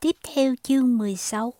[0.00, 1.52] Tiếp theo chương 16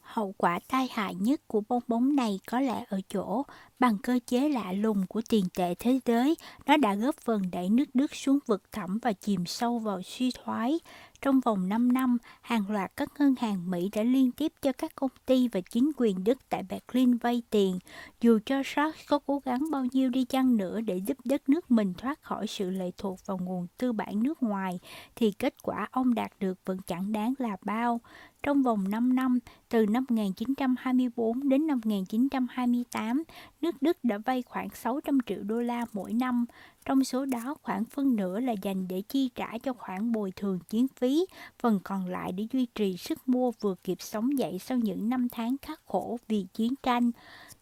[0.00, 3.42] Hậu quả tai hại nhất của bong bóng này có lẽ ở chỗ,
[3.78, 6.34] bằng cơ chế lạ lùng của tiền tệ thế giới,
[6.66, 10.30] nó đã góp phần đẩy nước Đức xuống vực thẳm và chìm sâu vào suy
[10.30, 10.78] thoái.
[11.22, 14.94] Trong vòng 5 năm, hàng loạt các ngân hàng Mỹ đã liên tiếp cho các
[14.94, 17.78] công ty và chính quyền Đức tại Berlin vay tiền,
[18.20, 21.70] dù cho Sark có cố gắng bao nhiêu đi chăng nữa để giúp đất nước
[21.70, 24.80] mình thoát khỏi sự lệ thuộc vào nguồn tư bản nước ngoài,
[25.16, 28.00] thì kết quả ông đạt được vẫn chẳng đáng là bao.
[28.42, 29.38] Trong vòng 5 năm,
[29.68, 33.22] từ năm 1924 đến năm 1928,
[33.60, 36.44] nước Đức đã vay khoảng 600 triệu đô la mỗi năm.
[36.84, 40.58] Trong số đó, khoảng phân nửa là dành để chi trả cho khoản bồi thường
[40.68, 41.26] chiến phí,
[41.58, 45.28] phần còn lại để duy trì sức mua vừa kịp sống dậy sau những năm
[45.28, 47.10] tháng khắc khổ vì chiến tranh.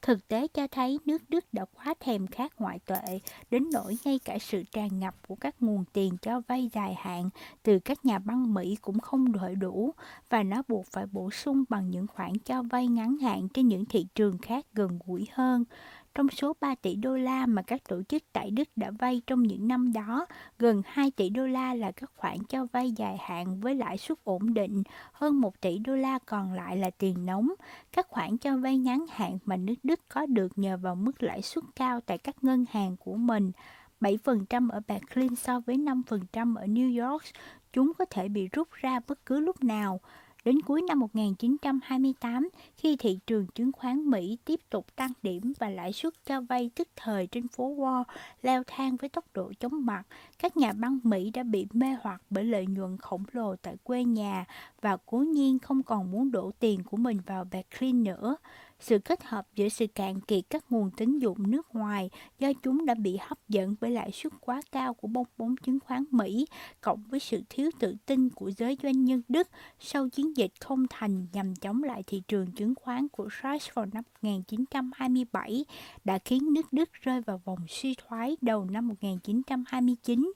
[0.07, 3.21] Thực tế cho thấy nước Đức đã quá thèm khát ngoại tệ,
[3.51, 7.31] đến nỗi ngay cả sự tràn ngập của các nguồn tiền cho vay dài hạn
[7.63, 9.95] từ các nhà băng Mỹ cũng không đợi đủ,
[10.31, 13.85] và nó buộc phải bổ sung bằng những khoản cho vay ngắn hạn trên những
[13.85, 15.65] thị trường khác gần gũi hơn.
[16.17, 19.43] Trong số 3 tỷ đô la mà các tổ chức tại Đức đã vay trong
[19.43, 20.27] những năm đó,
[20.59, 24.19] gần 2 tỷ đô la là các khoản cho vay dài hạn với lãi suất
[24.25, 27.49] ổn định, hơn 1 tỷ đô la còn lại là tiền nóng.
[27.93, 31.43] Các khoản cho vay ngắn hạn mà nước Đức có được nhờ vào mức lãi
[31.43, 33.53] suất cao tại các ngân hàng của mình.
[34.01, 37.25] 7% ở Berlin so với 5% ở New York,
[37.73, 40.01] chúng có thể bị rút ra bất cứ lúc nào.
[40.47, 45.69] Đến cuối năm 1928, khi thị trường chứng khoán Mỹ tiếp tục tăng điểm và
[45.69, 48.05] lãi suất cho vay tức thời trên phố Wall
[48.43, 50.03] leo thang với tốc độ chóng mặt,
[50.39, 54.05] các nhà băng Mỹ đã bị mê hoặc bởi lợi nhuận khổng lồ tại quê
[54.05, 54.45] nhà
[54.83, 58.37] và cố nhiên không còn muốn đổ tiền của mình vào Berkeley nữa.
[58.81, 62.87] Sự kết hợp giữa sự cạn kiệt các nguồn tín dụng nước ngoài do chúng
[62.87, 66.47] đã bị hấp dẫn bởi lãi suất quá cao của bong bóng chứng khoán Mỹ,
[66.81, 69.49] cộng với sự thiếu tự tin của giới doanh nhân Đức
[69.81, 73.87] sau chiến dịch không thành nhằm chống lại thị trường chứng khoán của Reich vào
[73.93, 75.65] năm 1927,
[76.05, 80.33] đã khiến nước Đức rơi vào vòng suy thoái đầu năm 1929.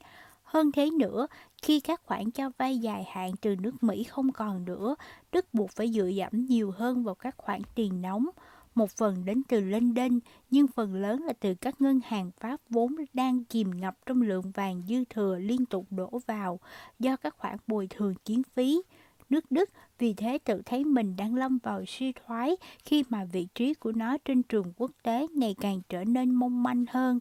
[0.51, 1.27] Hơn thế nữa,
[1.63, 4.95] khi các khoản cho vay dài hạn từ nước Mỹ không còn nữa,
[5.33, 8.27] Đức buộc phải dựa dẫm nhiều hơn vào các khoản tiền nóng,
[8.75, 10.19] một phần đến từ London,
[10.51, 14.51] nhưng phần lớn là từ các ngân hàng Pháp vốn đang chìm ngập trong lượng
[14.51, 16.61] vàng dư thừa liên tục đổ vào
[16.99, 18.83] do các khoản bồi thường chiến phí.
[19.29, 23.47] Nước Đức vì thế tự thấy mình đang lâm vào suy thoái khi mà vị
[23.55, 27.21] trí của nó trên trường quốc tế ngày càng trở nên mong manh hơn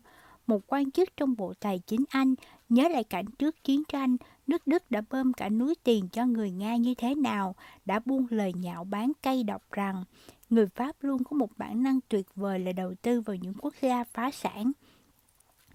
[0.50, 2.36] một quan chức trong Bộ Tài chính Anh
[2.70, 6.52] nhớ lại cảnh trước chiến tranh, nước Đức đã bơm cả núi tiền cho người
[6.52, 10.04] Nga như thế nào, đã buông lời nhạo bán cây độc rằng
[10.50, 13.74] người Pháp luôn có một bản năng tuyệt vời là đầu tư vào những quốc
[13.82, 14.72] gia phá sản.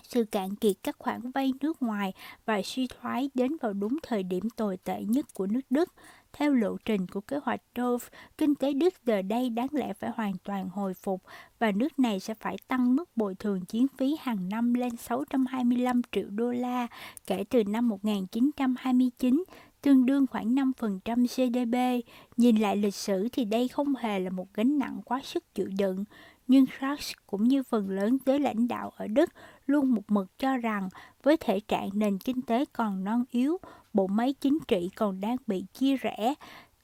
[0.02, 2.12] Sự cạn kiệt các khoản vay nước ngoài
[2.46, 5.92] và suy thoái đến vào đúng thời điểm tồi tệ nhất của nước Đức,
[6.34, 8.06] theo lộ trình của kế hoạch Dove,
[8.38, 11.22] kinh tế Đức giờ đây đáng lẽ phải hoàn toàn hồi phục
[11.58, 16.00] và nước này sẽ phải tăng mức bồi thường chiến phí hàng năm lên 625
[16.12, 16.86] triệu đô la
[17.26, 19.44] kể từ năm 1929,
[19.82, 22.06] tương đương khoảng 5% GDP.
[22.36, 25.68] Nhìn lại lịch sử thì đây không hề là một gánh nặng quá sức chịu
[25.78, 26.04] đựng,
[26.46, 29.30] nhưng Sachs cũng như phần lớn giới lãnh đạo ở Đức
[29.66, 30.88] luôn một mực cho rằng
[31.22, 33.58] với thể trạng nền kinh tế còn non yếu,
[33.94, 36.34] bộ máy chính trị còn đang bị chia rẽ,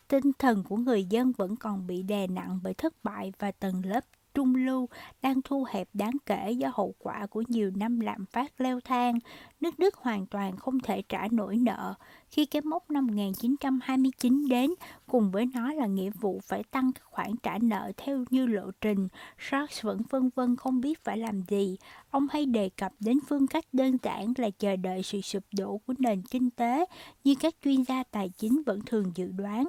[0.09, 3.87] tinh thần của người dân vẫn còn bị đè nặng bởi thất bại và tầng
[3.87, 4.05] lớp
[4.35, 4.89] trung lưu
[5.23, 9.19] đang thu hẹp đáng kể do hậu quả của nhiều năm lạm phát leo thang.
[9.61, 11.95] Nước Đức hoàn toàn không thể trả nổi nợ.
[12.31, 14.71] Khi cái mốc năm 1929 đến,
[15.07, 18.71] cùng với nó là nghĩa vụ phải tăng các khoản trả nợ theo như lộ
[18.81, 19.09] trình,
[19.39, 21.77] Sachs vẫn vân vân không biết phải làm gì.
[22.11, 25.81] Ông hay đề cập đến phương cách đơn giản là chờ đợi sự sụp đổ
[25.87, 26.85] của nền kinh tế,
[27.25, 29.69] như các chuyên gia tài chính vẫn thường dự đoán.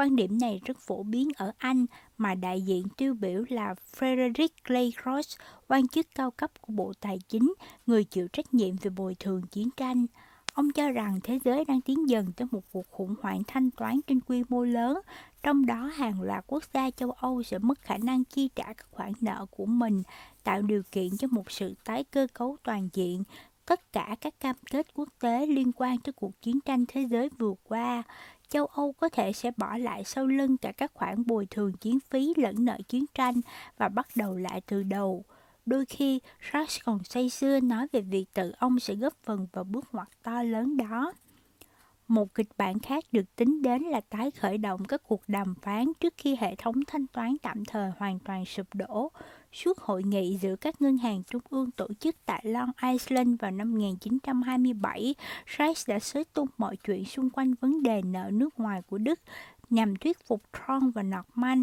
[0.00, 1.86] Quan điểm này rất phổ biến ở Anh,
[2.18, 5.36] mà đại diện tiêu biểu là Frederick Claycross,
[5.68, 7.54] quan chức cao cấp của Bộ Tài chính,
[7.86, 10.06] người chịu trách nhiệm về bồi thường chiến tranh.
[10.52, 14.00] Ông cho rằng thế giới đang tiến dần tới một cuộc khủng hoảng thanh toán
[14.06, 15.00] trên quy mô lớn,
[15.42, 18.86] trong đó hàng loạt quốc gia châu Âu sẽ mất khả năng chi trả các
[18.90, 20.02] khoản nợ của mình,
[20.44, 23.22] tạo điều kiện cho một sự tái cơ cấu toàn diện,
[23.66, 27.28] tất cả các cam kết quốc tế liên quan tới cuộc chiến tranh thế giới
[27.38, 28.02] vừa qua
[28.50, 31.98] châu Âu có thể sẽ bỏ lại sau lưng cả các khoản bồi thường chiến
[32.10, 33.40] phí lẫn nợ chiến tranh
[33.76, 35.24] và bắt đầu lại từ đầu.
[35.66, 36.20] Đôi khi,
[36.52, 40.08] Rush còn say sưa nói về việc tự ông sẽ góp phần vào bước ngoặt
[40.22, 41.12] to lớn đó.
[42.08, 45.92] Một kịch bản khác được tính đến là tái khởi động các cuộc đàm phán
[46.00, 49.12] trước khi hệ thống thanh toán tạm thời hoàn toàn sụp đổ.
[49.52, 53.50] Suốt hội nghị giữa các ngân hàng trung ương tổ chức tại Long Island vào
[53.50, 55.14] năm 1927,
[55.46, 59.20] Sykes đã xới tung mọi chuyện xung quanh vấn đề nợ nước ngoài của Đức
[59.70, 61.62] nhằm thuyết phục Tron và Norman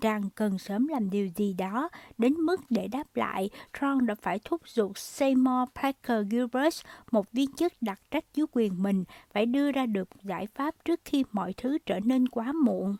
[0.00, 1.88] rằng cần sớm làm điều gì đó,
[2.18, 7.52] đến mức để đáp lại, Tron đã phải thúc giục Seymour Parker Gilbert, một viên
[7.52, 11.52] chức đặc trách dưới quyền mình, phải đưa ra được giải pháp trước khi mọi
[11.52, 12.96] thứ trở nên quá muộn.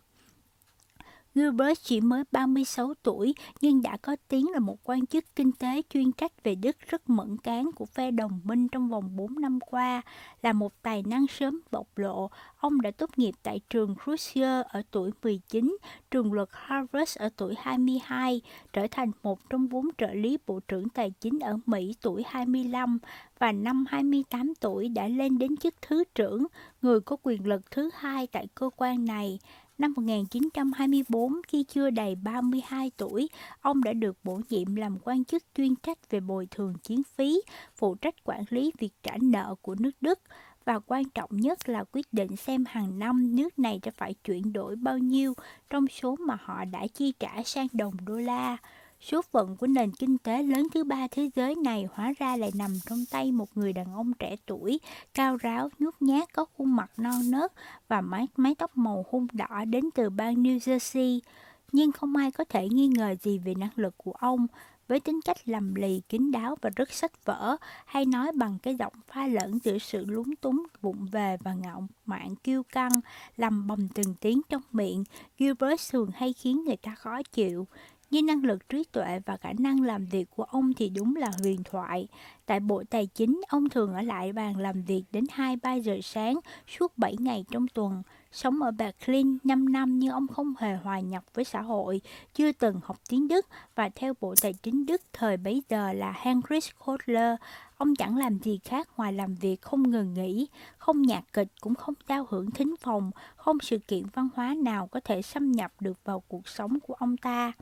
[1.38, 5.82] Gilbert chỉ mới 36 tuổi nhưng đã có tiếng là một quan chức kinh tế
[5.90, 9.61] chuyên trách về Đức rất mẫn cán của phe đồng minh trong vòng 4 năm
[9.61, 10.02] qua.
[10.43, 14.82] Là một tài năng sớm bộc lộ, ông đã tốt nghiệp tại trường Crucier ở
[14.90, 15.76] tuổi 19,
[16.11, 18.41] trường luật Harvard ở tuổi 22,
[18.73, 22.99] trở thành một trong bốn trợ lý bộ trưởng tài chính ở Mỹ tuổi 25
[23.38, 26.46] và năm 28 tuổi đã lên đến chức thứ trưởng,
[26.82, 29.38] người có quyền lực thứ hai tại cơ quan này.
[29.79, 33.29] Năm 1924, khi chưa đầy 32 tuổi,
[33.61, 37.41] ông đã được bổ nhiệm làm quan chức chuyên trách về bồi thường chiến phí,
[37.77, 40.19] phụ trách quản lý việc trả nợ của nước Đức
[40.65, 44.53] và quan trọng nhất là quyết định xem hàng năm nước này sẽ phải chuyển
[44.53, 45.35] đổi bao nhiêu
[45.71, 48.57] trong số mà họ đã chi trả sang đồng đô la.
[49.00, 52.50] Số phận của nền kinh tế lớn thứ ba thế giới này hóa ra lại
[52.55, 54.81] nằm trong tay một người đàn ông trẻ tuổi,
[55.15, 57.53] cao ráo, nhút nhát, có khuôn mặt non nớt
[57.89, 61.21] và mái, mái tóc màu hung đỏ đến từ bang New Jersey.
[61.73, 64.47] Nhưng không ai có thể nghi ngờ gì về năng lực của ông,
[64.89, 67.56] với tính cách lầm lì, kín đáo và rất sách vở,
[67.87, 71.87] hay nói bằng cái giọng pha lẫn giữa sự lúng túng, vụng về và ngạo
[72.06, 72.93] mạn kiêu căng,
[73.37, 75.05] lầm bầm từng tiếng trong miệng,
[75.39, 77.67] Gilbert thường hay khiến người ta khó chịu.
[78.10, 81.31] Với năng lực trí tuệ và khả năng làm việc của ông thì đúng là
[81.43, 82.08] huyền thoại.
[82.46, 86.40] Tại Bộ Tài chính, ông thường ở lại bàn làm việc đến 2-3 giờ sáng
[86.66, 88.02] suốt 7 ngày trong tuần.
[88.32, 92.00] Sống ở Berlin 5 năm nhưng ông không hề hòa nhập với xã hội,
[92.34, 96.14] chưa từng học tiếng Đức và theo Bộ Tài chính Đức thời bấy giờ là
[96.16, 97.34] Heinrich Kotler,
[97.76, 101.75] ông chẳng làm gì khác ngoài làm việc không ngừng nghỉ, không nhạc kịch cũng
[101.75, 105.72] không giao hưởng thính phòng, không sự kiện văn hóa nào có thể xâm nhập
[105.81, 107.52] được vào cuộc sống của ông ta.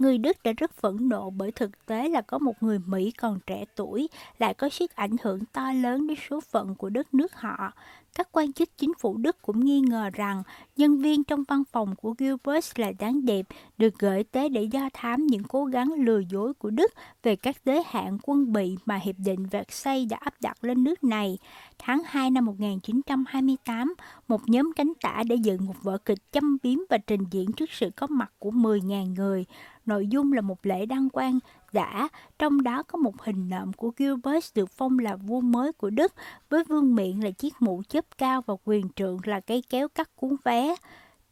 [0.00, 3.38] Người Đức đã rất phẫn nộ bởi thực tế là có một người Mỹ còn
[3.46, 4.08] trẻ tuổi
[4.38, 7.72] lại có sức ảnh hưởng to lớn đến số phận của đất nước họ.
[8.14, 10.42] Các quan chức chính phủ Đức cũng nghi ngờ rằng
[10.76, 13.46] nhân viên trong văn phòng của Gilbert là đáng đẹp
[13.78, 16.92] được gửi tới để do thám những cố gắng lừa dối của Đức
[17.22, 21.04] về các giới hạn quân bị mà Hiệp định Versailles đã áp đặt lên nước
[21.04, 21.38] này.
[21.78, 23.94] Tháng 2 năm 1928,
[24.28, 27.70] một nhóm cánh tả đã dựng một vở kịch châm biếm và trình diễn trước
[27.70, 29.44] sự có mặt của 10.000 người.
[29.90, 31.38] Nội dung là một lễ đăng quang
[31.72, 32.08] giả,
[32.38, 36.12] trong đó có một hình nộm của Gilbert được phong là vua mới của Đức,
[36.50, 40.10] với vương miện là chiếc mũ chớp cao và quyền trượng là cây kéo cắt
[40.16, 40.74] cuốn vé.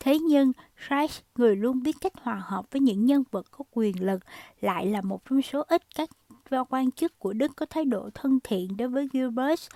[0.00, 0.52] Thế nhưng,
[0.90, 4.20] Reich, người luôn biết cách hòa hợp với những nhân vật có quyền lực,
[4.60, 6.10] lại là một trong số ít các
[6.68, 9.68] quan chức của Đức có thái độ thân thiện đối với Gilbert.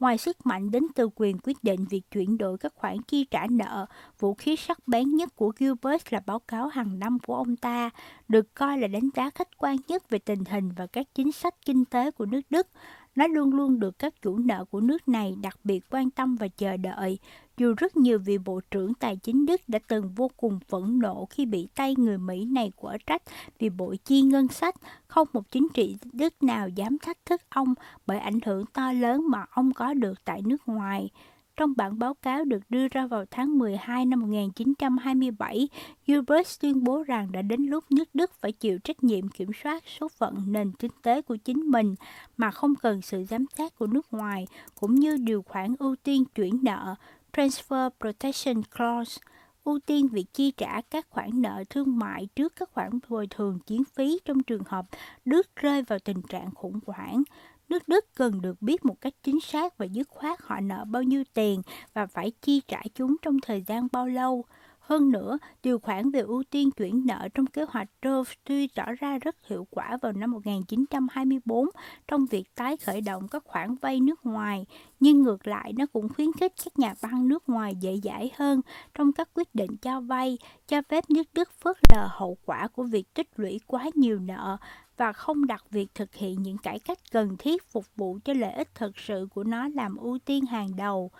[0.00, 3.46] Ngoài sức mạnh đến từ quyền quyết định việc chuyển đổi các khoản chi trả
[3.50, 3.86] nợ,
[4.18, 7.90] vũ khí sắc bén nhất của Gilbert là báo cáo hàng năm của ông ta,
[8.28, 11.54] được coi là đánh giá khách quan nhất về tình hình và các chính sách
[11.66, 12.66] kinh tế của nước Đức.
[13.14, 16.48] Nó luôn luôn được các chủ nợ của nước này đặc biệt quan tâm và
[16.48, 17.18] chờ đợi,
[17.56, 21.26] dù rất nhiều vị bộ trưởng tài chính Đức đã từng vô cùng phẫn nộ
[21.30, 23.22] khi bị tay người Mỹ này quả trách
[23.58, 24.74] vì bội chi ngân sách,
[25.06, 27.74] không một chính trị Đức nào dám thách thức ông
[28.06, 31.10] bởi ảnh hưởng to lớn mà ông có được tại nước ngoài.
[31.56, 35.68] Trong bản báo cáo được đưa ra vào tháng 12 năm 1927,
[36.06, 39.84] Gilbert tuyên bố rằng đã đến lúc nước Đức phải chịu trách nhiệm kiểm soát
[39.98, 41.94] số phận nền kinh tế của chính mình
[42.36, 44.46] mà không cần sự giám sát của nước ngoài,
[44.80, 46.94] cũng như điều khoản ưu tiên chuyển nợ,
[47.36, 49.20] Transfer Protection Clause,
[49.64, 53.58] ưu tiên việc chi trả các khoản nợ thương mại trước các khoản bồi thường
[53.66, 54.86] chiến phí trong trường hợp
[55.24, 57.22] Đức rơi vào tình trạng khủng hoảng.
[57.68, 61.02] Nước Đức cần được biết một cách chính xác và dứt khoát họ nợ bao
[61.02, 61.62] nhiêu tiền
[61.94, 64.44] và phải chi trả chúng trong thời gian bao lâu.
[64.86, 68.84] Hơn nữa, điều khoản về ưu tiên chuyển nợ trong kế hoạch Rove tuy tỏ
[68.98, 71.68] ra rất hiệu quả vào năm 1924
[72.08, 74.66] trong việc tái khởi động các khoản vay nước ngoài,
[75.00, 78.60] nhưng ngược lại nó cũng khuyến khích các nhà băng nước ngoài dễ dãi hơn
[78.94, 80.38] trong các quyết định cho vay,
[80.68, 84.56] cho phép nước Đức phớt lờ hậu quả của việc tích lũy quá nhiều nợ
[84.96, 88.52] và không đặt việc thực hiện những cải cách cần thiết phục vụ cho lợi
[88.52, 91.10] ích thực sự của nó làm ưu tiên hàng đầu.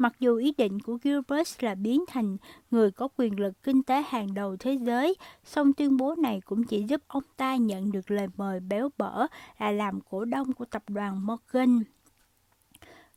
[0.00, 2.36] Mặc dù ý định của Gilbert là biến thành
[2.70, 5.14] người có quyền lực kinh tế hàng đầu thế giới,
[5.44, 9.26] song tuyên bố này cũng chỉ giúp ông ta nhận được lời mời béo bở
[9.58, 11.82] là làm cổ đông của tập đoàn Morgan.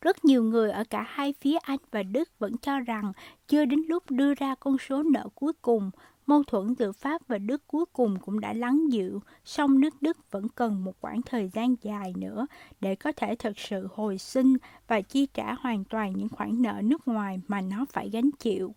[0.02, 3.14] Rất nhiều người ở cả hai phía Anh và Đức vẫn cho rằng
[3.48, 5.92] chưa đến lúc đưa ra con số nợ cuối cùng
[6.26, 10.18] Mâu thuẫn giữa Pháp và Đức cuối cùng cũng đã lắng dịu, song nước Đức
[10.32, 12.48] vẫn cần một khoảng thời gian dài nữa
[12.82, 16.82] để có thể thực sự hồi sinh và chi trả hoàn toàn những khoản nợ
[16.84, 18.76] nước ngoài mà nó phải gánh chịu.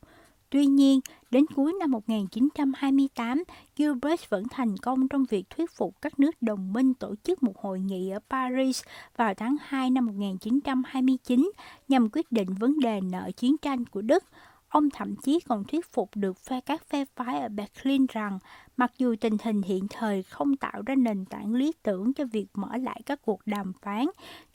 [0.51, 1.01] Tuy nhiên,
[1.31, 3.45] đến cuối năm 1928,
[3.77, 7.59] Gilbert vẫn thành công trong việc thuyết phục các nước đồng minh tổ chức một
[7.59, 8.83] hội nghị ở Paris
[9.17, 11.51] vào tháng 2 năm 1929
[11.89, 14.25] nhằm quyết định vấn đề nợ chiến tranh của Đức.
[14.77, 18.39] Ông thậm chí còn thuyết phục được phe các phe phái ở Berlin rằng
[18.77, 22.47] mặc dù tình hình hiện thời không tạo ra nền tảng lý tưởng cho việc
[22.55, 24.07] mở lại các cuộc đàm phán,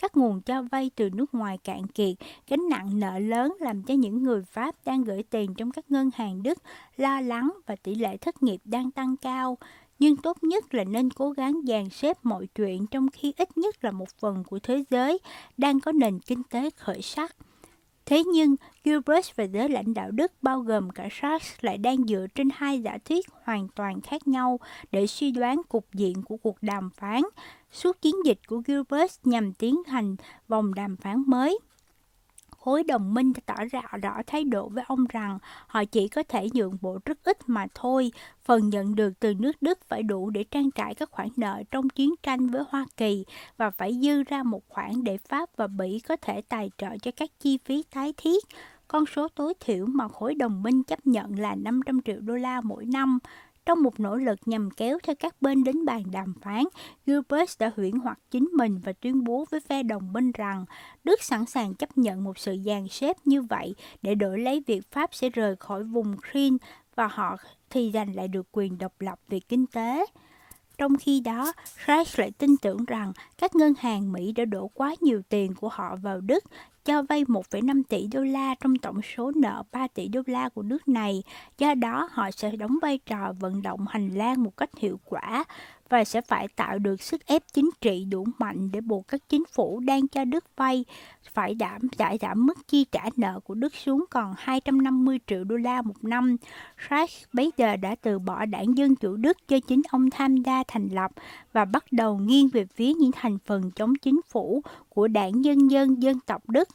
[0.01, 2.15] các nguồn cho vay từ nước ngoài cạn kiệt,
[2.47, 6.09] gánh nặng nợ lớn làm cho những người Pháp đang gửi tiền trong các ngân
[6.15, 6.57] hàng Đức
[6.97, 9.57] lo lắng và tỷ lệ thất nghiệp đang tăng cao.
[9.99, 13.83] Nhưng tốt nhất là nên cố gắng dàn xếp mọi chuyện trong khi ít nhất
[13.83, 15.19] là một phần của thế giới
[15.57, 17.35] đang có nền kinh tế khởi sắc.
[18.11, 22.27] Thế nhưng, Gilbert và giới lãnh đạo Đức bao gồm cả Sachs lại đang dựa
[22.35, 24.59] trên hai giả thuyết hoàn toàn khác nhau
[24.91, 27.21] để suy đoán cục diện của cuộc đàm phán.
[27.71, 30.15] Suốt chiến dịch của Gilbert nhằm tiến hành
[30.47, 31.59] vòng đàm phán mới–
[32.61, 36.23] khối đồng minh đã tỏ ra rõ thái độ với ông rằng họ chỉ có
[36.23, 38.11] thể nhượng bộ rất ít mà thôi.
[38.43, 41.89] Phần nhận được từ nước Đức phải đủ để trang trải các khoản nợ trong
[41.89, 43.25] chiến tranh với Hoa Kỳ
[43.57, 47.11] và phải dư ra một khoản để Pháp và Bỉ có thể tài trợ cho
[47.15, 48.43] các chi phí tái thiết.
[48.87, 52.61] Con số tối thiểu mà khối đồng minh chấp nhận là 500 triệu đô la
[52.61, 53.19] mỗi năm.
[53.65, 56.63] Trong một nỗ lực nhằm kéo theo các bên đến bàn đàm phán,
[57.05, 60.65] Gilbert đã huyễn hoặc chính mình và tuyên bố với phe đồng minh rằng
[61.03, 64.91] Đức sẵn sàng chấp nhận một sự dàn xếp như vậy để đổi lấy việc
[64.91, 66.57] Pháp sẽ rời khỏi vùng Green
[66.95, 67.37] và họ
[67.69, 70.05] thì giành lại được quyền độc lập về kinh tế.
[70.81, 71.53] Trong khi đó,
[71.87, 75.69] Reich lại tin tưởng rằng các ngân hàng Mỹ đã đổ quá nhiều tiền của
[75.69, 76.43] họ vào Đức
[76.85, 80.61] cho vay 1,5 tỷ đô la trong tổng số nợ 3 tỷ đô la của
[80.61, 81.23] nước này.
[81.57, 85.43] Do đó, họ sẽ đóng vai trò vận động hành lang một cách hiệu quả
[85.91, 89.43] và sẽ phải tạo được sức ép chính trị đủ mạnh để buộc các chính
[89.51, 90.85] phủ đang cho Đức vay
[91.33, 95.55] phải đảm, giải giảm mức chi trả nợ của Đức xuống còn 250 triệu đô
[95.55, 96.37] la một năm.
[96.89, 100.63] Reich bây giờ đã từ bỏ đảng Dân Chủ Đức cho chính ông tham gia
[100.67, 101.11] thành lập
[101.53, 105.71] và bắt đầu nghiêng về phía những thành phần chống chính phủ của đảng Nhân
[105.71, 106.67] dân Dân tộc Đức.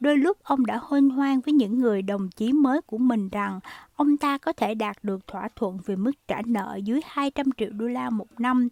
[0.00, 3.60] Đôi lúc ông đã hân hoan với những người đồng chí mới của mình rằng
[3.96, 7.70] ông ta có thể đạt được thỏa thuận về mức trả nợ dưới 200 triệu
[7.72, 8.68] đô la một năm.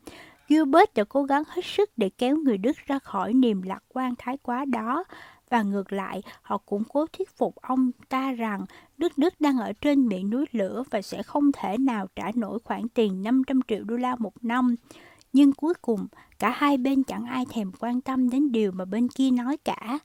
[0.49, 4.15] Gilbert đã cố gắng hết sức để kéo người Đức ra khỏi niềm lạc quan
[4.19, 5.05] thái quá đó.
[5.51, 8.65] Và ngược lại, họ cũng cố thuyết phục ông ta rằng
[8.99, 12.59] nước Đức đang ở trên miệng núi lửa và sẽ không thể nào trả nổi
[12.65, 14.75] khoản tiền 500 triệu đô la một năm.
[15.33, 16.07] Nhưng cuối cùng,
[16.39, 19.99] cả hai bên chẳng ai thèm quan tâm đến điều mà bên kia nói cả.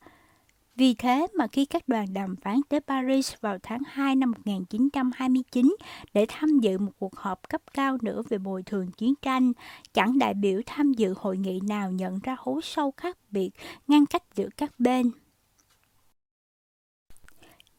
[0.75, 5.75] Vì thế mà khi các đoàn đàm phán tới Paris vào tháng 2 năm 1929
[6.13, 9.54] để tham dự một cuộc họp cấp cao nữa về bồi thường chiến tranh,
[9.94, 13.50] chẳng đại biểu tham dự hội nghị nào nhận ra hố sâu khác biệt
[13.88, 15.12] ngăn cách giữa các bên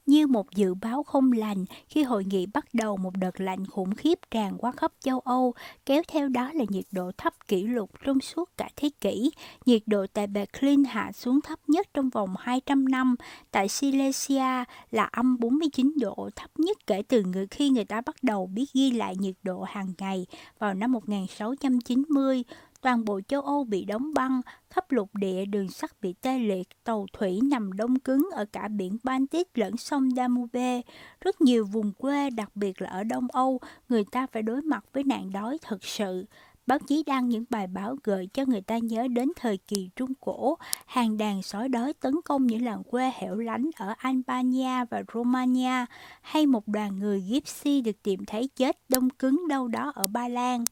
[0.06, 3.94] như một dự báo không lành khi hội nghị bắt đầu một đợt lạnh khủng
[3.94, 5.54] khiếp tràn qua khắp châu Âu,
[5.86, 9.30] kéo theo đó là nhiệt độ thấp kỷ lục trong suốt cả thế kỷ.
[9.66, 13.16] Nhiệt độ tại Berlin hạ xuống thấp nhất trong vòng 200 năm,
[13.50, 18.16] tại Silesia là âm 49 độ, thấp nhất kể từ người khi người ta bắt
[18.22, 20.26] đầu biết ghi lại nhiệt độ hàng ngày
[20.58, 22.42] vào năm 1690
[22.82, 26.68] toàn bộ châu Âu bị đóng băng, khắp lục địa đường sắt bị tê liệt,
[26.84, 30.82] tàu thủy nằm đông cứng ở cả biển Baltic lẫn sông Danube.
[31.20, 34.84] Rất nhiều vùng quê, đặc biệt là ở Đông Âu, người ta phải đối mặt
[34.92, 36.24] với nạn đói thực sự.
[36.66, 40.14] Báo chí đăng những bài báo gợi cho người ta nhớ đến thời kỳ Trung
[40.20, 45.02] Cổ, hàng đàn sói đói tấn công những làng quê hẻo lánh ở Albania và
[45.14, 45.86] Romania,
[46.22, 50.28] hay một đoàn người Gypsy được tìm thấy chết đông cứng đâu đó ở Ba
[50.28, 50.64] Lan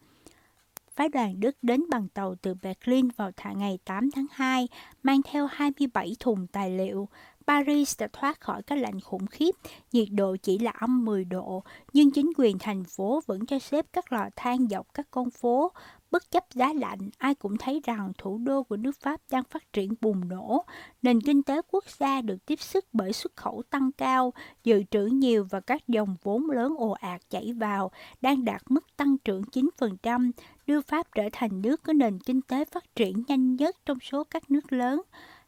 [1.00, 4.69] phái đoàn Đức đến bằng tàu từ Berlin vào thả ngày 8 tháng 2,
[5.02, 7.09] mang theo 27 thùng tài liệu.
[7.47, 9.50] Paris đã thoát khỏi cái lạnh khủng khiếp,
[9.92, 13.87] nhiệt độ chỉ là âm 10 độ, nhưng chính quyền thành phố vẫn cho xếp
[13.92, 15.73] các lò than dọc các con phố,
[16.11, 19.73] Bất chấp giá lạnh, ai cũng thấy rằng thủ đô của nước Pháp đang phát
[19.73, 20.64] triển bùng nổ.
[21.02, 24.33] Nền kinh tế quốc gia được tiếp sức bởi xuất khẩu tăng cao,
[24.64, 27.90] dự trữ nhiều và các dòng vốn lớn ồ ạt chảy vào,
[28.21, 30.31] đang đạt mức tăng trưởng 9%,
[30.67, 34.25] đưa Pháp trở thành nước có nền kinh tế phát triển nhanh nhất trong số
[34.25, 35.02] các nước lớn.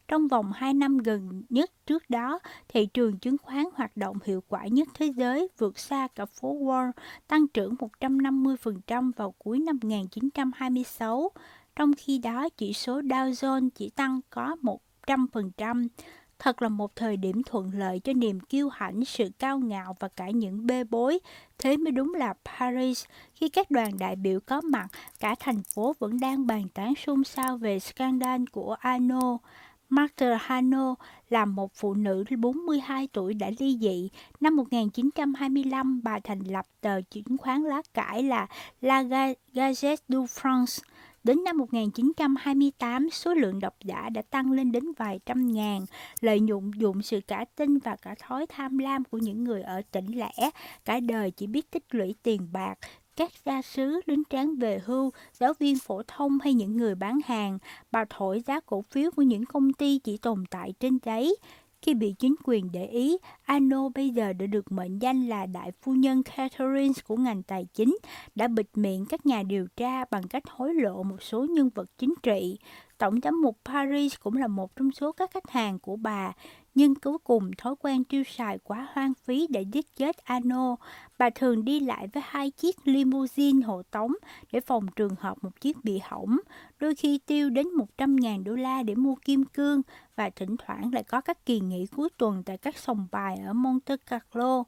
[0.07, 4.43] Trong vòng 2 năm gần nhất trước đó, thị trường chứng khoán hoạt động hiệu
[4.47, 6.91] quả nhất thế giới vượt xa cả phố Wall,
[7.27, 11.31] tăng trưởng 150% vào cuối năm 1926.
[11.75, 14.55] Trong khi đó, chỉ số Dow Jones chỉ tăng có
[15.05, 15.87] 100%.
[16.39, 20.07] Thật là một thời điểm thuận lợi cho niềm kiêu hãnh, sự cao ngạo và
[20.07, 21.19] cả những bê bối.
[21.57, 23.05] Thế mới đúng là Paris.
[23.33, 24.87] Khi các đoàn đại biểu có mặt,
[25.19, 29.39] cả thành phố vẫn đang bàn tán xôn xao về scandal của Arnaud.
[29.93, 30.95] Martha Hano
[31.29, 34.09] là một phụ nữ 42 tuổi đã ly dị.
[34.39, 38.47] Năm 1925, bà thành lập tờ chứng khoán lá cải là
[38.81, 39.03] La
[39.53, 40.81] Gazette du France.
[41.23, 45.85] Đến năm 1928, số lượng độc giả đã tăng lên đến vài trăm ngàn,
[46.21, 49.81] lợi nhuận dụng sự cả tin và cả thói tham lam của những người ở
[49.91, 50.49] tỉnh lẻ,
[50.85, 52.75] cả đời chỉ biết tích lũy tiền bạc,
[53.15, 57.19] các gia sứ, lính tráng về hưu, giáo viên phổ thông hay những người bán
[57.25, 57.57] hàng,
[57.91, 61.35] bà thổi giá cổ phiếu của những công ty chỉ tồn tại trên giấy.
[61.81, 65.71] Khi bị chính quyền để ý, Ano bây giờ đã được mệnh danh là đại
[65.81, 67.97] phu nhân Catherine của ngành tài chính,
[68.35, 71.89] đã bịt miệng các nhà điều tra bằng cách hối lộ một số nhân vật
[71.97, 72.57] chính trị.
[72.97, 76.33] Tổng giám mục Paris cũng là một trong số các khách hàng của bà,
[76.75, 80.75] nhưng cuối cùng thói quen tiêu xài quá hoang phí để giết chết Ano.
[81.17, 84.13] Bà thường đi lại với hai chiếc limousine hộ tống
[84.51, 86.37] để phòng trường hợp một chiếc bị hỏng,
[86.79, 89.81] đôi khi tiêu đến 100.000 đô la để mua kim cương
[90.15, 93.53] và thỉnh thoảng lại có các kỳ nghỉ cuối tuần tại các sòng bài ở
[93.53, 94.63] Monte Carlo.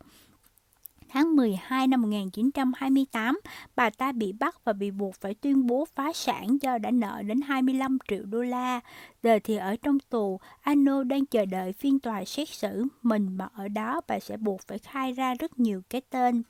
[1.15, 3.39] Tháng 12 năm 1928,
[3.75, 7.21] bà ta bị bắt và bị buộc phải tuyên bố phá sản do đã nợ
[7.25, 8.79] đến 25 triệu đô la.
[9.23, 12.85] Giờ thì ở trong tù, Ano đang chờ đợi phiên tòa xét xử.
[13.01, 16.43] Mình mà ở đó, bà sẽ buộc phải khai ra rất nhiều cái tên.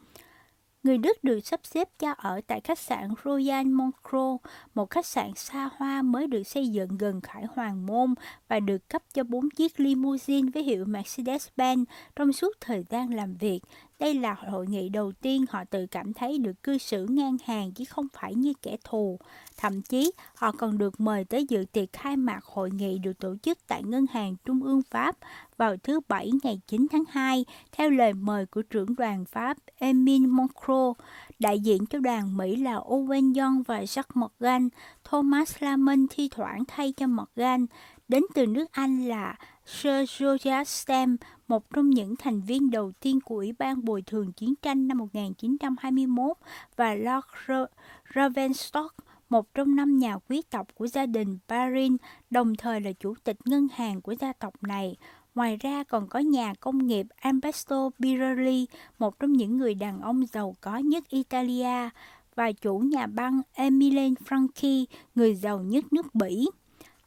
[0.85, 4.37] Người Đức được sắp xếp cho ở tại khách sạn Royal Moncro,
[4.75, 8.13] một khách sạn xa hoa mới được xây dựng gần Khải Hoàng Môn
[8.47, 13.35] và được cấp cho bốn chiếc limousine với hiệu Mercedes-Benz trong suốt thời gian làm
[13.35, 13.59] việc.
[13.99, 17.71] Đây là hội nghị đầu tiên họ tự cảm thấy được cư xử ngang hàng
[17.71, 19.19] chứ không phải như kẻ thù.
[19.57, 23.35] Thậm chí, họ còn được mời tới dự tiệc khai mạc hội nghị được tổ
[23.43, 25.17] chức tại Ngân hàng Trung ương Pháp
[25.57, 30.27] vào thứ Bảy ngày 9 tháng 2, theo lời mời của trưởng đoàn Pháp Emile
[30.27, 30.93] Moncro.
[31.39, 34.69] Đại diện cho đoàn Mỹ là Owen Young và Jacques Morgan,
[35.03, 37.65] Thomas Lamont thi thoảng thay cho Morgan.
[38.07, 39.35] Đến từ nước Anh là
[39.65, 44.31] Sir George Stem, một trong những thành viên đầu tiên của Ủy ban Bồi thường
[44.31, 46.37] Chiến tranh năm 1921,
[46.75, 47.67] và Lord
[48.15, 48.95] Ravenstock,
[49.29, 51.97] một trong năm nhà quý tộc của gia đình Barin,
[52.29, 54.95] đồng thời là chủ tịch ngân hàng của gia tộc này.
[55.35, 58.65] Ngoài ra còn có nhà công nghiệp Alberto Birelli,
[58.99, 61.89] một trong những người đàn ông giàu có nhất Italia,
[62.35, 66.47] và chủ nhà băng Emile Franchi, người giàu nhất nước Bỉ.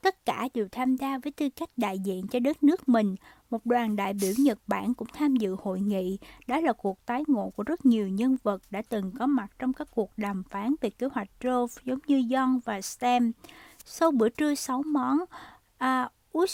[0.02, 3.16] Tất cả đều tham gia với tư cách đại diện cho đất nước mình.
[3.50, 6.18] Một đoàn đại biểu Nhật Bản cũng tham dự hội nghị.
[6.46, 9.72] Đó là cuộc tái ngộ của rất nhiều nhân vật đã từng có mặt trong
[9.72, 13.32] các cuộc đàm phán về kế hoạch Rove giống như Young và Stem.
[13.84, 15.18] Sau bữa trưa 6 món,
[15.78, 16.48] à, uh,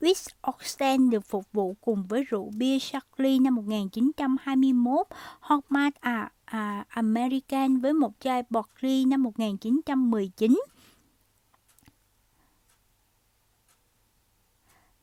[0.00, 5.06] West Oxen được phục vụ cùng với rượu bia Charlie năm 1921,
[5.40, 10.60] Hotmart à, à, American với một chai Borgli năm 1919.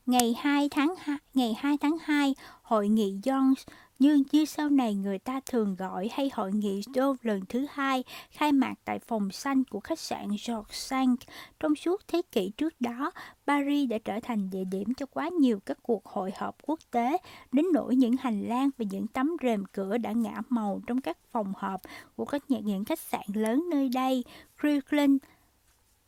[0.08, 3.54] Ngày 2 tháng 2, ngày 2 tháng 2, hội nghị Jones
[3.98, 8.04] như như sau này người ta thường gọi hay hội nghị Dove lần thứ hai
[8.30, 11.18] khai mạc tại phòng xanh của khách sạn George Sank.
[11.60, 13.10] Trong suốt thế kỷ trước đó,
[13.46, 17.18] Paris đã trở thành địa điểm cho quá nhiều các cuộc hội họp quốc tế,
[17.52, 21.18] đến nỗi những hành lang và những tấm rèm cửa đã ngã màu trong các
[21.32, 21.80] phòng họp
[22.16, 24.24] của các nhà những khách sạn lớn nơi đây.
[24.62, 25.16] Kirkland,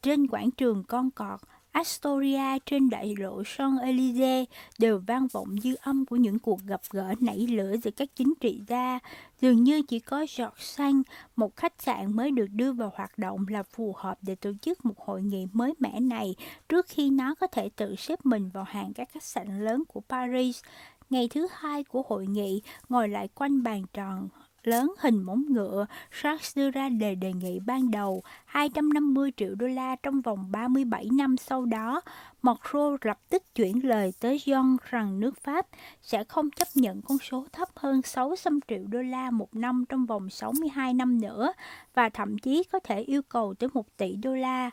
[0.02, 1.40] trên quảng trường con cọt,
[1.72, 4.44] Astoria trên đại lộ Champs-Élysées
[4.78, 8.34] đều vang vọng dư âm của những cuộc gặp gỡ nảy lửa giữa các chính
[8.40, 8.98] trị gia.
[9.40, 11.02] Dường như chỉ có George Xanh,
[11.36, 14.84] một khách sạn mới được đưa vào hoạt động là phù hợp để tổ chức
[14.84, 16.34] một hội nghị mới mẻ này
[16.68, 20.00] trước khi nó có thể tự xếp mình vào hàng các khách sạn lớn của
[20.00, 20.62] Paris.
[21.10, 24.28] Ngày thứ hai của hội nghị, ngồi lại quanh bàn tròn
[24.62, 29.66] lớn hình móng ngựa, Sharks đưa ra đề đề nghị ban đầu 250 triệu đô
[29.66, 32.00] la trong vòng 37 năm sau đó.
[32.42, 35.66] Macron lập tức chuyển lời tới John rằng nước Pháp
[36.02, 40.06] sẽ không chấp nhận con số thấp hơn 600 triệu đô la một năm trong
[40.06, 41.52] vòng 62 năm nữa
[41.94, 44.70] và thậm chí có thể yêu cầu tới 1 tỷ đô la.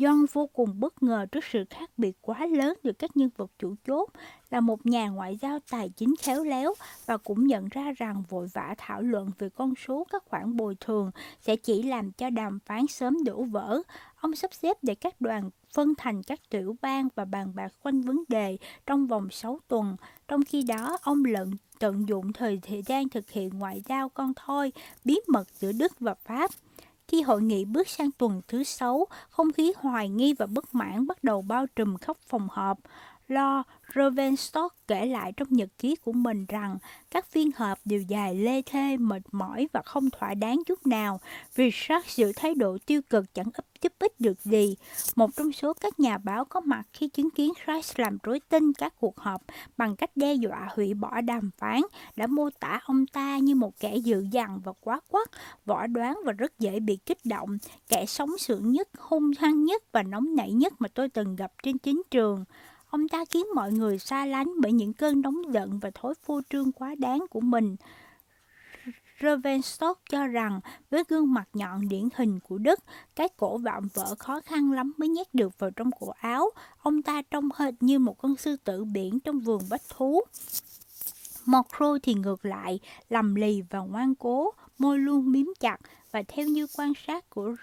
[0.00, 3.50] John vô cùng bất ngờ trước sự khác biệt quá lớn giữa các nhân vật
[3.58, 4.08] chủ chốt
[4.50, 6.74] là một nhà ngoại giao tài chính khéo léo
[7.06, 10.76] và cũng nhận ra rằng vội vã thảo luận về con số các khoản bồi
[10.80, 11.10] thường
[11.40, 13.82] sẽ chỉ làm cho đàm phán sớm đổ vỡ.
[14.16, 18.00] Ông sắp xếp để các đoàn phân thành các tiểu bang và bàn bạc quanh
[18.00, 19.96] vấn đề trong vòng 6 tuần.
[20.28, 24.32] Trong khi đó, ông lận tận dụng thời thời gian thực hiện ngoại giao con
[24.36, 24.72] thoi
[25.04, 26.50] bí mật giữa Đức và Pháp.
[27.10, 31.06] Khi hội nghị bước sang tuần thứ sáu, không khí hoài nghi và bất mãn
[31.06, 32.78] bắt đầu bao trùm khắp phòng họp.
[33.30, 36.78] Lord Ravenstock kể lại trong nhật ký của mình rằng
[37.10, 41.20] các phiên họp đều dài lê thê, mệt mỏi và không thỏa đáng chút nào
[41.54, 44.76] vì Shark giữ thái độ tiêu cực chẳng ấp giúp ích được gì.
[45.16, 48.72] Một trong số các nhà báo có mặt khi chứng kiến Christ làm rối tinh
[48.72, 49.42] các cuộc họp
[49.76, 51.80] bằng cách đe dọa hủy bỏ đàm phán
[52.16, 55.30] đã mô tả ông ta như một kẻ dự dằn và quá quắt,
[55.66, 59.82] võ đoán và rất dễ bị kích động, kẻ sống sượng nhất, hung hăng nhất
[59.92, 62.44] và nóng nảy nhất mà tôi từng gặp trên chính trường.
[62.90, 66.40] Ông ta khiến mọi người xa lánh bởi những cơn nóng giận và thói phô
[66.50, 67.76] trương quá đáng của mình.
[69.22, 72.80] Ravenstock cho rằng với gương mặt nhọn điển hình của Đức,
[73.16, 76.50] cái cổ vạm vỡ khó khăn lắm mới nhét được vào trong cổ áo.
[76.78, 80.20] Ông ta trông hệt như một con sư tử biển trong vườn bách thú.
[81.46, 85.80] Mokro thì ngược lại, lầm lì và ngoan cố, môi luôn miếm chặt,
[86.12, 87.54] và theo như quan sát của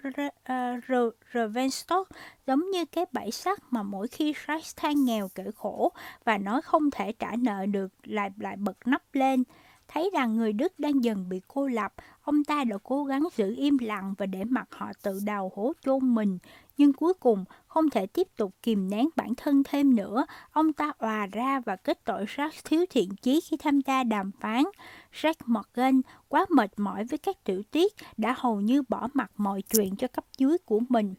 [1.34, 2.16] Ravenstock, ờ,
[2.48, 5.92] giống như cái bẫy sắt mà mỗi khi Sykes than nghèo kể khổ
[6.26, 9.44] và nói không thể trả nợ được lại lại bật nắp lên.
[9.88, 13.56] Thấy rằng người Đức đang dần bị cô lập, ông ta đã cố gắng giữ
[13.58, 16.38] im lặng và để mặc họ tự đào hố chôn mình.
[16.78, 20.92] Nhưng cuối cùng, không thể tiếp tục kìm nén bản thân thêm nữa, ông ta
[20.98, 24.64] òa ra và kết tội Jack thiếu thiện chí khi tham gia đàm phán.
[25.14, 29.62] Jack Morgan, quá mệt mỏi với các tiểu tiết, đã hầu như bỏ mặt mọi
[29.62, 31.16] chuyện cho cấp dưới của mình.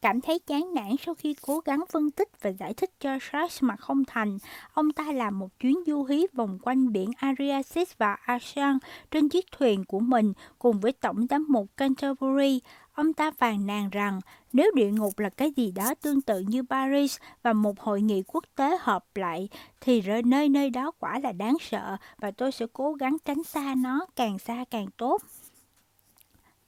[0.00, 3.62] Cảm thấy chán nản sau khi cố gắng phân tích và giải thích cho Sharks
[3.62, 4.38] mà không thành,
[4.72, 8.78] ông ta làm một chuyến du hí vòng quanh biển Ariasis và Asan
[9.10, 12.60] trên chiếc thuyền của mình cùng với Tổng giám mục Canterbury.
[12.98, 14.20] Ông ta phàn nàn rằng
[14.52, 18.22] nếu địa ngục là cái gì đó tương tự như Paris và một hội nghị
[18.26, 19.48] quốc tế hợp lại,
[19.80, 23.74] thì nơi nơi đó quả là đáng sợ và tôi sẽ cố gắng tránh xa
[23.76, 25.22] nó càng xa càng tốt.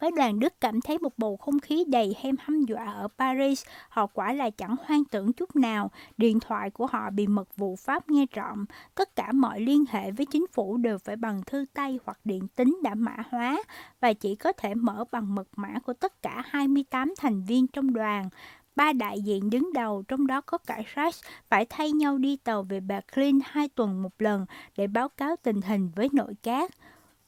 [0.00, 3.64] Với đoàn Đức cảm thấy một bầu không khí đầy hem hăm dọa ở Paris,
[3.88, 5.90] họ quả là chẳng hoang tưởng chút nào.
[6.16, 8.64] Điện thoại của họ bị mật vụ Pháp nghe trộm.
[8.94, 12.48] Tất cả mọi liên hệ với chính phủ đều phải bằng thư tay hoặc điện
[12.54, 13.62] tín đã mã hóa
[14.00, 17.92] và chỉ có thể mở bằng mật mã của tất cả 28 thành viên trong
[17.92, 18.28] đoàn.
[18.76, 22.62] Ba đại diện đứng đầu, trong đó có cả Sachs, phải thay nhau đi tàu
[22.62, 26.70] về Berlin hai tuần một lần để báo cáo tình hình với nội các.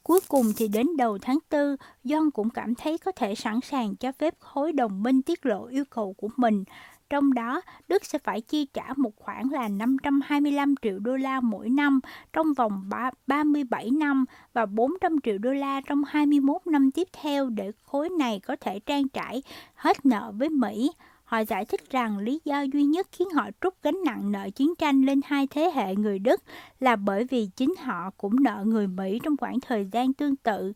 [0.03, 3.95] Cuối cùng thì đến đầu tháng 4, John cũng cảm thấy có thể sẵn sàng
[3.95, 6.63] cho phép khối đồng minh tiết lộ yêu cầu của mình.
[7.09, 11.69] Trong đó, Đức sẽ phải chi trả một khoản là 525 triệu đô la mỗi
[11.69, 11.99] năm
[12.33, 12.89] trong vòng
[13.27, 18.39] 37 năm và 400 triệu đô la trong 21 năm tiếp theo để khối này
[18.39, 19.43] có thể trang trải
[19.75, 20.91] hết nợ với Mỹ.
[21.33, 24.73] Họ giải thích rằng lý do duy nhất khiến họ trút gánh nặng nợ chiến
[24.75, 26.43] tranh lên hai thế hệ người Đức
[26.79, 30.73] là bởi vì chính họ cũng nợ người Mỹ trong khoảng thời gian tương tự.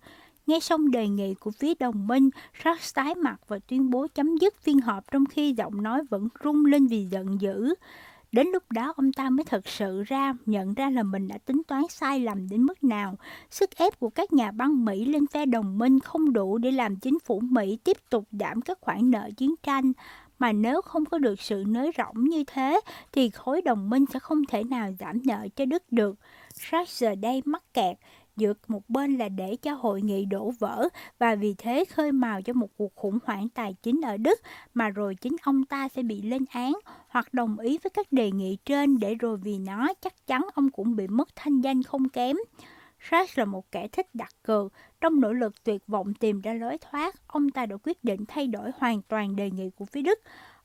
[0.48, 2.30] Nghe xong đề nghị của phía đồng minh,
[2.64, 6.28] Sharks tái mặt và tuyên bố chấm dứt phiên họp trong khi giọng nói vẫn
[6.44, 7.74] rung lên vì giận dữ.
[8.32, 11.62] Đến lúc đó ông ta mới thật sự ra nhận ra là mình đã tính
[11.68, 13.18] toán sai lầm đến mức nào.
[13.52, 16.96] Sức ép của các nhà băng Mỹ lên phe đồng minh không đủ để làm
[16.96, 19.92] chính phủ Mỹ tiếp tục giảm các khoản nợ chiến tranh
[20.40, 24.20] mà nếu không có được sự nới rộng như thế thì khối đồng minh sẽ
[24.20, 26.16] không thể nào giảm nợ cho Đức được.
[26.54, 27.98] Sát giờ đây mắc kẹt,
[28.38, 32.42] giữa một bên là để cho hội nghị đổ vỡ và vì thế khơi mào
[32.42, 34.40] cho một cuộc khủng hoảng tài chính ở Đức
[34.74, 36.74] mà rồi chính ông ta sẽ bị lên án
[37.08, 40.70] hoặc đồng ý với các đề nghị trên để rồi vì nó chắc chắn ông
[40.70, 42.38] cũng bị mất thanh danh không kém.
[43.00, 44.74] Sash là một kẻ thích đặt cược.
[45.02, 48.48] Trong nỗ lực tuyệt vọng tìm ra lối thoát, ông ta đã quyết định thay
[48.48, 50.20] đổi hoàn toàn đề nghị của phía Đức.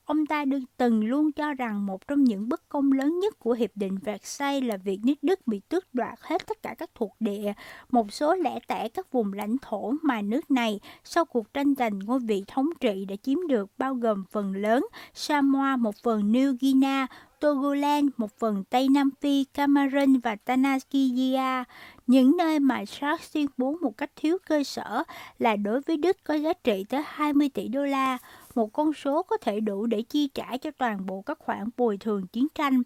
[0.04, 3.52] Ông ta được từng luôn cho rằng một trong những bất công lớn nhất của
[3.52, 7.16] Hiệp định Versailles là việc nước Đức bị tước đoạt hết tất cả các thuộc
[7.20, 7.52] địa,
[7.90, 11.98] một số lẻ tẻ các vùng lãnh thổ mà nước này sau cuộc tranh giành
[11.98, 16.56] ngôi vị thống trị đã chiếm được bao gồm phần lớn Samoa, một phần New
[16.60, 17.06] Guinea,
[17.42, 21.64] Togoland, một phần Tây Nam Phi, Cameroon và Tanakia,
[22.06, 25.02] những nơi mà Shark tuyên bố một cách thiếu cơ sở
[25.38, 28.18] là đối với Đức có giá trị tới 20 tỷ đô la,
[28.54, 31.96] một con số có thể đủ để chi trả cho toàn bộ các khoản bồi
[31.96, 32.82] thường chiến tranh.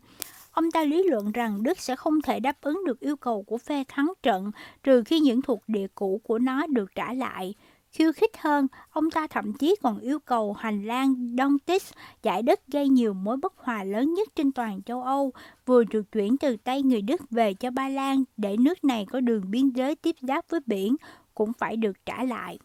[0.52, 3.58] Ông ta lý luận rằng Đức sẽ không thể đáp ứng được yêu cầu của
[3.58, 4.50] phe thắng trận
[4.82, 7.54] trừ khi những thuộc địa cũ của nó được trả lại.
[7.90, 12.60] Khiêu khích hơn, ông ta thậm chí còn yêu cầu hành lang Donetsk giải đất
[12.68, 15.32] gây nhiều mối bất hòa lớn nhất trên toàn châu Âu,
[15.66, 19.20] vừa được chuyển từ tay người Đức về cho Ba Lan để nước này có
[19.20, 20.96] đường biên giới tiếp giáp với biển,
[21.34, 22.58] cũng phải được trả lại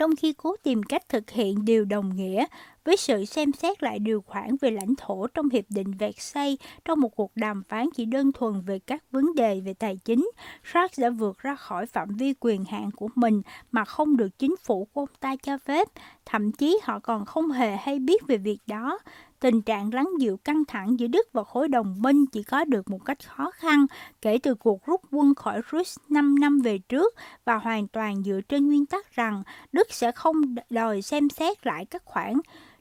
[0.00, 2.46] trong khi cố tìm cách thực hiện điều đồng nghĩa
[2.84, 7.00] với sự xem xét lại điều khoản về lãnh thổ trong Hiệp định Versailles trong
[7.00, 10.30] một cuộc đàm phán chỉ đơn thuần về các vấn đề về tài chính,
[10.64, 14.56] Sharks đã vượt ra khỏi phạm vi quyền hạn của mình mà không được chính
[14.56, 15.88] phủ của ông ta cho phép.
[16.26, 18.98] Thậm chí họ còn không hề hay biết về việc đó
[19.40, 22.90] tình trạng lắng dịu căng thẳng giữa Đức và khối đồng minh chỉ có được
[22.90, 23.86] một cách khó khăn
[24.22, 28.40] kể từ cuộc rút quân khỏi Rus 5 năm về trước và hoàn toàn dựa
[28.48, 32.40] trên nguyên tắc rằng Đức sẽ không đòi xem xét lại các khoản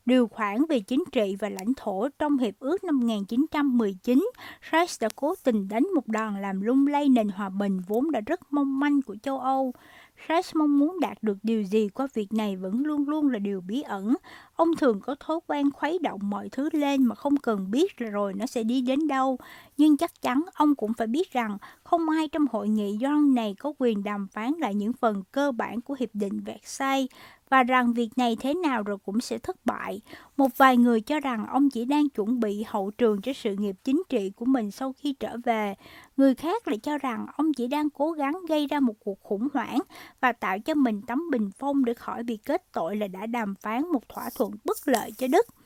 [0.10, 4.30] điều khoản về chính trị và lãnh thổ trong Hiệp ước năm 1919,
[4.72, 8.22] Reich đã cố tình đánh một đòn làm lung lay nền hòa bình vốn đã
[8.22, 9.74] rất mong manh của châu Âu.
[10.28, 13.62] Reich mong muốn đạt được điều gì qua việc này vẫn luôn luôn là điều
[13.62, 14.16] bí ẩn.
[14.56, 18.34] Ông thường có thói quen khuấy động mọi thứ lên mà không cần biết rồi
[18.34, 19.38] nó sẽ đi đến đâu.
[19.78, 23.56] Nhưng chắc chắn ông cũng phải biết rằng không ai trong hội nghị John này
[23.60, 27.10] có quyền đàm phán lại những phần cơ bản của Hiệp định Versailles
[27.50, 30.02] và rằng việc này thế nào rồi cũng sẽ thất bại.
[30.38, 33.76] Một vài người cho rằng ông chỉ đang chuẩn bị hậu trường cho sự nghiệp
[33.84, 35.76] chính trị của mình sau khi trở về.
[36.18, 39.48] Người khác lại cho rằng ông chỉ đang cố gắng gây ra một cuộc khủng
[39.54, 39.80] hoảng
[40.22, 43.56] và tạo cho mình tấm bình phong để khỏi bị kết tội là đã đàm
[43.56, 45.59] phán một thỏa thuận bất lợi cho Đức.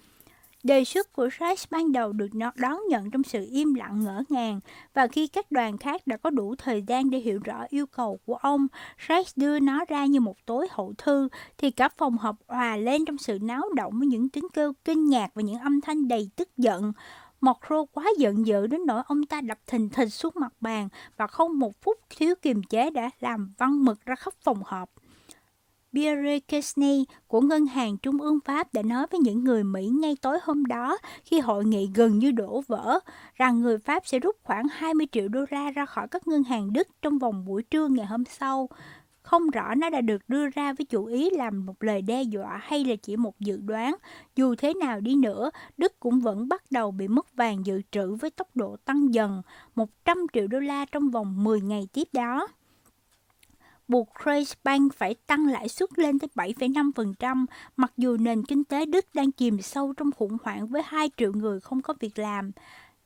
[0.63, 4.60] Đề xuất của Reich ban đầu được đón nhận trong sự im lặng ngỡ ngàng
[4.93, 8.19] và khi các đoàn khác đã có đủ thời gian để hiểu rõ yêu cầu
[8.26, 8.67] của ông,
[9.10, 13.06] Reich đưa nó ra như một tối hậu thư thì cả phòng họp hòa lên
[13.06, 16.30] trong sự náo động với những tiếng kêu kinh ngạc và những âm thanh đầy
[16.36, 16.93] tức giận.
[17.41, 21.28] Macron quá giận dữ đến nỗi ông ta đập thình thịch xuống mặt bàn và
[21.28, 24.89] không một phút thiếu kiềm chế đã làm văng mực ra khắp phòng họp.
[25.93, 30.15] Pierre Kesney của Ngân hàng Trung ương Pháp đã nói với những người Mỹ ngay
[30.21, 32.99] tối hôm đó khi hội nghị gần như đổ vỡ
[33.36, 36.73] rằng người Pháp sẽ rút khoảng 20 triệu đô la ra khỏi các ngân hàng
[36.73, 38.69] Đức trong vòng buổi trưa ngày hôm sau.
[39.21, 42.60] Không rõ nó đã được đưa ra với chủ ý làm một lời đe dọa
[42.63, 43.95] hay là chỉ một dự đoán.
[44.36, 48.15] Dù thế nào đi nữa, Đức cũng vẫn bắt đầu bị mất vàng dự trữ
[48.15, 49.41] với tốc độ tăng dần,
[49.75, 52.47] 100 triệu đô la trong vòng 10 ngày tiếp đó
[53.87, 54.09] buộc
[54.63, 57.45] Bank phải tăng lãi suất lên tới 7,5%,
[57.77, 61.33] mặc dù nền kinh tế Đức đang chìm sâu trong khủng hoảng với 2 triệu
[61.33, 62.51] người không có việc làm.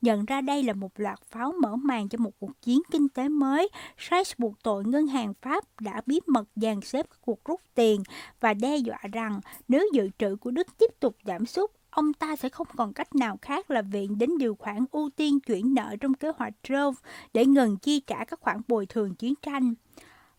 [0.01, 3.29] Nhận ra đây là một loạt pháo mở màn cho một cuộc chiến kinh tế
[3.29, 7.61] mới, Sachs buộc tội ngân hàng Pháp đã bí mật dàn xếp các cuộc rút
[7.75, 8.03] tiền
[8.39, 12.35] và đe dọa rằng nếu dự trữ của Đức tiếp tục giảm sút, ông ta
[12.35, 15.95] sẽ không còn cách nào khác là viện đến điều khoản ưu tiên chuyển nợ
[16.01, 19.73] trong kế hoạch Rove để ngừng chi trả các khoản bồi thường chiến tranh.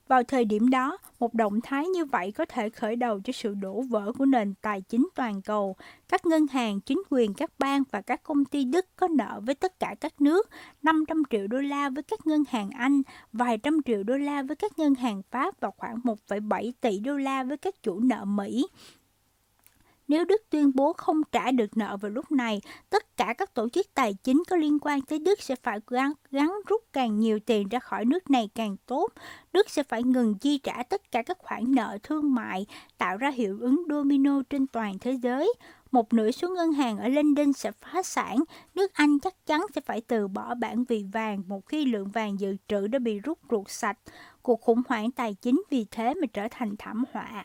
[0.09, 3.55] Vào thời điểm đó, một động thái như vậy có thể khởi đầu cho sự
[3.55, 5.77] đổ vỡ của nền tài chính toàn cầu.
[6.09, 9.55] Các ngân hàng, chính quyền các bang và các công ty Đức có nợ với
[9.55, 10.49] tất cả các nước,
[10.83, 14.57] 500 triệu đô la với các ngân hàng Anh, vài trăm triệu đô la với
[14.57, 18.67] các ngân hàng Pháp và khoảng 1,7 tỷ đô la với các chủ nợ Mỹ.
[20.09, 23.69] Nếu Đức tuyên bố không trả được nợ vào lúc này, tất cả các tổ
[23.69, 27.39] chức tài chính có liên quan tới Đức sẽ phải gắn, gắn rút càng nhiều
[27.47, 29.09] tiền ra khỏi nước này càng tốt.
[29.53, 32.67] Đức sẽ phải ngừng chi trả tất cả các khoản nợ thương mại,
[32.99, 35.53] tạo ra hiệu ứng domino trên toàn thế giới.
[35.91, 38.37] Một nửa số ngân hàng ở London sẽ phá sản,
[38.75, 42.41] nước Anh chắc chắn sẽ phải từ bỏ bản vị vàng một khi lượng vàng
[42.41, 43.99] dự trữ đã bị rút ruột sạch.
[44.43, 47.45] Cuộc khủng hoảng tài chính vì thế mà trở thành thảm họa.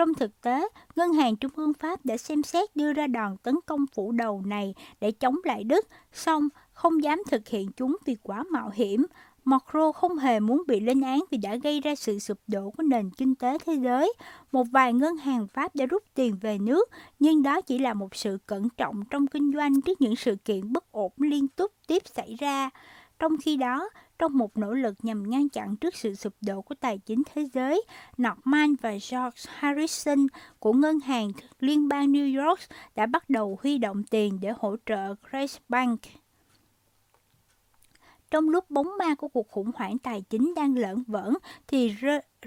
[0.00, 3.54] Trong thực tế, Ngân hàng Trung ương Pháp đã xem xét đưa ra đòn tấn
[3.66, 8.16] công phủ đầu này để chống lại Đức, song không dám thực hiện chúng vì
[8.22, 9.06] quá mạo hiểm.
[9.44, 12.82] Macron không hề muốn bị lên án vì đã gây ra sự sụp đổ của
[12.82, 14.12] nền kinh tế thế giới.
[14.52, 18.14] Một vài ngân hàng Pháp đã rút tiền về nước, nhưng đó chỉ là một
[18.14, 22.02] sự cẩn trọng trong kinh doanh trước những sự kiện bất ổn liên tục tiếp
[22.14, 22.70] xảy ra.
[23.18, 23.88] Trong khi đó,
[24.20, 27.46] trong một nỗ lực nhằm ngăn chặn trước sự sụp đổ của tài chính thế
[27.54, 27.82] giới,
[28.22, 30.26] Norman và George Harrison
[30.58, 31.30] của Ngân hàng
[31.60, 32.60] Liên bang New York
[32.94, 36.00] đã bắt đầu huy động tiền để hỗ trợ Grace Bank.
[38.30, 41.34] Trong lúc bóng ma của cuộc khủng hoảng tài chính đang lởn vởn,
[41.68, 41.94] thì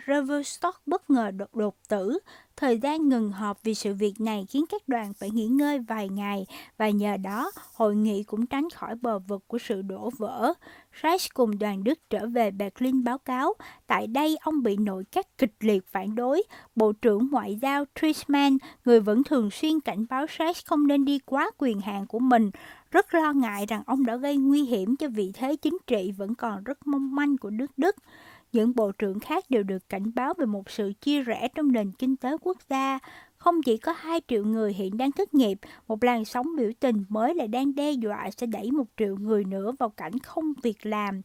[0.08, 2.19] Reverstock bất ngờ đột, đột tử.
[2.58, 6.10] Thời gian ngừng họp vì sự việc này khiến các đoàn phải nghỉ ngơi vài
[6.10, 6.46] ngày
[6.78, 10.54] và nhờ đó hội nghị cũng tránh khỏi bờ vực của sự đổ vỡ.
[11.04, 13.54] Reich cùng đoàn Đức trở về Berlin báo cáo,
[13.88, 16.43] tại đây ông bị nội các kịch liệt phản đối.
[16.76, 21.19] Bộ trưởng Ngoại giao Trisman, người vẫn thường xuyên cảnh báo Reich không nên đi
[21.19, 22.52] quá quyền hạn của mình,
[22.93, 26.36] rất lo ngại rằng ông đã gây nguy hiểm cho vị thế chính trị vẫn
[26.36, 27.95] còn rất mong manh của nước Đức.
[28.51, 31.91] Những bộ trưởng khác đều được cảnh báo về một sự chia rẽ trong nền
[31.91, 32.99] kinh tế quốc gia.
[33.38, 37.03] Không chỉ có 2 triệu người hiện đang thất nghiệp, một làn sóng biểu tình
[37.10, 40.86] mới lại đang đe dọa sẽ đẩy một triệu người nữa vào cảnh không việc
[40.86, 41.21] làm.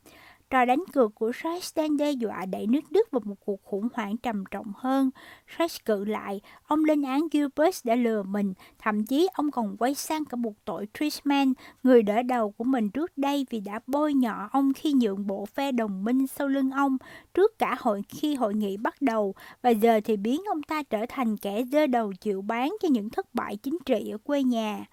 [0.50, 3.88] Trò đánh cược của Reich đang đe dọa đẩy nước Đức vào một cuộc khủng
[3.94, 5.10] hoảng trầm trọng hơn.
[5.58, 9.94] Reich cự lại, ông lên án Gilbert đã lừa mình, thậm chí ông còn quay
[9.94, 14.14] sang cả buộc tội Trisman, người đỡ đầu của mình trước đây vì đã bôi
[14.14, 16.96] nhọ ông khi nhượng bộ phe đồng minh sau lưng ông
[17.34, 21.06] trước cả hội khi hội nghị bắt đầu và giờ thì biến ông ta trở
[21.08, 24.84] thành kẻ dơ đầu chịu bán cho những thất bại chính trị ở quê nhà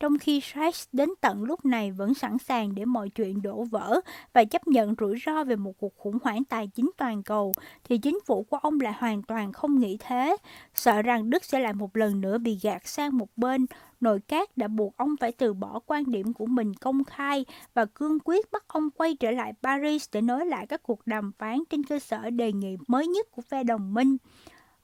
[0.00, 4.00] trong khi Sykes đến tận lúc này vẫn sẵn sàng để mọi chuyện đổ vỡ
[4.32, 7.52] và chấp nhận rủi ro về một cuộc khủng hoảng tài chính toàn cầu,
[7.84, 10.36] thì chính phủ của ông lại hoàn toàn không nghĩ thế,
[10.74, 13.66] sợ rằng Đức sẽ lại một lần nữa bị gạt sang một bên.
[14.00, 17.84] Nội các đã buộc ông phải từ bỏ quan điểm của mình công khai và
[17.84, 21.58] cương quyết bắt ông quay trở lại Paris để nối lại các cuộc đàm phán
[21.70, 24.16] trên cơ sở đề nghị mới nhất của phe đồng minh.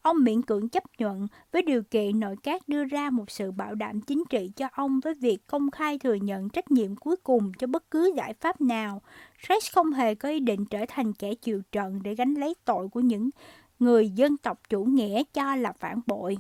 [0.05, 3.75] Ông miễn cưỡng chấp nhận với điều kiện nội các đưa ra một sự bảo
[3.75, 7.53] đảm chính trị cho ông với việc công khai thừa nhận trách nhiệm cuối cùng
[7.59, 9.03] cho bất cứ giải pháp nào.
[9.49, 12.89] Rex không hề có ý định trở thành kẻ chịu trận để gánh lấy tội
[12.89, 13.31] của những
[13.79, 16.39] người dân tộc chủ nghĩa cho là phản bội.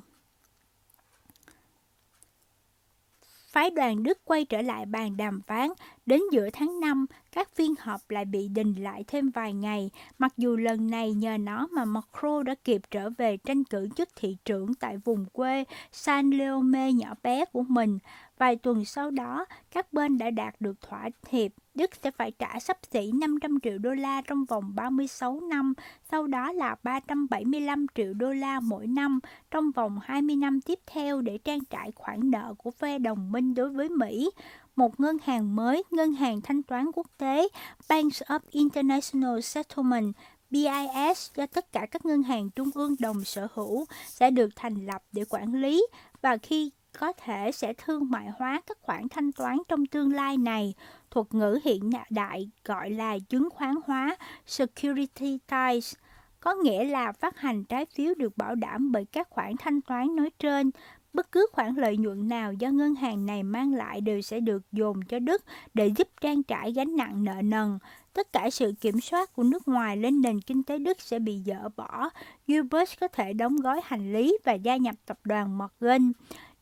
[3.54, 5.70] Phái đoàn Đức quay trở lại bàn đàm phán.
[6.06, 10.32] Đến giữa tháng 5, các phiên họp lại bị đình lại thêm vài ngày, mặc
[10.36, 14.36] dù lần này nhờ nó mà Macron đã kịp trở về tranh cử chức thị
[14.44, 17.98] trưởng tại vùng quê San Leome nhỏ bé của mình.
[18.38, 22.58] Vài tuần sau đó, các bên đã đạt được thỏa hiệp Đức sẽ phải trả
[22.60, 25.74] sắp xỉ 500 triệu đô la trong vòng 36 năm,
[26.10, 29.20] sau đó là 375 triệu đô la mỗi năm
[29.50, 33.54] trong vòng 20 năm tiếp theo để trang trải khoản nợ của phe đồng minh
[33.54, 34.30] đối với Mỹ.
[34.76, 37.48] Một ngân hàng mới, Ngân hàng Thanh toán Quốc tế,
[37.88, 40.14] Banks of International Settlement,
[40.50, 44.86] BIS do tất cả các ngân hàng trung ương đồng sở hữu sẽ được thành
[44.86, 45.86] lập để quản lý
[46.22, 50.36] và khi có thể sẽ thương mại hóa các khoản thanh toán trong tương lai
[50.36, 50.74] này.
[51.10, 55.94] Thuật ngữ hiện đại gọi là chứng khoán hóa securitize,
[56.40, 60.16] có nghĩa là phát hành trái phiếu được bảo đảm bởi các khoản thanh toán
[60.16, 60.70] nói trên.
[61.12, 64.62] Bất cứ khoản lợi nhuận nào do ngân hàng này mang lại đều sẽ được
[64.72, 67.78] dồn cho Đức để giúp trang trải gánh nặng nợ nần.
[68.12, 71.42] Tất cả sự kiểm soát của nước ngoài lên nền kinh tế Đức sẽ bị
[71.46, 72.08] dỡ bỏ.
[72.46, 76.12] Gilbert có thể đóng gói hành lý và gia nhập tập đoàn Morgan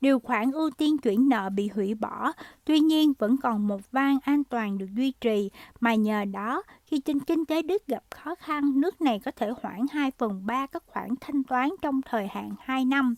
[0.02, 2.32] điều khoản ưu tiên chuyển nợ bị hủy bỏ,
[2.64, 7.00] tuy nhiên vẫn còn một van an toàn được duy trì, mà nhờ đó, khi
[7.00, 10.66] trên kinh tế Đức gặp khó khăn, nước này có thể hoãn 2 phần 3
[10.66, 13.14] các khoản thanh toán trong thời hạn 2 năm.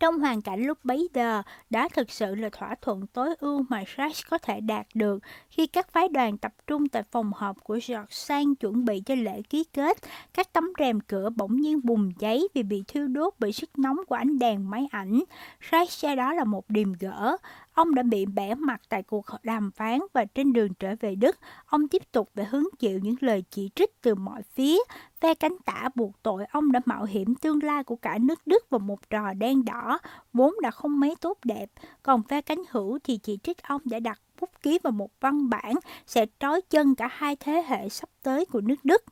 [0.00, 3.84] Trong hoàn cảnh lúc bấy giờ, đó thực sự là thỏa thuận tối ưu mà
[3.96, 5.18] Sachs có thể đạt được
[5.50, 9.14] khi các phái đoàn tập trung tại phòng họp của George Sang chuẩn bị cho
[9.14, 9.98] lễ ký kết.
[10.34, 13.96] Các tấm rèm cửa bỗng nhiên bùng cháy vì bị thiêu đốt bởi sức nóng
[14.08, 15.20] của ánh đèn máy ảnh.
[15.70, 17.36] Sachs cho đó là một điềm gỡ.
[17.72, 21.36] Ông đã bị bẻ mặt tại cuộc đàm phán và trên đường trở về Đức,
[21.66, 24.78] ông tiếp tục phải hứng chịu những lời chỉ trích từ mọi phía.
[25.20, 28.70] Phe cánh tả buộc tội ông đã mạo hiểm tương lai của cả nước Đức
[28.70, 29.98] vào một trò đen đỏ,
[30.32, 31.70] vốn đã không mấy tốt đẹp.
[32.02, 35.50] Còn phe cánh hữu thì chỉ trích ông đã đặt bút ký vào một văn
[35.50, 35.74] bản
[36.06, 39.04] sẽ trói chân cả hai thế hệ sắp tới của nước Đức.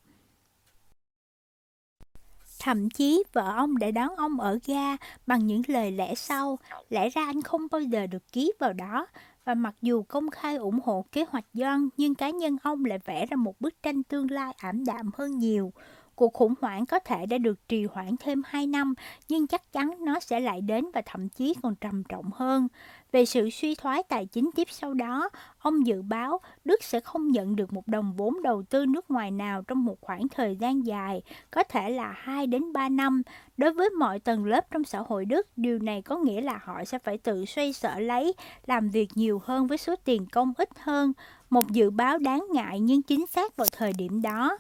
[2.61, 6.59] Thậm chí vợ ông đã đón ông ở ga bằng những lời lẽ sau,
[6.91, 9.07] lẽ ra anh không bao giờ được ký vào đó.
[9.45, 12.99] Và mặc dù công khai ủng hộ kế hoạch Doan, nhưng cá nhân ông lại
[13.05, 15.73] vẽ ra một bức tranh tương lai ảm đạm hơn nhiều.
[16.19, 18.95] Cuộc khủng hoảng có thể đã được trì hoãn thêm 2 năm,
[19.29, 22.69] nhưng chắc chắn nó sẽ lại đến và thậm chí còn trầm trọng hơn.
[23.13, 27.29] Về sự suy thoái tài chính tiếp sau đó, ông dự báo Đức sẽ không
[27.29, 30.87] nhận được một đồng vốn đầu tư nước ngoài nào trong một khoảng thời gian
[30.87, 33.23] dài, có thể là 2 đến 3 năm.
[33.57, 36.85] Đối với mọi tầng lớp trong xã hội Đức, điều này có nghĩa là họ
[36.85, 38.35] sẽ phải tự xoay sở lấy,
[38.67, 41.13] làm việc nhiều hơn với số tiền công ít hơn.
[41.51, 44.59] Một dự báo đáng ngại nhưng chính xác vào thời điểm đó.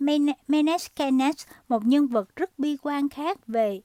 [0.00, 0.96] Menes
[1.68, 3.80] một nhân vật rất bi quan khác về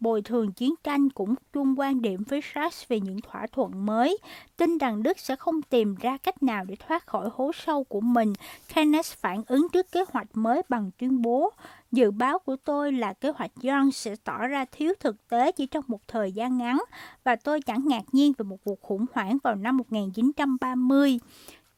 [0.00, 4.18] bồi thường chiến tranh cũng chung quan điểm với Sachs về những thỏa thuận mới,
[4.56, 8.00] tin rằng Đức sẽ không tìm ra cách nào để thoát khỏi hố sâu của
[8.00, 8.32] mình.
[8.74, 11.50] Keynes phản ứng trước kế hoạch mới bằng tuyên bố,
[11.92, 15.66] dự báo của tôi là kế hoạch John sẽ tỏ ra thiếu thực tế chỉ
[15.66, 16.82] trong một thời gian ngắn,
[17.24, 21.18] và tôi chẳng ngạc nhiên về một cuộc khủng hoảng vào năm 1930.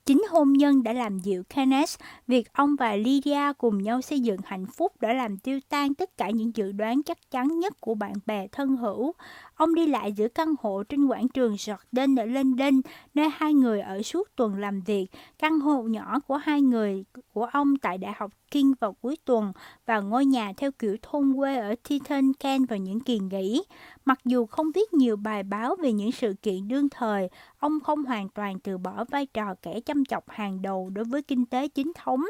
[0.07, 4.41] Chính hôn nhân đã làm dịu Kenneth, việc ông và Lydia cùng nhau xây dựng
[4.45, 7.95] hạnh phúc đã làm tiêu tan tất cả những dự đoán chắc chắn nhất của
[7.95, 9.13] bạn bè thân hữu.
[9.55, 12.81] Ông đi lại giữa căn hộ trên quảng trường Jordan ở London,
[13.15, 15.07] nơi hai người ở suốt tuần làm việc,
[15.39, 19.53] căn hộ nhỏ của hai người của ông tại Đại học King vào cuối tuần
[19.87, 23.63] và ngôi nhà theo kiểu thôn quê ở Titan Kent vào những kỳ nghỉ.
[24.05, 28.05] Mặc dù không viết nhiều bài báo về những sự kiện đương thời, ông không
[28.05, 31.69] hoàn toàn từ bỏ vai trò kẻ chăm chọc hàng đầu đối với kinh tế
[31.69, 32.25] chính thống.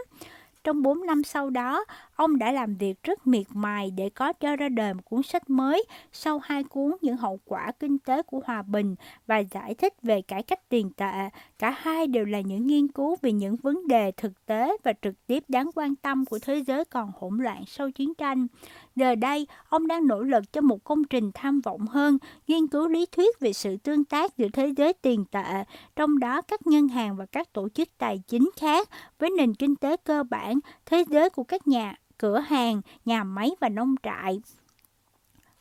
[0.64, 1.84] Trong 4 năm sau đó,
[2.16, 5.50] ông đã làm việc rất miệt mài để có cho ra đời một cuốn sách
[5.50, 8.94] mới sau hai cuốn Những hậu quả kinh tế của hòa bình
[9.26, 11.30] và giải thích về cải cách tiền tệ,
[11.64, 15.26] Cả hai đều là những nghiên cứu về những vấn đề thực tế và trực
[15.26, 18.46] tiếp đáng quan tâm của thế giới còn hỗn loạn sau chiến tranh.
[18.96, 22.88] Giờ đây, ông đang nỗ lực cho một công trình tham vọng hơn, nghiên cứu
[22.88, 25.64] lý thuyết về sự tương tác giữa thế giới tiền tệ,
[25.96, 28.88] trong đó các ngân hàng và các tổ chức tài chính khác
[29.18, 33.50] với nền kinh tế cơ bản, thế giới của các nhà cửa hàng, nhà máy
[33.60, 34.40] và nông trại.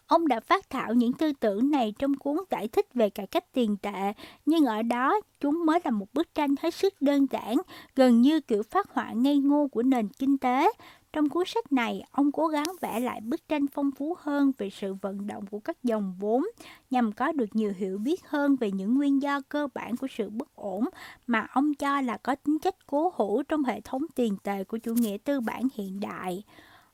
[0.07, 3.51] Ông đã phát thảo những tư tưởng này trong cuốn giải thích về cải cách
[3.53, 4.13] tiền tệ,
[4.45, 7.55] nhưng ở đó chúng mới là một bức tranh hết sức đơn giản,
[7.95, 10.71] gần như kiểu phát họa ngây ngô của nền kinh tế.
[11.13, 14.69] Trong cuốn sách này, ông cố gắng vẽ lại bức tranh phong phú hơn về
[14.69, 16.45] sự vận động của các dòng vốn,
[16.89, 20.29] nhằm có được nhiều hiểu biết hơn về những nguyên do cơ bản của sự
[20.29, 20.83] bất ổn
[21.27, 24.77] mà ông cho là có tính chất cố hữu trong hệ thống tiền tệ của
[24.77, 26.43] chủ nghĩa tư bản hiện đại.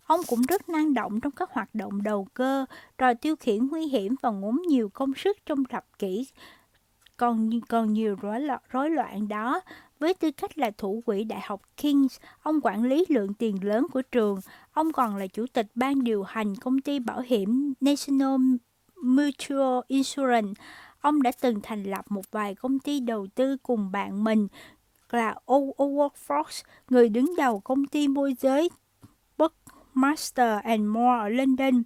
[0.10, 2.66] Ông cũng rất năng động trong các hoạt động đầu cơ,
[2.98, 6.28] trò tiêu khiển nguy hiểm và ngốn nhiều công sức trong thập kỷ
[7.18, 9.62] còn còn nhiều rối loạn, rối loạn đó.
[10.00, 13.88] Với tư cách là thủ quỹ Đại học King's, ông quản lý lượng tiền lớn
[13.94, 14.40] của trường.
[14.72, 18.36] Ông còn là chủ tịch ban điều hành công ty bảo hiểm National
[18.96, 20.62] Mutual Insurance.
[21.02, 24.48] Ông đã từng thành lập một vài công ty đầu tư cùng bạn mình
[25.12, 28.70] là Howard Fox, người đứng đầu công ty môi giới
[30.00, 31.84] Master and More ở London.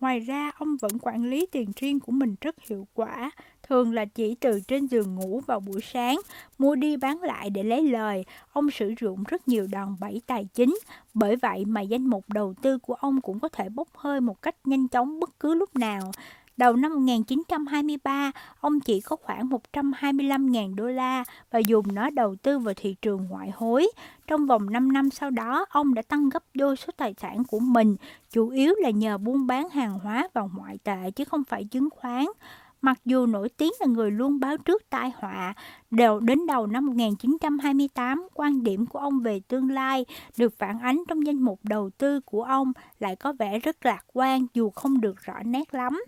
[0.00, 3.30] Ngoài ra, ông vẫn quản lý tiền riêng của mình rất hiệu quả,
[3.62, 6.20] thường là chỉ từ trên giường ngủ vào buổi sáng,
[6.58, 8.24] mua đi bán lại để lấy lời.
[8.52, 10.78] Ông sử dụng rất nhiều đòn bẩy tài chính,
[11.14, 14.42] bởi vậy mà danh mục đầu tư của ông cũng có thể bốc hơi một
[14.42, 16.12] cách nhanh chóng bất cứ lúc nào.
[16.60, 22.58] Đầu năm 1923, ông chỉ có khoảng 125.000 đô la và dùng nó đầu tư
[22.58, 23.88] vào thị trường ngoại hối.
[24.26, 27.58] Trong vòng 5 năm sau đó, ông đã tăng gấp đôi số tài sản của
[27.60, 27.96] mình,
[28.30, 31.88] chủ yếu là nhờ buôn bán hàng hóa và ngoại tệ chứ không phải chứng
[31.90, 32.24] khoán.
[32.82, 35.54] Mặc dù nổi tiếng là người luôn báo trước tai họa,
[35.90, 40.04] đều đến đầu năm 1928, quan điểm của ông về tương lai
[40.36, 44.04] được phản ánh trong danh mục đầu tư của ông lại có vẻ rất lạc
[44.12, 46.00] quan dù không được rõ nét lắm.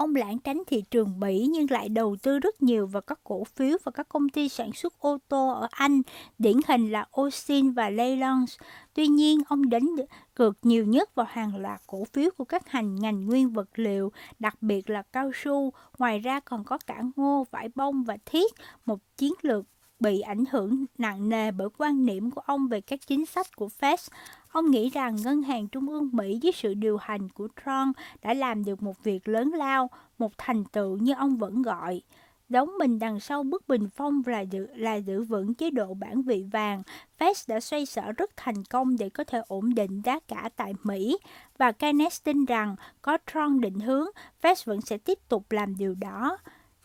[0.00, 3.44] Ông lãng tránh thị trường Mỹ nhưng lại đầu tư rất nhiều vào các cổ
[3.44, 6.02] phiếu và các công ty sản xuất ô tô ở Anh,
[6.38, 8.50] điển hình là Austin và Leyland.
[8.94, 9.86] Tuy nhiên, ông đánh
[10.34, 14.12] cược nhiều nhất vào hàng loạt cổ phiếu của các hành ngành nguyên vật liệu,
[14.38, 15.72] đặc biệt là cao su.
[15.98, 18.52] Ngoài ra còn có cả ngô, vải bông và thiết,
[18.84, 19.64] một chiến lược
[20.00, 23.68] bị ảnh hưởng nặng nề bởi quan niệm của ông về các chính sách của
[23.80, 24.08] Fed.
[24.52, 28.34] Ông nghĩ rằng Ngân hàng Trung ương Mỹ dưới sự điều hành của Trump đã
[28.34, 32.02] làm được một việc lớn lao, một thành tựu như ông vẫn gọi.
[32.48, 36.22] Đóng mình đằng sau bức bình phong là giữ, là giữ vững chế độ bản
[36.22, 36.82] vị vàng,
[37.18, 40.72] Fed đã xoay sở rất thành công để có thể ổn định giá cả tại
[40.82, 41.18] Mỹ.
[41.58, 44.06] Và Keynes tin rằng có Trump định hướng,
[44.42, 46.38] Fed vẫn sẽ tiếp tục làm điều đó.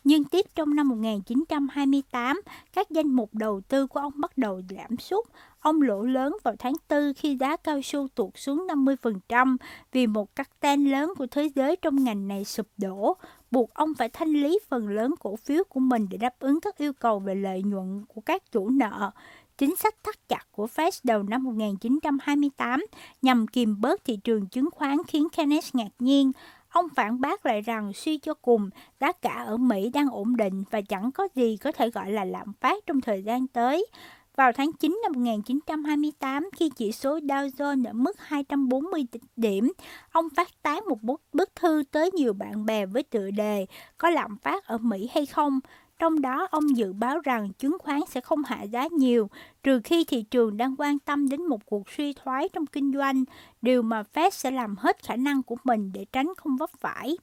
[0.05, 2.41] Nhưng tiếp trong năm 1928,
[2.73, 5.25] các danh mục đầu tư của ông bắt đầu giảm sút.
[5.59, 9.57] Ông lỗ lớn vào tháng 4 khi giá cao su tụt xuống 50%
[9.91, 13.17] vì một cắt tan lớn của thế giới trong ngành này sụp đổ,
[13.51, 16.77] buộc ông phải thanh lý phần lớn cổ phiếu của mình để đáp ứng các
[16.77, 19.11] yêu cầu về lợi nhuận của các chủ nợ.
[19.57, 22.85] Chính sách thắt chặt của Fed đầu năm 1928
[23.21, 26.31] nhằm kiềm bớt thị trường chứng khoán khiến Keynes ngạc nhiên.
[26.75, 28.69] Ông phản bác lại rằng suy cho cùng,
[28.99, 32.25] giá cả ở Mỹ đang ổn định và chẳng có gì có thể gọi là
[32.25, 33.87] lạm phát trong thời gian tới.
[34.35, 39.05] Vào tháng 9 năm 1928, khi chỉ số Dow Jones ở mức 240
[39.35, 39.71] điểm,
[40.11, 43.65] ông phát tán một bức, bức thư tới nhiều bạn bè với tựa đề
[43.97, 45.59] Có lạm phát ở Mỹ hay không?
[45.99, 49.29] Trong đó, ông dự báo rằng chứng khoán sẽ không hạ giá nhiều,
[49.63, 53.23] trừ khi thị trường đang quan tâm đến một cuộc suy thoái trong kinh doanh,
[53.61, 57.17] điều mà Fed sẽ làm hết khả năng của mình để tránh không vấp phải.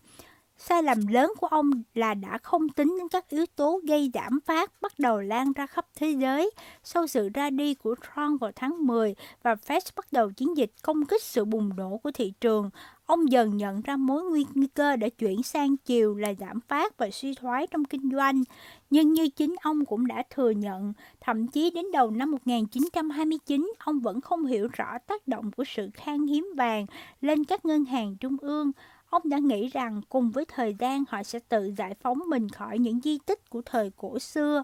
[0.68, 4.40] Sai lầm lớn của ông là đã không tính đến các yếu tố gây giảm
[4.46, 6.50] phát bắt đầu lan ra khắp thế giới
[6.84, 10.70] sau sự ra đi của Trump vào tháng 10 và Fed bắt đầu chiến dịch
[10.82, 12.70] công kích sự bùng nổ của thị trường.
[13.06, 17.10] Ông dần nhận ra mối nguy cơ đã chuyển sang chiều là giảm phát và
[17.10, 18.42] suy thoái trong kinh doanh.
[18.90, 24.00] Nhưng như chính ông cũng đã thừa nhận, thậm chí đến đầu năm 1929, ông
[24.00, 26.86] vẫn không hiểu rõ tác động của sự khan hiếm vàng
[27.20, 28.72] lên các ngân hàng trung ương.
[29.12, 32.78] Ông đã nghĩ rằng cùng với thời gian họ sẽ tự giải phóng mình khỏi
[32.78, 34.62] những di tích của thời cổ xưa.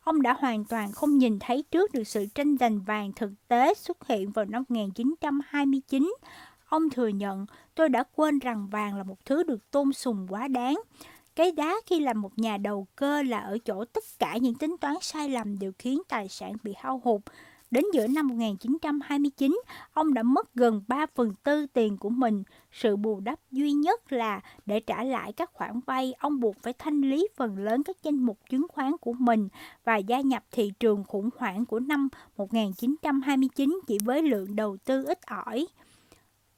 [0.00, 3.74] Ông đã hoàn toàn không nhìn thấy trước được sự tranh giành vàng thực tế
[3.74, 6.14] xuất hiện vào năm 1929.
[6.68, 10.48] Ông thừa nhận, tôi đã quên rằng vàng là một thứ được tôn sùng quá
[10.48, 10.80] đáng.
[11.36, 14.76] Cái đá khi làm một nhà đầu cơ là ở chỗ tất cả những tính
[14.80, 17.20] toán sai lầm đều khiến tài sản bị hao hụt.
[17.70, 19.60] Đến giữa năm 1929,
[19.92, 22.42] ông đã mất gần 3 phần tư tiền của mình.
[22.72, 26.72] Sự bù đắp duy nhất là để trả lại các khoản vay, ông buộc phải
[26.72, 29.48] thanh lý phần lớn các danh mục chứng khoán của mình
[29.84, 35.04] và gia nhập thị trường khủng hoảng của năm 1929 chỉ với lượng đầu tư
[35.04, 35.66] ít ỏi.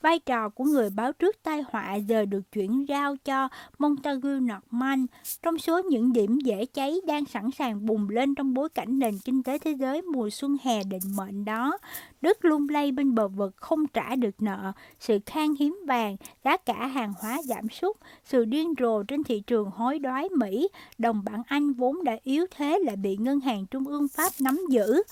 [0.02, 5.06] Vai trò của người báo trước tai họa giờ được chuyển giao cho Montagu Norman.
[5.42, 9.18] Trong số những điểm dễ cháy đang sẵn sàng bùng lên trong bối cảnh nền
[9.24, 11.78] kinh tế thế giới mùa xuân hè định mệnh đó,
[12.20, 16.56] Đức lung lay bên bờ vực không trả được nợ, sự khan hiếm vàng, giá
[16.56, 20.68] cả hàng hóa giảm sút, sự điên rồ trên thị trường hối đoái Mỹ,
[20.98, 24.60] đồng bảng Anh vốn đã yếu thế lại bị ngân hàng trung ương Pháp nắm
[24.70, 25.02] giữ.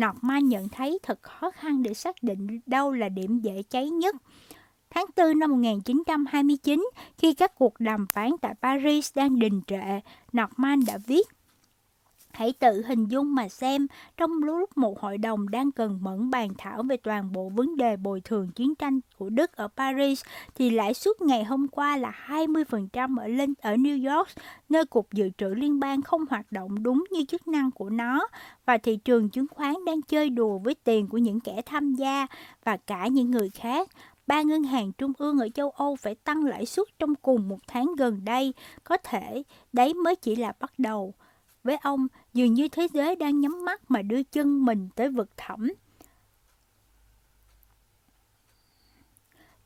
[0.00, 4.16] Norman nhận thấy thật khó khăn để xác định đâu là điểm dễ cháy nhất.
[4.90, 10.00] Tháng 4 năm 1929, khi các cuộc đàm phán tại Paris đang đình trệ,
[10.32, 11.26] Norman đã viết
[12.36, 13.86] Hãy tự hình dung mà xem,
[14.16, 17.96] trong lúc một hội đồng đang cần mẫn bàn thảo về toàn bộ vấn đề
[17.96, 20.24] bồi thường chiến tranh của Đức ở Paris,
[20.54, 24.28] thì lãi suất ngày hôm qua là 20% ở lên ở New York,
[24.68, 28.28] nơi Cục Dự trữ Liên bang không hoạt động đúng như chức năng của nó,
[28.66, 32.26] và thị trường chứng khoán đang chơi đùa với tiền của những kẻ tham gia
[32.64, 33.88] và cả những người khác
[34.26, 37.58] ba ngân hàng trung ương ở châu Âu phải tăng lãi suất trong cùng một
[37.66, 41.14] tháng gần đây, có thể đấy mới chỉ là bắt đầu.
[41.64, 45.30] Với ông, dường như thế giới đang nhắm mắt mà đưa chân mình tới vực
[45.36, 45.68] thẳm.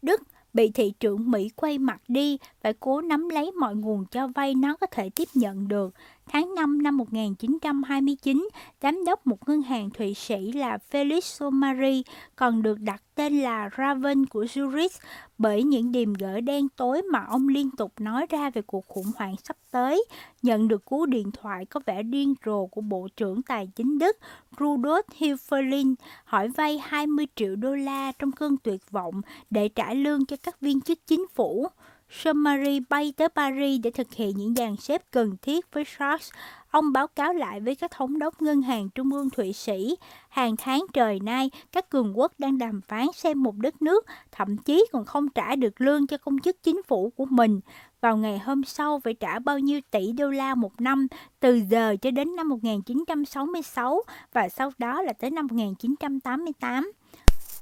[0.03, 4.27] Đức bị thị trưởng Mỹ quay mặt đi, phải cố nắm lấy mọi nguồn cho
[4.27, 5.95] vay nó có thể tiếp nhận được.
[6.33, 8.49] Tháng 5 năm 1929,
[8.83, 12.03] giám đốc một ngân hàng Thụy Sĩ là Felix Somari
[12.37, 14.99] còn được đặt tên là Raven của Zurich
[15.39, 19.13] bởi những điềm gỡ đen tối mà ông liên tục nói ra về cuộc khủng
[19.17, 20.05] hoảng sắp tới.
[20.43, 24.17] Nhận được cú điện thoại có vẻ điên rồ của Bộ trưởng Tài chính Đức
[24.57, 29.21] Rudolf Hilferlin hỏi vay 20 triệu đô la trong cơn tuyệt vọng
[29.51, 31.67] để trả lương cho các viên chức chính phủ.
[32.13, 36.31] Somari bay tới Paris để thực hiện những dàn xếp cần thiết với Charles.
[36.71, 39.97] Ông báo cáo lại với các thống đốc ngân hàng trung ương Thụy Sĩ.
[40.29, 44.57] Hàng tháng trời nay, các cường quốc đang đàm phán xem một đất nước, thậm
[44.57, 47.61] chí còn không trả được lương cho công chức chính phủ của mình.
[48.01, 51.07] Vào ngày hôm sau phải trả bao nhiêu tỷ đô la một năm,
[51.41, 54.03] từ giờ cho đến năm 1966
[54.33, 56.93] và sau đó là tới năm 1988.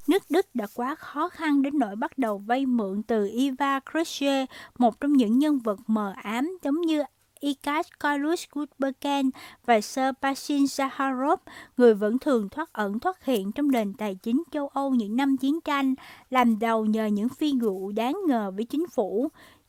[0.08, 4.46] Nước Đức đã quá khó khăn đến nỗi bắt đầu vay mượn từ Iva Krejci,
[4.78, 7.02] một trong những nhân vật mờ ám giống như
[7.40, 9.30] Ikat Karlus Gutbergen
[9.66, 11.36] và Sir Basin Zaharov,
[11.76, 15.36] người vẫn thường thoát ẩn thoát hiện trong nền tài chính châu Âu những năm
[15.36, 15.94] chiến tranh,
[16.30, 19.28] làm đầu nhờ những phi vụ đáng ngờ với chính phủ.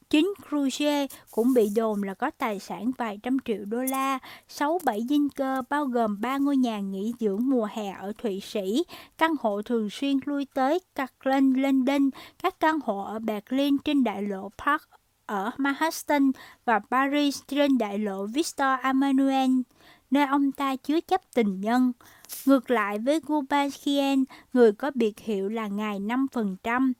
[0.10, 5.07] Chính Cruise cũng bị đồn là có tài sản vài trăm triệu đô la, 6-7
[5.07, 8.84] dinh cơ bao gồm 3 ngôi nhà nghỉ dưỡng mùa hè ở Thụy Sĩ,
[9.18, 12.10] căn hộ thường xuyên lui tới Kathleen London,
[12.43, 14.82] các căn hộ ở Berlin trên đại lộ Park
[15.26, 16.32] ở Manhattan
[16.66, 19.51] và Paris trên đại lộ Victor Emmanuel,
[20.12, 21.91] nơi ông ta chứa chấp tình nhân.
[22.45, 26.93] Ngược lại với Gulbenkian, người có biệt hiệu là ngài 5%,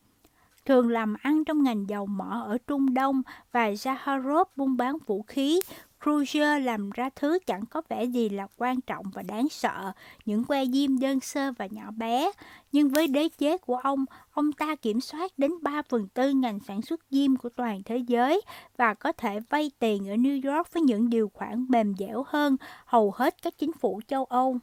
[0.70, 5.22] thường làm ăn trong ngành dầu mỏ ở Trung Đông và Zaharov buôn bán vũ
[5.22, 5.60] khí.
[6.04, 9.92] Cruiser làm ra thứ chẳng có vẻ gì là quan trọng và đáng sợ,
[10.26, 12.32] những que diêm đơn sơ và nhỏ bé.
[12.72, 16.60] Nhưng với đế chế của ông, ông ta kiểm soát đến 3 phần tư ngành
[16.60, 18.42] sản xuất diêm của toàn thế giới
[18.78, 22.58] và có thể vay tiền ở New York với những điều khoản mềm dẻo hơn
[22.86, 24.60] hầu hết các chính phủ châu Âu.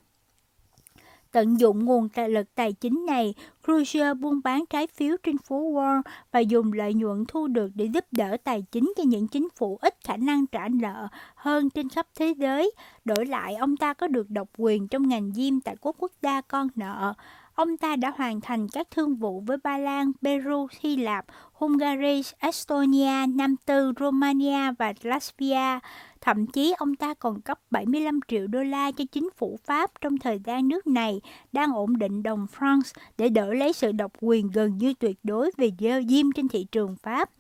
[1.37, 3.35] Tận dụng nguồn tài lực tài chính này,
[3.65, 7.85] Cruiser buôn bán trái phiếu trên phố Wall và dùng lợi nhuận thu được để
[7.85, 11.89] giúp đỡ tài chính cho những chính phủ ít khả năng trả nợ hơn trên
[11.89, 12.71] khắp thế giới.
[13.05, 16.41] Đổi lại, ông ta có được độc quyền trong ngành diêm tại quốc quốc gia
[16.41, 17.15] con nợ.
[17.57, 22.23] Ông ta đã hoàn thành các thương vụ với Ba Lan, Peru, Hy Lạp, Hungary,
[22.39, 25.79] Estonia, Nam Tư, Romania và Latvia.
[26.21, 30.19] Thậm chí ông ta còn cấp 75 triệu đô la cho chính phủ Pháp trong
[30.19, 31.21] thời gian nước này
[31.53, 35.51] đang ổn định đồng France để đỡ lấy sự độc quyền gần như tuyệt đối
[35.57, 37.31] về dơ diêm trên thị trường Pháp.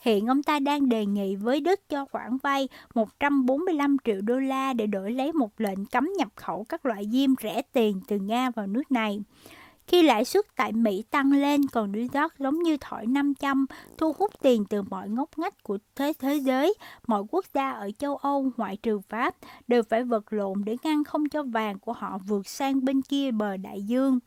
[0.00, 4.72] Hiện ông ta đang đề nghị với Đức cho khoản vay 145 triệu đô la
[4.72, 8.50] để đổi lấy một lệnh cấm nhập khẩu các loại diêm rẻ tiền từ Nga
[8.50, 9.20] vào nước này.
[9.86, 13.66] Khi lãi suất tại Mỹ tăng lên, còn New York giống như thỏi 500,
[13.98, 16.74] thu hút tiền từ mọi ngóc ngách của thế thế giới,
[17.06, 19.34] mọi quốc gia ở châu Âu ngoại trừ Pháp
[19.68, 23.30] đều phải vật lộn để ngăn không cho vàng của họ vượt sang bên kia
[23.30, 24.18] bờ đại dương.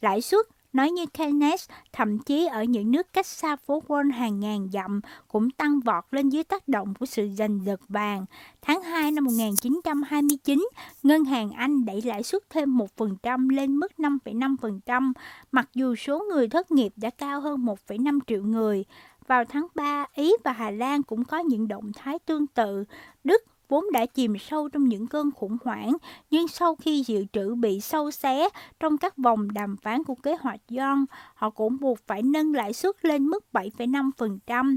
[0.00, 0.46] Lãi suất
[0.76, 5.00] nói như Keynes, thậm chí ở những nước cách xa phố Wall hàng ngàn dặm
[5.28, 8.24] cũng tăng vọt lên dưới tác động của sự giành giật vàng.
[8.62, 10.68] Tháng 2 năm 1929,
[11.02, 15.12] Ngân hàng Anh đẩy lãi suất thêm 1% lên mức 5,5%,
[15.52, 18.84] mặc dù số người thất nghiệp đã cao hơn 1,5 triệu người.
[19.26, 22.84] Vào tháng 3, Ý và Hà Lan cũng có những động thái tương tự.
[23.24, 25.96] Đức vốn đã chìm sâu trong những cơn khủng hoảng,
[26.30, 28.48] nhưng sau khi dự trữ bị sâu xé
[28.80, 31.04] trong các vòng đàm phán của kế hoạch John,
[31.34, 34.76] họ cũng buộc phải nâng lãi suất lên mức 7,5%.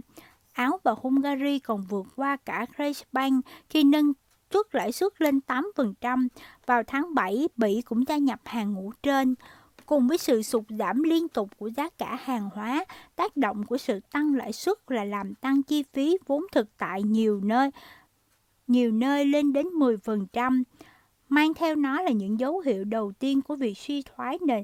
[0.54, 4.14] Áo và Hungary còn vượt qua cả Grace Bank khi nâng
[4.54, 6.28] suất lãi suất lên 8%.
[6.66, 9.36] Vào tháng 7, Bỉ cũng gia nhập hàng ngũ trên.
[9.86, 12.86] Cùng với sự sụt giảm liên tục của giá cả hàng hóa,
[13.16, 17.04] tác động của sự tăng lãi suất là làm tăng chi phí vốn thực tại
[17.04, 17.72] nhiều nơi,
[18.70, 20.64] nhiều nơi lên đến 10%.
[21.30, 24.64] Mang theo nó là những dấu hiệu đầu tiên của việc suy thoái nền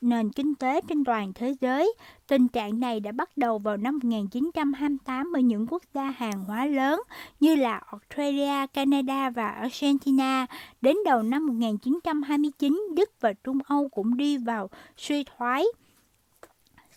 [0.00, 1.94] nền kinh tế trên toàn thế giới.
[2.26, 6.66] Tình trạng này đã bắt đầu vào năm 1928 ở những quốc gia hàng hóa
[6.66, 7.00] lớn
[7.40, 10.46] như là Australia, Canada và Argentina.
[10.80, 15.64] Đến đầu năm 1929, Đức và Trung Âu cũng đi vào suy thoái.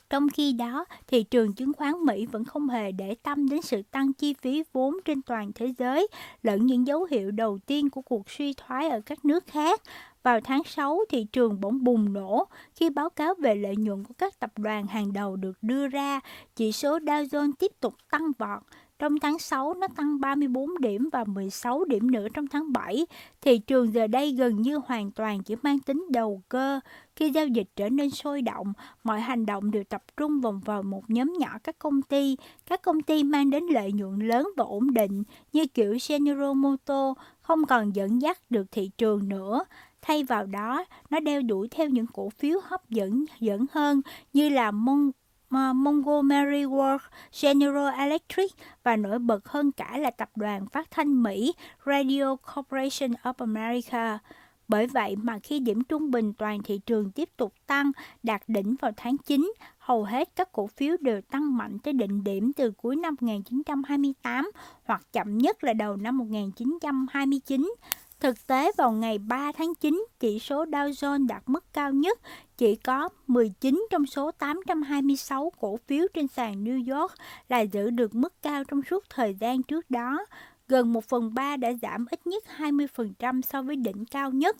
[0.09, 3.81] Trong khi đó, thị trường chứng khoán Mỹ vẫn không hề để tâm đến sự
[3.91, 6.07] tăng chi phí vốn trên toàn thế giới
[6.43, 9.81] lẫn những dấu hiệu đầu tiên của cuộc suy thoái ở các nước khác.
[10.23, 14.13] Vào tháng 6, thị trường bỗng bùng nổ khi báo cáo về lợi nhuận của
[14.17, 16.19] các tập đoàn hàng đầu được đưa ra,
[16.55, 18.63] chỉ số Dow Jones tiếp tục tăng vọt.
[18.99, 23.05] Trong tháng 6, nó tăng 34 điểm và 16 điểm nữa trong tháng 7.
[23.41, 26.79] Thị trường giờ đây gần như hoàn toàn chỉ mang tính đầu cơ.
[27.15, 28.73] Khi giao dịch trở nên sôi động,
[29.03, 32.37] mọi hành động đều tập trung vòng vào một nhóm nhỏ các công ty.
[32.65, 35.23] Các công ty mang đến lợi nhuận lớn và ổn định,
[35.53, 39.63] như kiểu General Motors, không còn dẫn dắt được thị trường nữa.
[40.01, 44.01] Thay vào đó, nó đeo đuổi theo những cổ phiếu hấp dẫn dẫn hơn
[44.33, 45.11] như là Mon
[45.49, 46.99] Montgomery Ward,
[47.41, 48.51] General Electric
[48.83, 51.53] và nổi bật hơn cả là tập đoàn phát thanh Mỹ
[51.85, 54.19] Radio Corporation of America.
[54.67, 57.91] Bởi vậy mà khi điểm trung bình toàn thị trường tiếp tục tăng
[58.23, 62.23] đạt đỉnh vào tháng 9, hầu hết các cổ phiếu đều tăng mạnh tới đỉnh
[62.23, 64.51] điểm từ cuối năm 1928
[64.83, 67.73] hoặc chậm nhất là đầu năm 1929.
[68.19, 72.19] Thực tế vào ngày 3 tháng 9, chỉ số Dow Jones đạt mức cao nhất,
[72.57, 77.11] chỉ có 19 trong số 826 cổ phiếu trên sàn New York
[77.49, 80.25] là giữ được mức cao trong suốt thời gian trước đó.
[80.67, 84.57] Gần 1 phần 3 đã giảm ít nhất 20% so với đỉnh cao nhất.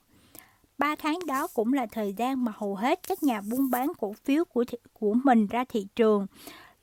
[0.77, 4.13] 3 tháng đó cũng là thời gian mà hầu hết các nhà buôn bán cổ
[4.23, 6.27] phiếu của thị, của mình ra thị trường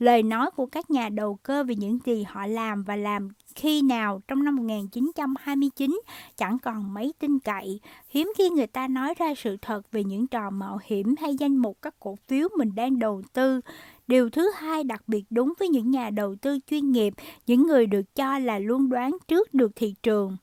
[0.05, 3.83] lời nói của các nhà đầu cơ về những gì họ làm và làm khi
[3.83, 6.01] nào trong năm 1929
[6.37, 7.81] chẳng còn mấy tin cậy.
[8.09, 11.57] Hiếm khi người ta nói ra sự thật về những trò mạo hiểm hay danh
[11.57, 13.61] mục các cổ phiếu mình đang đầu tư.
[14.07, 17.15] Điều thứ hai đặc biệt đúng với những nhà đầu tư chuyên nghiệp,
[17.47, 20.37] những người được cho là luôn đoán trước được thị trường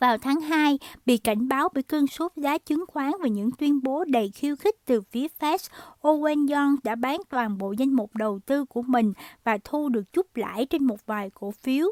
[0.00, 3.82] vào tháng 2 bị cảnh báo bởi cơn sốt giá chứng khoán và những tuyên
[3.82, 5.58] bố đầy khiêu khích từ phía Fed,
[6.02, 9.12] Owen Young đã bán toàn bộ danh mục đầu tư của mình
[9.44, 11.86] và thu được chút lãi trên một vài cổ phiếu.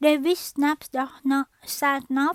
[0.00, 0.38] David
[1.66, 2.34] Sarnoff,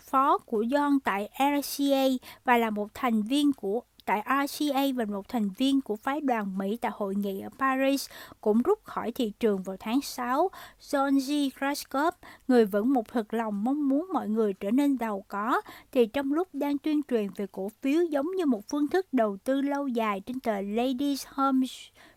[0.00, 2.04] phó của John tại RCA
[2.44, 6.58] và là một thành viên của tại RCA và một thành viên của phái đoàn
[6.58, 8.08] Mỹ tại hội nghị ở Paris
[8.40, 10.50] cũng rút khỏi thị trường vào tháng 6.
[10.80, 11.58] John G.
[11.58, 12.14] Kraskov,
[12.48, 15.60] người vẫn một thực lòng mong muốn mọi người trở nên giàu có,
[15.92, 19.36] thì trong lúc đang tuyên truyền về cổ phiếu giống như một phương thức đầu
[19.44, 21.66] tư lâu dài trên tờ Ladies Home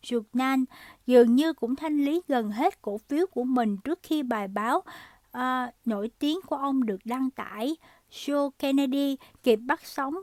[0.01, 0.65] Journal,
[1.05, 4.83] dường như cũng thanh lý gần hết cổ phiếu của mình trước khi bài báo
[5.37, 5.41] uh,
[5.85, 7.75] nổi tiếng của ông được đăng tải.
[8.11, 10.15] Joe Kennedy kịp bắt sóng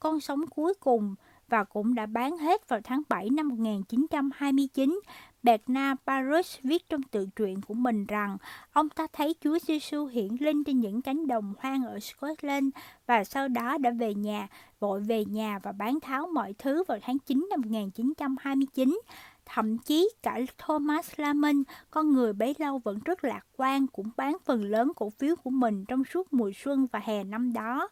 [0.00, 1.14] con sống cuối cùng
[1.48, 5.00] và cũng đã bán hết vào tháng 7 năm 1929.
[5.42, 8.36] Bernard Paris viết trong tự truyện của mình rằng
[8.72, 12.66] ông ta thấy Chúa Giêsu hiện lên trên những cánh đồng hoang ở Scotland
[13.06, 14.48] và sau đó đã về nhà,
[14.80, 19.00] vội về nhà và bán tháo mọi thứ vào tháng 9 năm 1929.
[19.46, 24.36] Thậm chí cả Thomas Lamon, con người bấy lâu vẫn rất lạc quan, cũng bán
[24.44, 27.88] phần lớn cổ phiếu của mình trong suốt mùa xuân và hè năm đó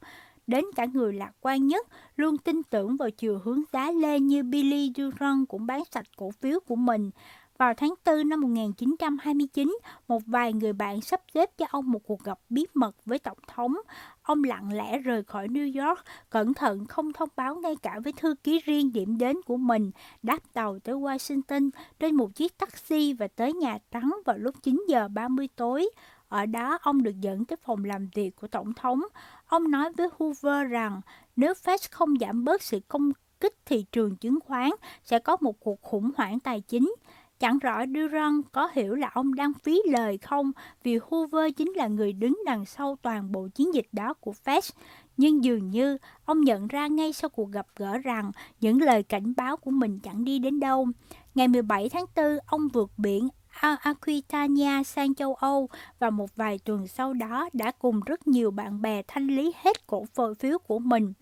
[0.46, 1.86] đến cả người lạc quan nhất
[2.16, 6.30] luôn tin tưởng vào chiều hướng giá lên như Billy Durant cũng bán sạch cổ
[6.30, 7.10] phiếu của mình.
[7.58, 9.78] Vào tháng 4 năm 1929,
[10.08, 13.38] một vài người bạn sắp xếp cho ông một cuộc gặp bí mật với Tổng
[13.48, 13.74] thống.
[14.22, 18.12] Ông lặng lẽ rời khỏi New York, cẩn thận không thông báo ngay cả với
[18.12, 19.90] thư ký riêng điểm đến của mình,
[20.22, 24.84] đáp tàu tới Washington trên một chiếc taxi và tới Nhà Trắng vào lúc 9
[24.88, 25.90] giờ 30 tối.
[26.28, 29.02] Ở đó, ông được dẫn tới phòng làm việc của Tổng thống.
[29.46, 31.00] Ông nói với Hoover rằng
[31.36, 34.70] nếu Fed không giảm bớt sự công kích thị trường chứng khoán,
[35.04, 36.94] sẽ có một cuộc khủng hoảng tài chính.
[37.38, 40.52] Chẳng rõ Durant có hiểu là ông đang phí lời không
[40.82, 44.70] vì Hoover chính là người đứng đằng sau toàn bộ chiến dịch đó của Fed.
[45.16, 49.34] Nhưng dường như ông nhận ra ngay sau cuộc gặp gỡ rằng những lời cảnh
[49.36, 50.88] báo của mình chẳng đi đến đâu.
[51.34, 53.28] Ngày 17 tháng 4, ông vượt biển
[53.60, 58.82] Aquitania sang châu Âu và một vài tuần sau đó đã cùng rất nhiều bạn
[58.82, 60.06] bè thanh lý hết cổ
[60.38, 61.12] phiếu của mình.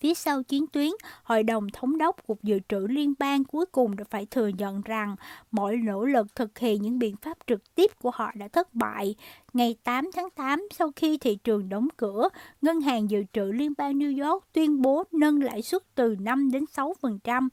[0.00, 0.90] Phía sau chiến tuyến,
[1.22, 4.82] Hội đồng Thống đốc Cục Dự trữ Liên bang cuối cùng đã phải thừa nhận
[4.82, 5.16] rằng
[5.50, 9.14] mọi nỗ lực thực hiện những biện pháp trực tiếp của họ đã thất bại.
[9.52, 12.28] Ngày 8 tháng 8, sau khi thị trường đóng cửa,
[12.62, 16.50] Ngân hàng Dự trữ Liên bang New York tuyên bố nâng lãi suất từ 5
[16.50, 17.48] đến 6%.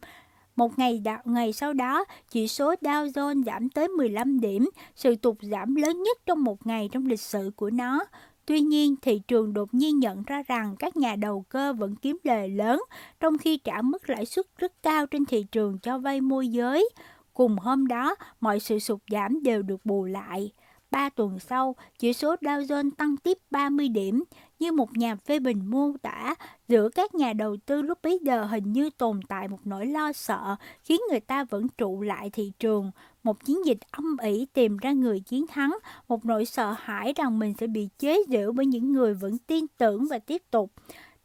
[0.56, 5.16] Một ngày đạo, ngày sau đó, chỉ số Dow Jones giảm tới 15 điểm, sự
[5.16, 8.06] tụt giảm lớn nhất trong một ngày trong lịch sử của nó.
[8.46, 12.18] Tuy nhiên, thị trường đột nhiên nhận ra rằng các nhà đầu cơ vẫn kiếm
[12.24, 12.82] lời lớn,
[13.20, 16.90] trong khi trả mức lãi suất rất cao trên thị trường cho vay môi giới.
[17.34, 20.52] Cùng hôm đó, mọi sự sụt giảm đều được bù lại.
[20.92, 24.24] Ba tuần sau, chỉ số Dow Jones tăng tiếp 30 điểm,
[24.60, 26.36] như một nhà phê bình mô tả,
[26.68, 30.12] giữa các nhà đầu tư lúc bấy giờ hình như tồn tại một nỗi lo
[30.14, 32.92] sợ khiến người ta vẫn trụ lại thị trường.
[33.24, 35.78] Một chiến dịch âm ỉ tìm ra người chiến thắng,
[36.08, 39.66] một nỗi sợ hãi rằng mình sẽ bị chế giễu bởi những người vẫn tin
[39.78, 40.72] tưởng và tiếp tục.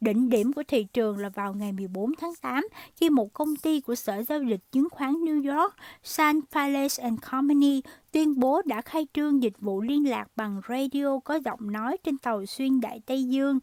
[0.01, 3.81] Đỉnh điểm của thị trường là vào ngày 14 tháng 8 khi một công ty
[3.81, 7.81] của Sở Giao dịch Chứng khoán New York, San Palace and Company,
[8.11, 12.17] tuyên bố đã khai trương dịch vụ liên lạc bằng radio có giọng nói trên
[12.17, 13.59] tàu xuyên Đại Tây Dương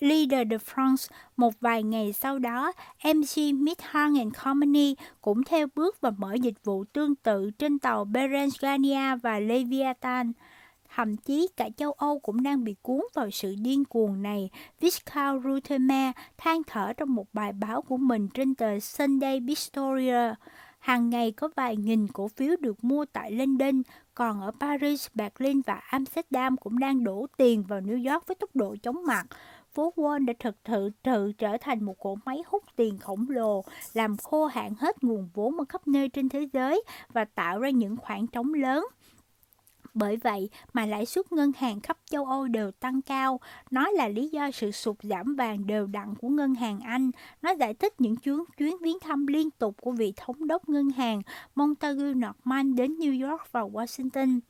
[0.00, 1.08] Leader de France.
[1.36, 2.72] Một vài ngày sau đó,
[3.04, 8.04] MC Midhang and Company cũng theo bước và mở dịch vụ tương tự trên tàu
[8.04, 10.32] Berengania và Leviathan.
[10.94, 14.50] Thậm chí cả châu Âu cũng đang bị cuốn vào sự điên cuồng này.
[14.80, 20.34] Viscount Rutherme than thở trong một bài báo của mình trên tờ Sunday Historia.
[20.86, 23.82] Hàng ngày có vài nghìn cổ phiếu được mua tại London,
[24.14, 28.50] còn ở Paris, Berlin và Amsterdam cũng đang đổ tiền vào New York với tốc
[28.54, 29.26] độ chóng mặt.
[29.72, 33.64] Phố Wall đã thực sự tự trở thành một cỗ máy hút tiền khổng lồ,
[33.94, 36.82] làm khô hạn hết nguồn vốn ở khắp nơi trên thế giới
[37.12, 38.86] và tạo ra những khoảng trống lớn.
[39.98, 43.40] Bởi vậy mà lãi suất ngân hàng khắp châu Âu đều tăng cao.
[43.70, 47.10] Nó là lý do sự sụt giảm vàng đều đặn của ngân hàng Anh.
[47.42, 50.90] Nó giải thích những chuyến chuyến viếng thăm liên tục của vị thống đốc ngân
[50.90, 51.22] hàng
[51.54, 54.40] Montague Norman đến New York và Washington.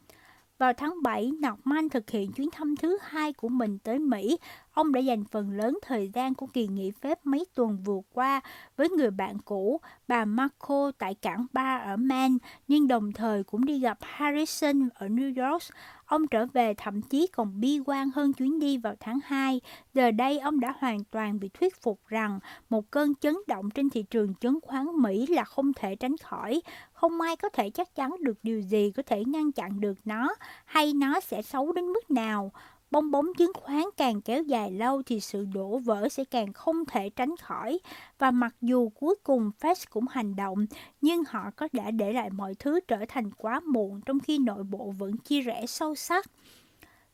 [0.59, 4.37] Vào tháng 7, Norman thực hiện chuyến thăm thứ hai của mình tới Mỹ.
[4.77, 8.41] Ông đã dành phần lớn thời gian của kỳ nghỉ phép mấy tuần vừa qua
[8.77, 12.37] với người bạn cũ, bà Marco tại cảng Ba ở Maine,
[12.69, 15.63] nhưng đồng thời cũng đi gặp Harrison ở New York.
[16.07, 19.61] Ông trở về thậm chí còn bi quan hơn chuyến đi vào tháng 2.
[19.95, 22.39] Giờ đây ông đã hoàn toàn bị thuyết phục rằng
[22.71, 26.63] một cơn chấn động trên thị trường chứng khoán Mỹ là không thể tránh khỏi.
[26.93, 30.35] Không ai có thể chắc chắn được điều gì có thể ngăn chặn được nó
[30.65, 32.53] hay nó sẽ xấu đến mức nào.
[32.91, 36.85] Bong bóng chứng khoán càng kéo dài lâu thì sự đổ vỡ sẽ càng không
[36.87, 37.79] thể tránh khỏi.
[38.19, 40.67] Và mặc dù cuối cùng Fed cũng hành động,
[41.01, 44.65] nhưng họ có đã để lại mọi thứ trở thành quá muộn trong khi nội
[44.65, 46.27] bộ vẫn chia rẽ sâu sắc.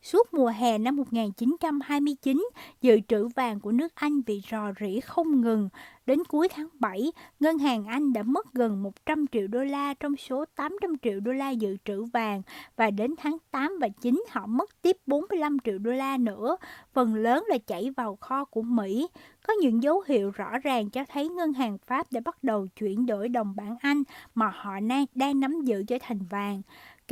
[0.02, 2.48] Suốt mùa hè năm 1929,
[2.80, 5.68] dự trữ vàng của nước Anh bị rò rỉ không ngừng.
[6.06, 10.16] Đến cuối tháng 7, ngân hàng Anh đã mất gần 100 triệu đô la trong
[10.16, 12.42] số 800 triệu đô la dự trữ vàng
[12.76, 16.56] và đến tháng 8 và 9 họ mất tiếp 45 triệu đô la nữa,
[16.92, 19.08] phần lớn là chảy vào kho của Mỹ.
[19.46, 23.06] Có những dấu hiệu rõ ràng cho thấy ngân hàng Pháp đã bắt đầu chuyển
[23.06, 24.02] đổi đồng bảng Anh
[24.34, 24.74] mà họ
[25.14, 26.62] đang nắm giữ trở thành vàng.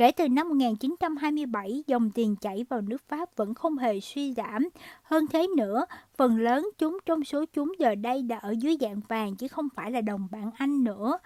[0.01, 4.69] Kể từ năm 1927, dòng tiền chảy vào nước Pháp vẫn không hề suy giảm.
[5.03, 5.85] Hơn thế nữa,
[6.15, 9.67] phần lớn chúng trong số chúng giờ đây đã ở dưới dạng vàng chứ không
[9.75, 11.17] phải là đồng bảng Anh nữa.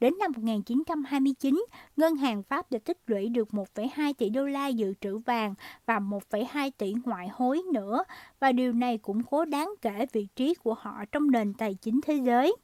[0.00, 1.64] Đến năm 1929,
[1.96, 5.54] ngân hàng Pháp đã tích lũy được 1,2 tỷ đô la dự trữ vàng
[5.86, 8.04] và 1,2 tỷ ngoại hối nữa,
[8.40, 12.00] và điều này cũng cố đáng kể vị trí của họ trong nền tài chính
[12.06, 12.56] thế giới.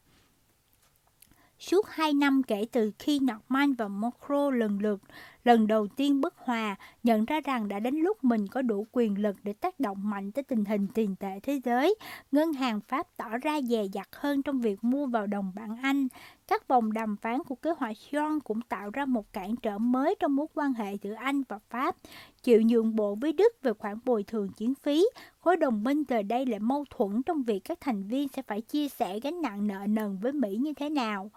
[1.59, 5.01] Suốt 2 năm kể từ khi Norman và Macron lần lượt
[5.45, 9.19] lần đầu tiên bất hòa, nhận ra rằng đã đến lúc mình có đủ quyền
[9.19, 11.95] lực để tác động mạnh tới tình hình tiền tệ thế giới.
[12.33, 16.09] Ngân hàng Pháp tỏ ra dè dặt hơn trong việc mua vào đồng bảng Anh.
[16.49, 20.15] Các vòng đàm phán của kế hoạch John cũng tạo ra một cản trở mới
[20.21, 21.97] trong mối quan hệ giữa Anh và Pháp.
[22.43, 25.05] Chịu nhượng bộ với Đức về khoản bồi thường chiến phí,
[25.39, 28.61] khối đồng minh giờ đây lại mâu thuẫn trong việc các thành viên sẽ phải
[28.61, 31.31] chia sẻ gánh nặng nợ nần với Mỹ như thế nào.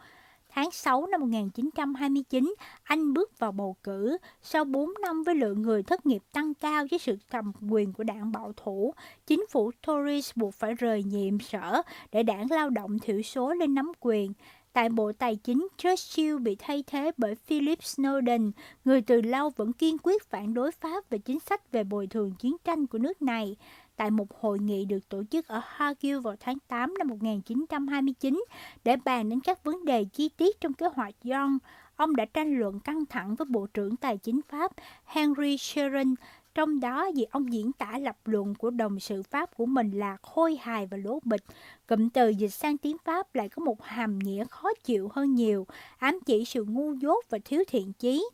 [0.55, 4.17] Tháng 6 năm 1929, Anh bước vào bầu cử.
[4.41, 8.03] Sau 4 năm với lượng người thất nghiệp tăng cao với sự cầm quyền của
[8.03, 8.93] đảng bảo thủ,
[9.27, 11.81] chính phủ Tories buộc phải rời nhiệm sở
[12.11, 14.33] để đảng lao động thiểu số lên nắm quyền.
[14.73, 18.51] Tại Bộ Tài chính, Churchill bị thay thế bởi Philip Snowden,
[18.85, 22.33] người từ lâu vẫn kiên quyết phản đối Pháp về chính sách về bồi thường
[22.39, 23.55] chiến tranh của nước này
[23.95, 28.43] tại một hội nghị được tổ chức ở Hague vào tháng 8 năm 1929
[28.83, 31.57] để bàn đến các vấn đề chi tiết trong kế hoạch Young.
[31.95, 34.71] Ông đã tranh luận căng thẳng với Bộ trưởng Tài chính Pháp
[35.05, 36.15] Henry Scherin,
[36.55, 40.17] trong đó vì ông diễn tả lập luận của đồng sự Pháp của mình là
[40.21, 41.43] khôi hài và lố bịch.
[41.87, 45.67] Cụm từ dịch sang tiếng Pháp lại có một hàm nghĩa khó chịu hơn nhiều,
[45.97, 48.25] ám chỉ sự ngu dốt và thiếu thiện chí.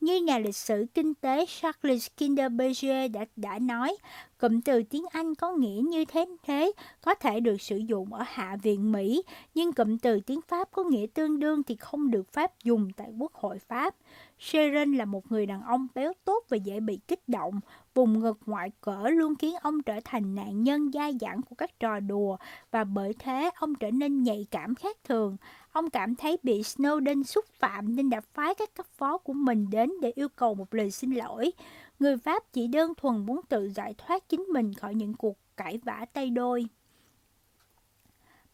[0.00, 3.96] Như nhà lịch sử kinh tế Charles Kinderberger đã, đã nói,
[4.38, 8.24] cụm từ tiếng Anh có nghĩa như thế thế có thể được sử dụng ở
[8.26, 9.22] Hạ viện Mỹ,
[9.54, 13.08] nhưng cụm từ tiếng Pháp có nghĩa tương đương thì không được Pháp dùng tại
[13.18, 13.94] Quốc hội Pháp.
[14.38, 17.60] Sharon là một người đàn ông béo tốt và dễ bị kích động.
[17.94, 21.80] Vùng ngực ngoại cỡ luôn khiến ông trở thành nạn nhân dai dẳng của các
[21.80, 22.36] trò đùa
[22.70, 25.36] và bởi thế ông trở nên nhạy cảm khác thường.
[25.78, 29.66] Ông cảm thấy bị Snowden xúc phạm nên đã phái các cấp phó của mình
[29.70, 31.52] đến để yêu cầu một lời xin lỗi.
[31.98, 35.78] Người Pháp chỉ đơn thuần muốn tự giải thoát chính mình khỏi những cuộc cãi
[35.84, 36.66] vã tay đôi.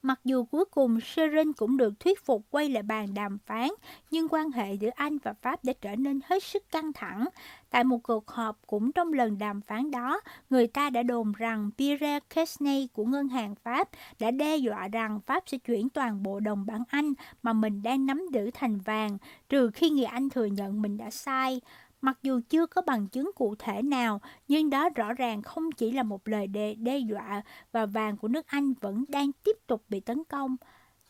[0.04, 3.68] Mặc dù cuối cùng Seren cũng được thuyết phục quay lại bàn đàm phán,
[4.10, 7.24] nhưng quan hệ giữa Anh và Pháp đã trở nên hết sức căng thẳng.
[7.70, 11.70] Tại một cuộc họp cũng trong lần đàm phán đó, người ta đã đồn rằng
[11.78, 13.88] Pierre Kesney của ngân hàng Pháp
[14.18, 18.06] đã đe dọa rằng Pháp sẽ chuyển toàn bộ đồng bảng Anh mà mình đang
[18.06, 21.60] nắm giữ thành vàng, trừ khi người Anh thừa nhận mình đã sai.
[22.04, 25.92] Mặc dù chưa có bằng chứng cụ thể nào, nhưng đó rõ ràng không chỉ
[25.92, 27.42] là một lời đe, đe dọa
[27.72, 30.56] và vàng của nước Anh vẫn đang tiếp tục bị tấn công.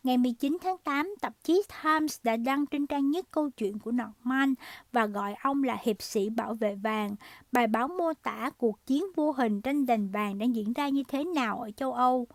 [0.03, 3.93] Ngày 19 tháng 8, tạp chí Times đã đăng trên trang nhất câu chuyện của
[3.93, 4.55] Norman
[4.93, 7.17] và gọi ông là hiệp sĩ bảo vệ vàng.
[7.53, 11.03] Bài báo mô tả cuộc chiến vô hình tranh giành vàng đang diễn ra như
[11.09, 12.27] thế nào ở châu Âu.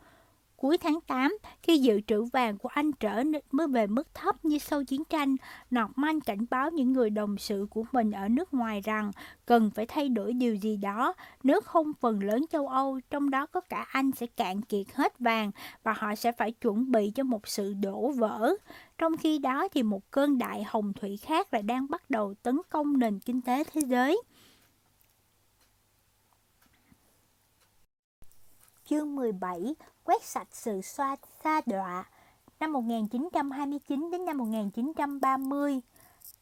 [0.62, 4.58] Cuối tháng 8, khi dự trữ vàng của Anh trở mới về mức thấp như
[4.58, 5.36] sau chiến tranh,
[5.76, 9.12] Norman cảnh báo những người đồng sự của mình ở nước ngoài rằng
[9.46, 13.46] cần phải thay đổi điều gì đó, nếu không phần lớn châu Âu, trong đó
[13.46, 15.52] có cả Anh sẽ cạn kiệt hết vàng
[15.84, 18.56] và họ sẽ phải chuẩn bị cho một sự đổ vỡ.
[18.98, 22.58] Trong khi đó thì một cơn đại hồng thủy khác lại đang bắt đầu tấn
[22.70, 24.22] công nền kinh tế thế giới.
[28.90, 29.76] Chương 17
[30.10, 32.06] quét sạch sự xoa xa đọa
[32.60, 35.82] năm 1929 đến năm 1930.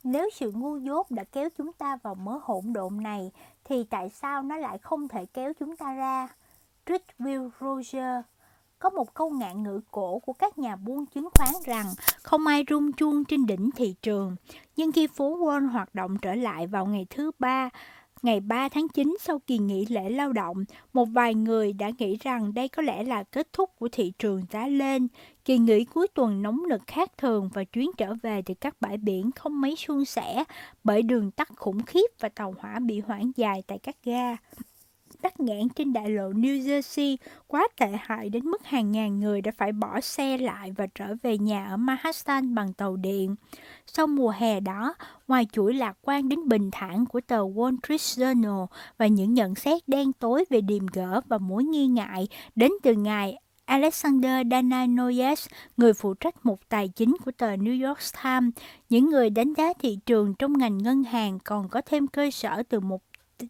[0.04, 3.32] Nếu sự ngu dốt đã kéo chúng ta vào mớ hỗn độn này,
[3.64, 6.28] thì tại sao nó lại không thể kéo chúng ta ra?
[7.20, 8.24] Will Roger
[8.80, 11.86] Có một câu ngạn ngữ cổ của các nhà buôn chứng khoán rằng
[12.24, 14.36] không ai rung chuông trên đỉnh thị trường.
[14.76, 17.70] Nhưng khi phố Wall hoạt động trở lại vào ngày thứ ba,
[18.22, 22.18] Ngày 3 tháng 9 sau kỳ nghỉ lễ lao động, một vài người đã nghĩ
[22.22, 25.08] rằng đây có lẽ là kết thúc của thị trường giá lên.
[25.46, 28.98] Kỳ nghỉ cuối tuần nóng nực khác thường và chuyến trở về từ các bãi
[28.98, 30.44] biển không mấy suôn sẻ
[30.84, 34.36] bởi đường tắt khủng khiếp và tàu hỏa bị hoãn dài tại các ga
[35.22, 39.42] tắc nghẽn trên đại lộ New Jersey quá tệ hại đến mức hàng ngàn người
[39.42, 43.36] đã phải bỏ xe lại và trở về nhà ở Manhattan bằng tàu điện.
[43.88, 44.96] Sau mùa hè đó,
[45.28, 49.56] ngoài chuỗi lạc quan đến bình thản của tờ Wall Street Journal và những nhận
[49.56, 53.38] xét đen tối về điềm gỡ và mối nghi ngại đến từ ngài
[53.68, 55.48] Alexander Dananoyes,
[55.78, 58.54] người phụ trách mục tài chính của tờ New York Times,
[58.90, 62.64] những người đánh giá thị trường trong ngành ngân hàng còn có thêm cơ sở
[62.70, 63.02] từ một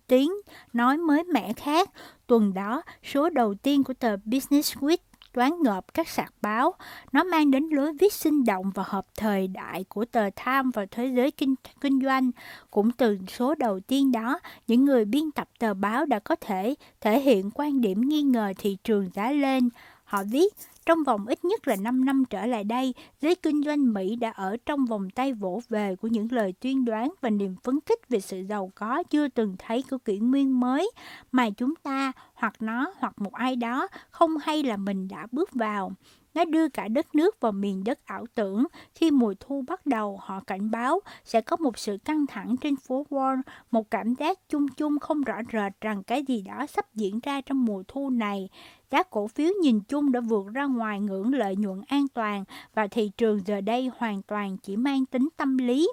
[0.07, 0.31] tiếng
[0.73, 1.89] nói mới mẻ khác.
[2.27, 4.97] Tuần đó, số đầu tiên của tờ Business Week
[5.33, 6.73] toán ngợp các sạc báo.
[7.11, 10.85] Nó mang đến lối viết sinh động và hợp thời đại của tờ Time và
[10.91, 12.31] thế giới kinh, kinh doanh.
[12.71, 16.75] Cũng từ số đầu tiên đó, những người biên tập tờ báo đã có thể
[17.01, 19.69] thể hiện quan điểm nghi ngờ thị trường giá lên.
[20.03, 20.53] Họ viết,
[20.87, 24.29] trong vòng ít nhất là 5 năm trở lại đây, giới kinh doanh Mỹ đã
[24.29, 28.09] ở trong vòng tay vỗ về của những lời tuyên đoán và niềm phấn khích
[28.09, 30.91] về sự giàu có chưa từng thấy của kỷ nguyên mới
[31.31, 35.53] mà chúng ta hoặc nó hoặc một ai đó không hay là mình đã bước
[35.53, 35.91] vào.
[36.33, 38.67] Nó đưa cả đất nước vào miền đất ảo tưởng.
[38.95, 42.75] Khi mùa thu bắt đầu, họ cảnh báo sẽ có một sự căng thẳng trên
[42.75, 46.85] phố Wall, một cảm giác chung chung không rõ rệt rằng cái gì đó sắp
[46.93, 48.49] diễn ra trong mùa thu này.
[48.89, 52.87] Các cổ phiếu nhìn chung đã vượt ra ngoài ngưỡng lợi nhuận an toàn và
[52.87, 55.89] thị trường giờ đây hoàn toàn chỉ mang tính tâm lý.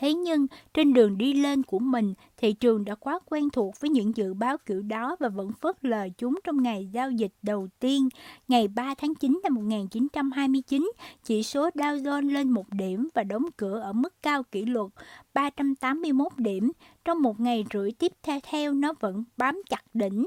[0.00, 3.90] Thế nhưng, trên đường đi lên của mình, thị trường đã quá quen thuộc với
[3.90, 7.68] những dự báo kiểu đó và vẫn phớt lờ chúng trong ngày giao dịch đầu
[7.80, 8.08] tiên.
[8.48, 10.92] Ngày 3 tháng 9 năm 1929,
[11.24, 14.92] chỉ số Dow Jones lên một điểm và đóng cửa ở mức cao kỷ lục
[15.34, 16.72] 381 điểm.
[17.04, 18.12] Trong một ngày rưỡi tiếp
[18.42, 20.26] theo, nó vẫn bám chặt đỉnh.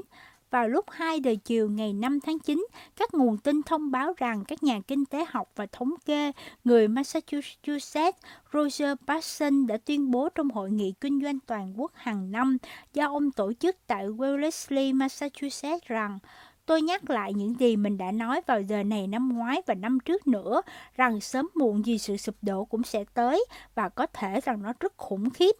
[0.52, 4.44] Vào lúc 2 giờ chiều ngày 5 tháng 9, các nguồn tin thông báo rằng
[4.44, 6.32] các nhà kinh tế học và thống kê
[6.64, 8.18] người Massachusetts
[8.52, 12.56] Roger Parsons đã tuyên bố trong hội nghị kinh doanh toàn quốc hàng năm
[12.94, 16.18] do ông tổ chức tại Wellesley, Massachusetts rằng
[16.66, 20.00] Tôi nhắc lại những gì mình đã nói vào giờ này năm ngoái và năm
[20.00, 20.62] trước nữa,
[20.96, 23.44] rằng sớm muộn gì sự sụp đổ cũng sẽ tới
[23.74, 25.52] và có thể rằng nó rất khủng khiếp.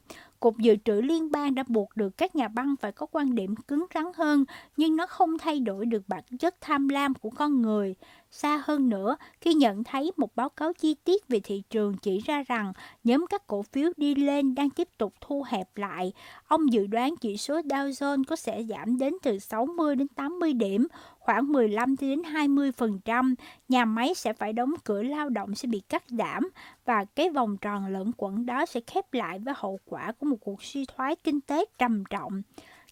[0.43, 3.57] Cục Dự trữ Liên bang đã buộc được các nhà băng phải có quan điểm
[3.57, 4.45] cứng rắn hơn,
[4.76, 7.95] nhưng nó không thay đổi được bản chất tham lam của con người.
[8.30, 12.18] Xa hơn nữa, khi nhận thấy một báo cáo chi tiết về thị trường chỉ
[12.18, 12.72] ra rằng
[13.05, 16.12] nhóm các cổ phiếu đi lên đang tiếp tục thu hẹp lại,
[16.49, 20.53] ông dự đoán chỉ số Dow Jones có sẽ giảm đến từ 60 đến 80
[20.53, 20.86] điểm,
[21.22, 23.34] khoảng 15 đến 20%,
[23.68, 26.50] nhà máy sẽ phải đóng cửa lao động sẽ bị cắt giảm
[26.84, 30.36] và cái vòng tròn lẫn quẩn đó sẽ khép lại với hậu quả của một
[30.40, 32.42] cuộc suy thoái kinh tế trầm trọng.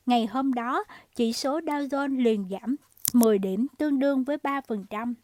[0.07, 2.77] Ngày hôm đó, chỉ số Dow Jones liền giảm
[3.13, 5.15] 10 điểm tương đương với 3%.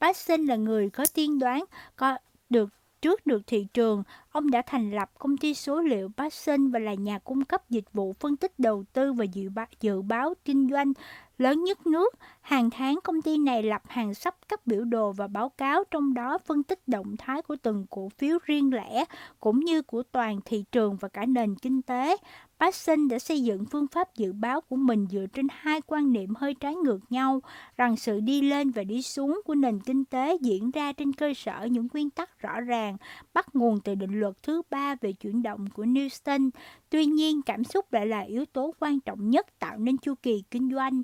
[0.00, 1.64] Paxson là người có tiên đoán
[1.96, 2.18] có
[2.50, 2.68] được
[3.02, 6.94] trước được thị trường, ông đã thành lập công ty số liệu Paxson và là
[6.94, 10.68] nhà cung cấp dịch vụ phân tích đầu tư và dự báo, dự báo kinh
[10.70, 10.92] doanh
[11.38, 12.14] lớn nhất nước.
[12.40, 16.14] Hàng tháng công ty này lập hàng sắp các biểu đồ và báo cáo trong
[16.14, 19.04] đó phân tích động thái của từng cổ phiếu riêng lẻ
[19.40, 22.16] cũng như của toàn thị trường và cả nền kinh tế.
[22.60, 26.34] Paxson đã xây dựng phương pháp dự báo của mình dựa trên hai quan niệm
[26.34, 27.40] hơi trái ngược nhau,
[27.76, 31.32] rằng sự đi lên và đi xuống của nền kinh tế diễn ra trên cơ
[31.36, 32.96] sở những nguyên tắc rõ ràng,
[33.34, 36.50] bắt nguồn từ định luật thứ ba về chuyển động của Newton.
[36.90, 40.42] Tuy nhiên, cảm xúc lại là yếu tố quan trọng nhất tạo nên chu kỳ
[40.50, 41.02] kinh doanh.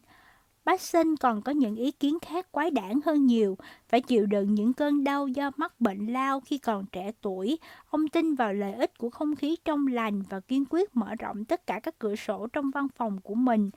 [0.67, 3.59] Bác sinh còn có những ý kiến khác quái đản hơn nhiều,
[3.89, 7.59] phải chịu đựng những cơn đau do mắc bệnh lao khi còn trẻ tuổi.
[7.91, 11.45] Ông tin vào lợi ích của không khí trong lành và kiên quyết mở rộng
[11.45, 13.71] tất cả các cửa sổ trong văn phòng của mình.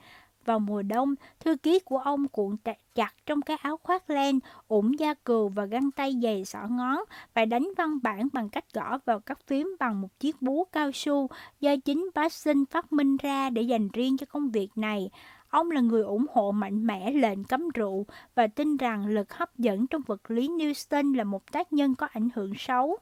[0.46, 2.56] Vào mùa đông, thư ký của ông cuộn
[2.96, 6.98] chặt trong cái áo khoác len, ủng da cừu và găng tay dày xỏ ngón,
[7.34, 10.92] và đánh văn bản bằng cách gõ vào các phím bằng một chiếc búa cao
[10.94, 11.28] su
[11.60, 15.10] do chính bác sinh phát minh ra để dành riêng cho công việc này.
[15.50, 19.58] Ông là người ủng hộ mạnh mẽ lệnh cấm rượu và tin rằng lực hấp
[19.58, 22.98] dẫn trong vật lý Newton là một tác nhân có ảnh hưởng xấu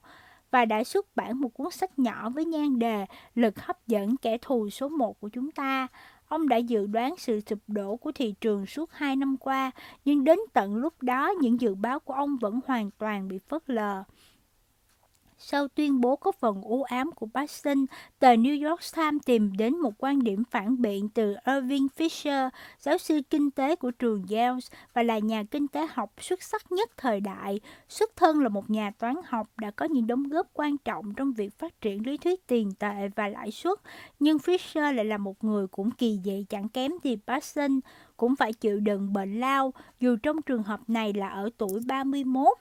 [0.52, 4.38] và đã xuất bản một cuốn sách nhỏ với nhan đề Lực hấp dẫn kẻ
[4.42, 5.88] thù số một của chúng ta.
[6.28, 9.72] Ông đã dự đoán sự sụp đổ của thị trường suốt hai năm qua,
[10.06, 13.70] nhưng đến tận lúc đó những dự báo của ông vẫn hoàn toàn bị phớt
[13.70, 14.04] lờ.
[15.50, 17.86] Sau tuyên bố có phần u ám của Paxson,
[18.20, 22.98] tờ New York Times tìm đến một quan điểm phản biện từ Irving Fisher, giáo
[22.98, 24.60] sư kinh tế của trường Yale
[24.94, 27.60] và là nhà kinh tế học xuất sắc nhất thời đại.
[27.90, 31.34] Xuất thân là một nhà toán học đã có những đóng góp quan trọng trong
[31.34, 33.80] việc phát triển lý thuyết tiền tệ và lãi suất,
[34.20, 37.80] nhưng Fisher lại là một người cũng kỳ dị chẳng kém gì Paxson,
[38.18, 42.58] cũng phải chịu đựng bệnh lao, dù trong trường hợp này là ở tuổi 31.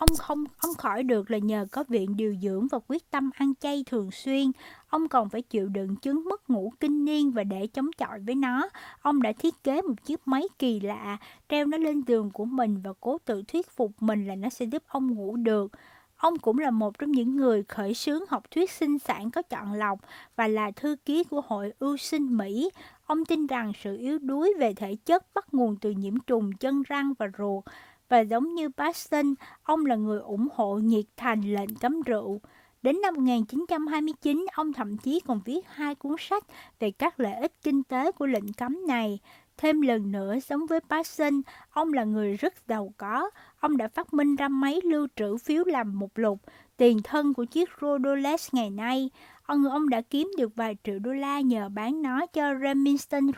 [0.00, 3.52] Ông không ông khỏi được là nhờ có viện điều dưỡng và quyết tâm ăn
[3.60, 4.50] chay thường xuyên.
[4.88, 8.34] Ông còn phải chịu đựng chứng mất ngủ kinh niên và để chống chọi với
[8.34, 8.68] nó,
[9.02, 12.80] ông đã thiết kế một chiếc máy kỳ lạ, treo nó lên giường của mình
[12.84, 15.72] và cố tự thuyết phục mình là nó sẽ giúp ông ngủ được.
[16.16, 19.72] Ông cũng là một trong những người khởi xướng học thuyết sinh sản có chọn
[19.72, 19.98] lọc
[20.36, 22.70] và là thư ký của Hội ưu sinh Mỹ.
[23.06, 26.82] Ông tin rằng sự yếu đuối về thể chất bắt nguồn từ nhiễm trùng chân
[26.82, 27.64] răng và ruột
[28.10, 32.40] và giống như Paxton, ông là người ủng hộ nhiệt thành lệnh cấm rượu.
[32.82, 36.44] Đến năm 1929, ông thậm chí còn viết hai cuốn sách
[36.78, 39.18] về các lợi ích kinh tế của lệnh cấm này.
[39.56, 43.30] Thêm lần nữa, giống với Paxson, ông là người rất giàu có.
[43.60, 46.38] Ông đã phát minh ra máy lưu trữ phiếu làm một lục,
[46.76, 49.10] tiền thân của chiếc Rodolex ngày nay.
[49.42, 53.30] Ông, ông đã kiếm được vài triệu đô la nhờ bán nó cho Remington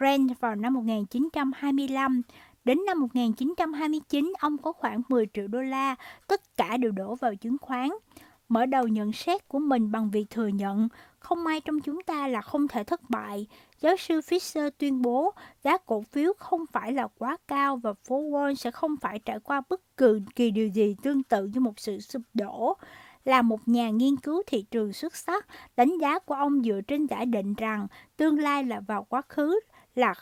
[0.00, 2.22] Rand vào năm 1925.
[2.64, 5.94] Đến năm 1929, ông có khoảng 10 triệu đô la,
[6.26, 7.90] tất cả đều đổ vào chứng khoán.
[8.48, 10.88] Mở đầu nhận xét của mình bằng việc thừa nhận,
[11.18, 13.46] không ai trong chúng ta là không thể thất bại.
[13.80, 15.34] Giáo sư Fisher tuyên bố
[15.64, 19.40] giá cổ phiếu không phải là quá cao và phố Wall sẽ không phải trải
[19.40, 22.76] qua bất cứ kỳ điều gì tương tự như một sự sụp đổ
[23.24, 25.46] là một nhà nghiên cứu thị trường xuất sắc,
[25.76, 27.86] đánh giá của ông dựa trên giả định rằng
[28.16, 29.60] tương lai là vào quá khứ
[29.94, 30.14] là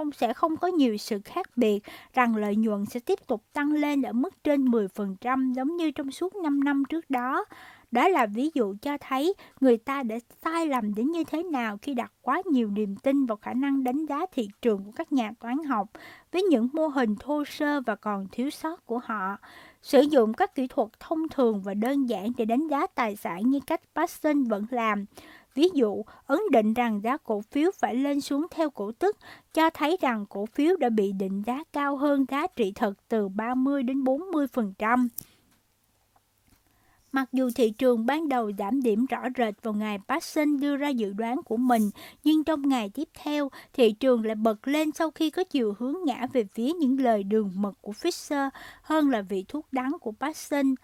[0.00, 1.80] không sẽ không có nhiều sự khác biệt,
[2.14, 6.10] rằng lợi nhuận sẽ tiếp tục tăng lên ở mức trên 10% giống như trong
[6.10, 7.44] suốt 5 năm trước đó.
[7.90, 11.78] Đó là ví dụ cho thấy người ta đã sai lầm đến như thế nào
[11.82, 15.12] khi đặt quá nhiều niềm tin vào khả năng đánh giá thị trường của các
[15.12, 15.88] nhà toán học
[16.32, 19.36] với những mô hình thô sơ và còn thiếu sót của họ.
[19.82, 23.50] Sử dụng các kỹ thuật thông thường và đơn giản để đánh giá tài sản
[23.50, 25.04] như cách Paxson vẫn làm.
[25.54, 29.16] Ví dụ, ấn định rằng giá cổ phiếu phải lên xuống theo cổ tức,
[29.54, 33.28] cho thấy rằng cổ phiếu đã bị định giá cao hơn giá trị thật từ
[33.28, 35.08] 30 đến 40%.
[37.12, 40.88] Mặc dù thị trường ban đầu giảm điểm rõ rệt vào ngày Paxson đưa ra
[40.88, 41.90] dự đoán của mình,
[42.24, 45.96] nhưng trong ngày tiếp theo, thị trường lại bật lên sau khi có chiều hướng
[46.04, 48.50] ngã về phía những lời đường mật của Fisher
[48.82, 50.74] hơn là vị thuốc đắng của Paxson.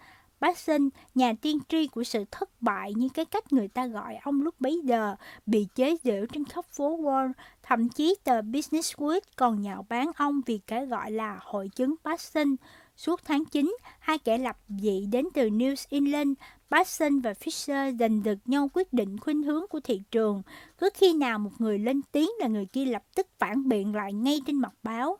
[0.41, 4.41] Paxson, nhà tiên tri của sự thất bại như cái cách người ta gọi ông
[4.41, 5.15] lúc bấy giờ,
[5.45, 7.31] bị chế giễu trên khắp phố Wall,
[7.63, 11.95] thậm chí tờ Business Week còn nhạo báng ông vì cái gọi là hội chứng
[12.03, 12.55] Paxson.
[12.95, 16.29] Suốt tháng 9, hai kẻ lập dị đến từ New England,
[16.71, 20.41] Paxson và Fisher giành được nhau quyết định khuynh hướng của thị trường.
[20.77, 24.13] Cứ khi nào một người lên tiếng là người kia lập tức phản biện lại
[24.13, 25.17] ngay trên mặt báo.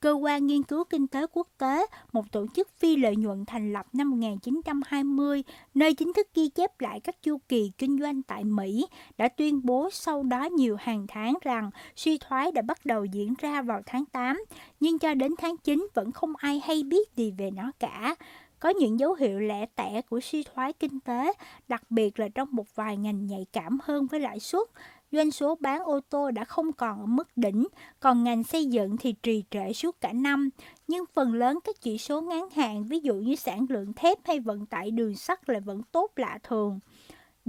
[0.00, 3.72] Cơ quan Nghiên cứu Kinh tế Quốc tế, một tổ chức phi lợi nhuận thành
[3.72, 5.42] lập năm 1920,
[5.74, 8.86] nơi chính thức ghi chép lại các chu kỳ kinh doanh tại Mỹ,
[9.18, 13.34] đã tuyên bố sau đó nhiều hàng tháng rằng suy thoái đã bắt đầu diễn
[13.38, 14.44] ra vào tháng 8,
[14.80, 18.14] nhưng cho đến tháng 9 vẫn không ai hay biết gì về nó cả.
[18.58, 21.32] Có những dấu hiệu lẻ tẻ của suy thoái kinh tế,
[21.68, 24.68] đặc biệt là trong một vài ngành nhạy cảm hơn với lãi suất,
[25.12, 27.66] doanh số bán ô tô đã không còn ở mức đỉnh,
[28.00, 30.50] còn ngành xây dựng thì trì trệ suốt cả năm.
[30.88, 34.40] Nhưng phần lớn các chỉ số ngắn hạn, ví dụ như sản lượng thép hay
[34.40, 36.80] vận tải đường sắt lại vẫn tốt lạ thường.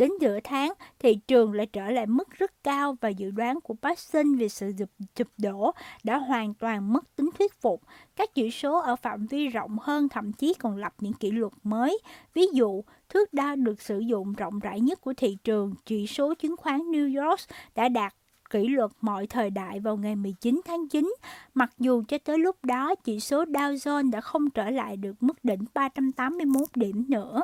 [0.02, 3.76] Đến giữa tháng, thị trường lại trở lại mức rất cao và dự đoán của
[3.82, 5.72] Paxson về sự dụp, chụp đổ
[6.04, 7.82] đã hoàn toàn mất tính thuyết phục.
[8.16, 11.54] Các chỉ số ở phạm vi rộng hơn thậm chí còn lập những kỷ lục
[11.64, 12.00] mới.
[12.34, 16.34] Ví dụ, thước đo được sử dụng rộng rãi nhất của thị trường, chỉ số
[16.34, 17.40] chứng khoán New York
[17.76, 18.14] đã đạt
[18.50, 21.14] kỷ luật mọi thời đại vào ngày 19 tháng 9,
[21.54, 25.24] mặc dù cho tới lúc đó chỉ số Dow Jones đã không trở lại được
[25.24, 27.42] mức đỉnh 381 điểm nữa.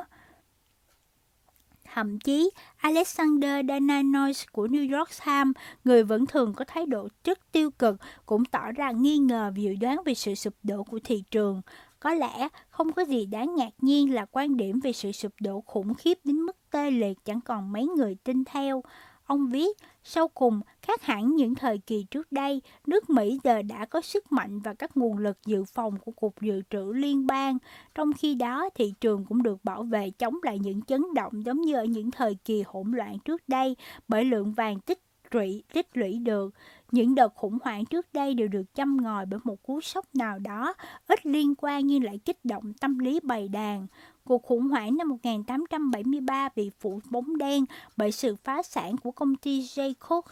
[1.98, 5.52] Thậm chí, Alexander Dananois của New York Times,
[5.84, 7.96] người vẫn thường có thái độ rất tiêu cực,
[8.26, 11.62] cũng tỏ ra nghi ngờ dự đoán về sự sụp đổ của thị trường.
[12.00, 15.60] Có lẽ không có gì đáng ngạc nhiên là quan điểm về sự sụp đổ
[15.66, 18.82] khủng khiếp đến mức tê liệt chẳng còn mấy người tin theo.
[19.28, 23.86] Ông viết, sau cùng, khác hẳn những thời kỳ trước đây, nước Mỹ giờ đã
[23.86, 27.58] có sức mạnh và các nguồn lực dự phòng của Cục Dự trữ Liên bang.
[27.94, 31.60] Trong khi đó, thị trường cũng được bảo vệ chống lại những chấn động giống
[31.60, 33.76] như ở những thời kỳ hỗn loạn trước đây
[34.08, 35.00] bởi lượng vàng tích
[35.30, 36.54] trụy tích lũy được.
[36.92, 40.38] Những đợt khủng hoảng trước đây đều được châm ngòi bởi một cú sốc nào
[40.38, 40.74] đó,
[41.06, 43.86] ít liên quan nhưng lại kích động tâm lý bày đàn.
[44.28, 47.64] Cuộc khủng hoảng năm 1873 bị phủ bóng đen
[47.96, 49.94] bởi sự phá sản của công ty J.
[50.08, 50.24] Cook.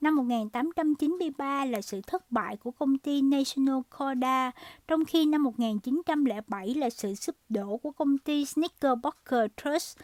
[0.00, 4.50] Năm 1893 là sự thất bại của công ty National Corda,
[4.88, 9.98] trong khi năm 1907 là sự sụp đổ của công ty Snickerbocker Trust.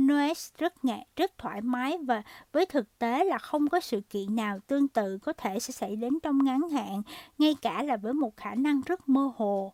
[0.00, 2.22] Noes rất ngạc, rất thoải mái và
[2.52, 5.96] với thực tế là không có sự kiện nào tương tự có thể sẽ xảy
[5.96, 7.02] đến trong ngắn hạn,
[7.38, 9.72] ngay cả là với một khả năng rất mơ hồ.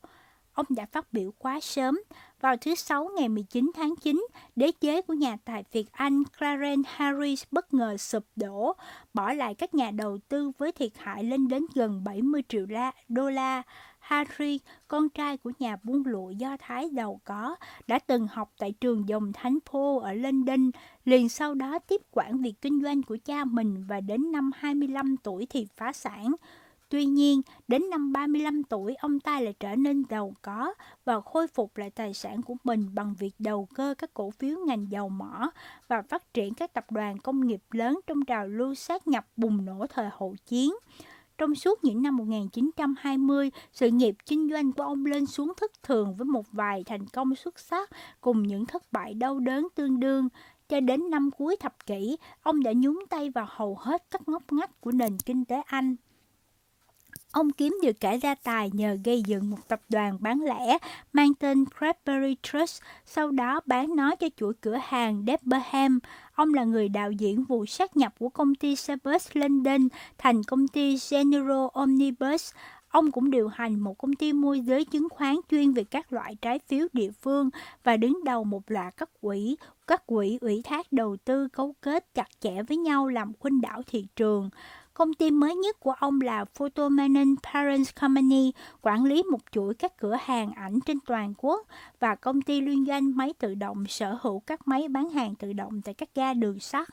[0.61, 2.01] Ông đã phát biểu quá sớm.
[2.41, 6.91] Vào thứ Sáu ngày 19 tháng 9, đế chế của nhà tài phiệt Anh Clarence
[6.95, 8.73] Harris bất ngờ sụp đổ,
[9.15, 12.67] bỏ lại các nhà đầu tư với thiệt hại lên đến gần 70 triệu
[13.09, 13.63] đô la.
[13.99, 17.57] Harry, con trai của nhà buôn lụa Do Thái giàu có,
[17.87, 20.71] đã từng học tại trường dòng Thánh Paul ở London,
[21.05, 25.17] liền sau đó tiếp quản việc kinh doanh của cha mình và đến năm 25
[25.17, 26.35] tuổi thì phá sản.
[26.91, 30.75] Tuy nhiên, đến năm 35 tuổi, ông ta lại trở nên giàu có
[31.05, 34.59] và khôi phục lại tài sản của mình bằng việc đầu cơ các cổ phiếu
[34.67, 35.51] ngành dầu mỏ
[35.89, 39.65] và phát triển các tập đoàn công nghiệp lớn trong trào lưu sát nhập bùng
[39.65, 40.75] nổ thời hậu chiến.
[41.39, 46.15] Trong suốt những năm 1920, sự nghiệp kinh doanh của ông lên xuống thất thường
[46.15, 50.29] với một vài thành công xuất sắc cùng những thất bại đau đớn tương đương.
[50.69, 54.53] Cho đến năm cuối thập kỷ, ông đã nhúng tay vào hầu hết các ngóc
[54.53, 55.97] ngách của nền kinh tế Anh.
[57.33, 60.79] Ông kiếm được cả gia tài nhờ gây dựng một tập đoàn bán lẻ
[61.13, 65.99] mang tên Crabberry Trust, sau đó bán nó cho chuỗi cửa hàng Debenham.
[66.35, 70.69] Ông là người đạo diễn vụ sát nhập của công ty Sebus London thành công
[70.69, 72.53] ty General Omnibus.
[72.89, 76.37] Ông cũng điều hành một công ty môi giới chứng khoán chuyên về các loại
[76.43, 77.51] trái phiếu địa phương
[77.85, 79.57] và đứng đầu một loạt các quỹ,
[79.87, 83.83] các quỹ ủy thác đầu tư cấu kết chặt chẽ với nhau làm khuynh đảo
[83.87, 84.51] thị trường.
[85.01, 88.53] Công ty mới nhất của ông là Photomanin Parents Company,
[88.83, 91.67] quản lý một chuỗi các cửa hàng ảnh trên toàn quốc
[92.01, 95.53] và công ty liên doanh máy tự động sở hữu các máy bán hàng tự
[95.53, 96.89] động tại các ga đường sắt.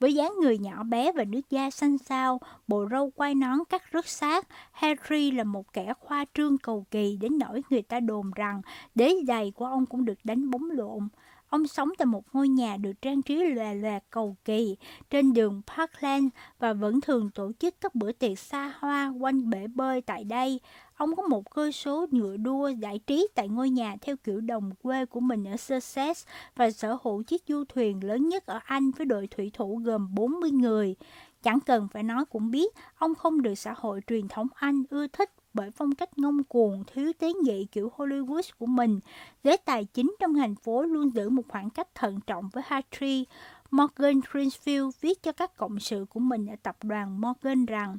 [0.00, 3.82] Với dáng người nhỏ bé và nước da xanh xao, bộ râu quai nón cắt
[3.90, 8.30] rất sát, Harry là một kẻ khoa trương cầu kỳ đến nỗi người ta đồn
[8.34, 8.62] rằng
[8.94, 11.08] đế giày của ông cũng được đánh bóng lộn.
[11.54, 14.76] Ông sống tại một ngôi nhà được trang trí lòe loẹt cầu kỳ
[15.10, 16.28] trên đường Parkland
[16.58, 20.60] và vẫn thường tổ chức các bữa tiệc xa hoa quanh bể bơi tại đây.
[20.96, 24.70] Ông có một cơ số ngựa đua giải trí tại ngôi nhà theo kiểu đồng
[24.82, 26.26] quê của mình ở Sussex
[26.56, 30.14] và sở hữu chiếc du thuyền lớn nhất ở Anh với đội thủy thủ gồm
[30.14, 30.96] 40 người.
[31.42, 35.06] Chẳng cần phải nói cũng biết, ông không được xã hội truyền thống Anh ưa
[35.06, 39.00] thích bởi phong cách ngông cuồng, thiếu tế nhị kiểu Hollywood của mình.
[39.44, 43.24] Giới tài chính trong thành phố luôn giữ một khoảng cách thận trọng với Hartree.
[43.70, 47.96] Morgan Greenfield viết cho các cộng sự của mình ở tập đoàn Morgan rằng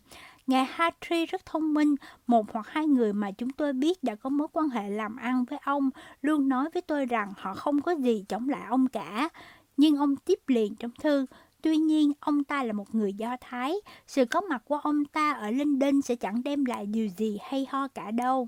[0.47, 1.95] Ngài Hartree rất thông minh,
[2.27, 5.45] một hoặc hai người mà chúng tôi biết đã có mối quan hệ làm ăn
[5.45, 5.89] với ông
[6.21, 9.29] luôn nói với tôi rằng họ không có gì chống lại ông cả.
[9.77, 11.25] Nhưng ông tiếp liền trong thư,
[11.65, 13.75] Tuy nhiên, ông ta là một người Do Thái,
[14.07, 17.67] sự có mặt của ông ta ở London sẽ chẳng đem lại điều gì hay
[17.69, 18.47] ho cả đâu.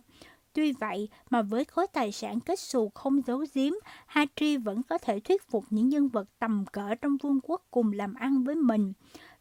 [0.54, 3.74] Tuy vậy mà với khối tài sản kết xù không giấu giếm,
[4.06, 7.92] Hatri vẫn có thể thuyết phục những nhân vật tầm cỡ trong vương quốc cùng
[7.92, 8.94] làm ăn với mình.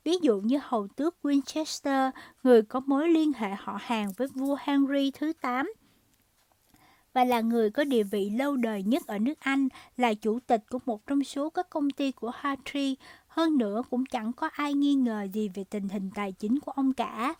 [0.04, 2.10] Ví dụ như hầu tước Winchester,
[2.42, 5.72] người có mối liên hệ họ hàng với vua Henry thứ 8,
[7.16, 10.62] và là người có địa vị lâu đời nhất ở nước Anh, là chủ tịch
[10.70, 12.94] của một trong số các công ty của Hartree,
[13.36, 16.72] hơn nữa cũng chẳng có ai nghi ngờ gì về tình hình tài chính của
[16.72, 17.34] ông cả.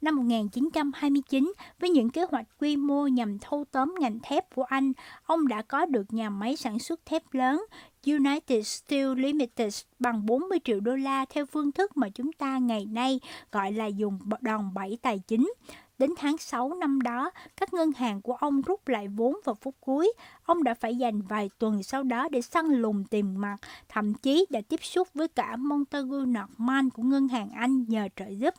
[0.00, 4.92] Năm 1929, với những kế hoạch quy mô nhằm thâu tóm ngành thép của Anh,
[5.24, 7.64] ông đã có được nhà máy sản xuất thép lớn
[8.06, 12.86] United Steel Limited bằng 40 triệu đô la theo phương thức mà chúng ta ngày
[12.86, 13.20] nay
[13.52, 15.52] gọi là dùng đòn bẩy tài chính.
[15.98, 19.74] Đến tháng 6 năm đó, các ngân hàng của ông rút lại vốn vào phút
[19.80, 20.12] cuối.
[20.44, 23.56] Ông đã phải dành vài tuần sau đó để săn lùng tiền mặt,
[23.88, 28.26] thậm chí đã tiếp xúc với cả Montagu Norman của ngân hàng Anh nhờ trợ
[28.28, 28.54] giúp.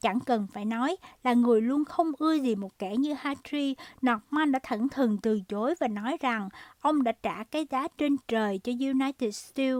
[0.00, 3.76] Chẳng cần phải nói là người luôn không ưa gì một kẻ như Hatri,
[4.06, 6.48] Norman đã thẳng thừng từ chối và nói rằng
[6.80, 9.76] ông đã trả cái giá trên trời cho United Steel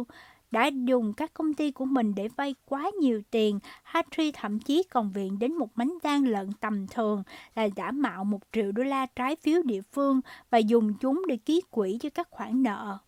[0.50, 3.58] đã dùng các công ty của mình để vay quá nhiều tiền.
[3.82, 7.22] Hatri thậm chí còn viện đến một mánh gian lận tầm thường
[7.54, 10.20] là giả mạo một triệu đô la trái phiếu địa phương
[10.50, 12.98] và dùng chúng để ký quỹ cho các khoản nợ.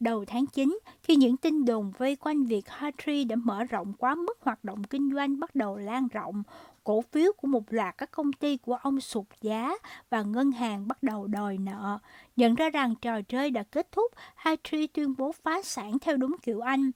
[0.00, 4.14] Đầu tháng 9, khi những tin đồn vây quanh việc Hatri đã mở rộng quá
[4.14, 6.42] mức hoạt động kinh doanh bắt đầu lan rộng,
[6.84, 9.72] cổ phiếu của một loạt các công ty của ông sụt giá
[10.10, 11.98] và ngân hàng bắt đầu đòi nợ.
[12.36, 16.36] Nhận ra rằng trò chơi đã kết thúc, Hatri tuyên bố phá sản theo đúng
[16.42, 16.90] kiểu Anh.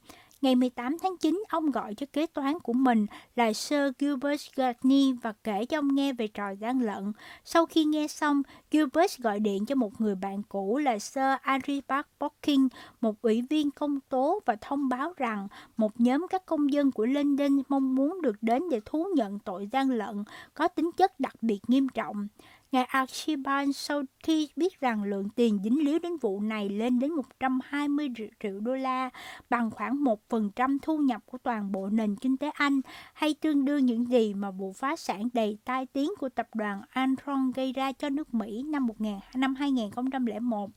[0.47, 3.07] Ngày 18 tháng 9, ông gọi cho kế toán của mình
[3.37, 7.13] là Sir Gilbert Gardner và kể cho ông nghe về trò gian lận.
[7.45, 12.05] Sau khi nghe xong, Gilbert gọi điện cho một người bạn cũ là Sir Archibald
[12.21, 12.69] Bocking,
[13.01, 17.07] một ủy viên công tố và thông báo rằng một nhóm các công dân của
[17.07, 20.25] London mong muốn được đến để thú nhận tội gian lận
[20.55, 22.29] có tính chất đặc biệt nghiêm trọng.
[22.77, 27.13] Ngài Archibald sau khi biết rằng lượng tiền dính líu đến vụ này lên đến
[27.13, 28.09] 120
[28.41, 29.11] triệu đô la,
[29.51, 32.81] bằng khoảng 1% thu nhập của toàn bộ nền kinh tế Anh,
[33.15, 36.83] hay tương đương những gì mà vụ phá sản đầy tai tiếng của tập đoàn
[36.95, 40.71] Enron gây ra cho nước Mỹ năm, 1000, năm 2001,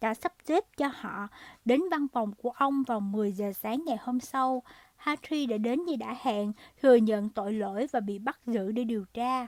[0.00, 1.28] đã sắp xếp cho họ
[1.64, 4.62] đến văn phòng của ông vào 10 giờ sáng ngày hôm sau.
[4.96, 6.52] Hatry đã đến như đã hẹn,
[6.82, 9.46] thừa nhận tội lỗi và bị bắt giữ để điều tra.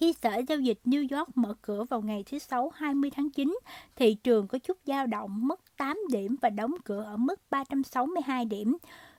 [0.00, 3.58] Khi Sở Giao dịch New York mở cửa vào ngày thứ Sáu 20 tháng 9,
[3.96, 8.44] thị trường có chút dao động mất 8 điểm và đóng cửa ở mức 362
[8.44, 8.76] điểm.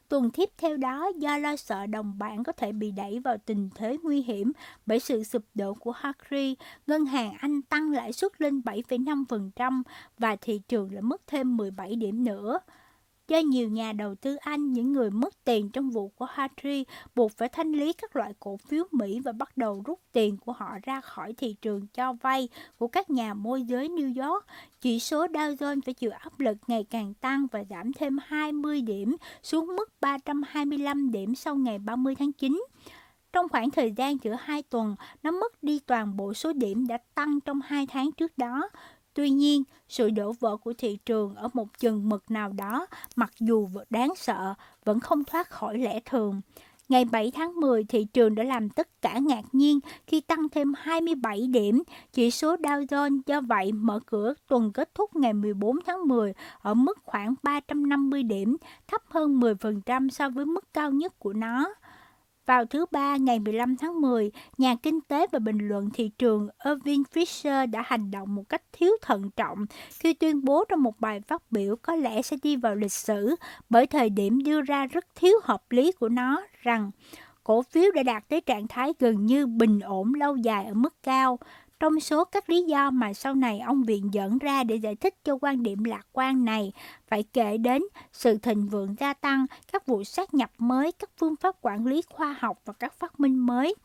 [0.07, 3.69] Tuần tiếp theo đó, do lo sợ đồng bảng có thể bị đẩy vào tình
[3.75, 4.51] thế nguy hiểm
[4.85, 6.55] bởi sự sụp đổ của Harry,
[6.87, 9.81] ngân hàng Anh tăng lãi suất lên 7,5%
[10.17, 12.59] và thị trường lại mất thêm 17 điểm nữa
[13.31, 16.85] do nhiều nhà đầu tư Anh, những người mất tiền trong vụ của Harry
[17.15, 20.51] buộc phải thanh lý các loại cổ phiếu Mỹ và bắt đầu rút tiền của
[20.51, 24.45] họ ra khỏi thị trường cho vay của các nhà môi giới New York.
[24.81, 28.81] Chỉ số Dow Jones phải chịu áp lực ngày càng tăng và giảm thêm 20
[28.81, 32.63] điểm xuống mức 325 điểm sau ngày 30 tháng 9.
[33.33, 36.97] Trong khoảng thời gian giữa hai tuần, nó mất đi toàn bộ số điểm đã
[37.15, 38.69] tăng trong hai tháng trước đó.
[39.13, 43.31] Tuy nhiên, sự đổ vỡ của thị trường ở một chừng mực nào đó, mặc
[43.39, 44.53] dù đáng sợ,
[44.85, 46.41] vẫn không thoát khỏi lẽ thường.
[46.91, 50.73] Ngày 7 tháng 10, thị trường đã làm tất cả ngạc nhiên khi tăng thêm
[50.77, 51.83] 27 điểm.
[52.13, 56.33] Chỉ số Dow Jones do vậy mở cửa tuần kết thúc ngày 14 tháng 10
[56.61, 58.57] ở mức khoảng 350 điểm,
[58.87, 61.73] thấp hơn 10% so với mức cao nhất của nó
[62.51, 66.47] vào thứ Ba ngày 15 tháng 10, nhà kinh tế và bình luận thị trường
[66.65, 69.65] Irving Fisher đã hành động một cách thiếu thận trọng
[69.99, 73.35] khi tuyên bố trong một bài phát biểu có lẽ sẽ đi vào lịch sử
[73.69, 76.91] bởi thời điểm đưa ra rất thiếu hợp lý của nó rằng
[77.43, 81.03] cổ phiếu đã đạt tới trạng thái gần như bình ổn lâu dài ở mức
[81.03, 81.39] cao.
[81.81, 85.15] Trong số các lý do mà sau này ông viện dẫn ra để giải thích
[85.23, 86.71] cho quan điểm lạc quan này,
[87.07, 87.81] phải kể đến
[88.11, 92.01] sự thịnh vượng gia tăng, các vụ sát nhập mới, các phương pháp quản lý
[92.09, 93.75] khoa học và các phát minh mới.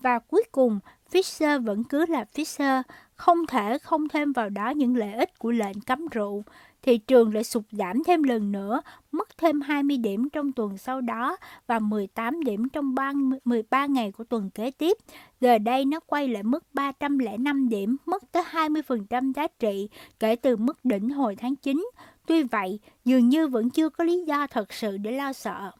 [0.00, 0.78] Và cuối cùng,
[1.12, 2.82] Fisher vẫn cứ là Fisher,
[3.14, 6.44] không thể không thêm vào đó những lợi ích của lệnh cấm rượu
[6.82, 8.80] thị trường lại sụt giảm thêm lần nữa,
[9.12, 11.36] mất thêm 20 điểm trong tuần sau đó
[11.66, 14.96] và 18 điểm trong 30, 13 ngày của tuần kế tiếp.
[15.40, 19.88] Giờ đây nó quay lại mức 305 điểm, mất tới 20% giá trị
[20.20, 21.90] kể từ mức đỉnh hồi tháng 9.
[22.26, 25.70] Tuy vậy, dường như vẫn chưa có lý do thật sự để lo sợ.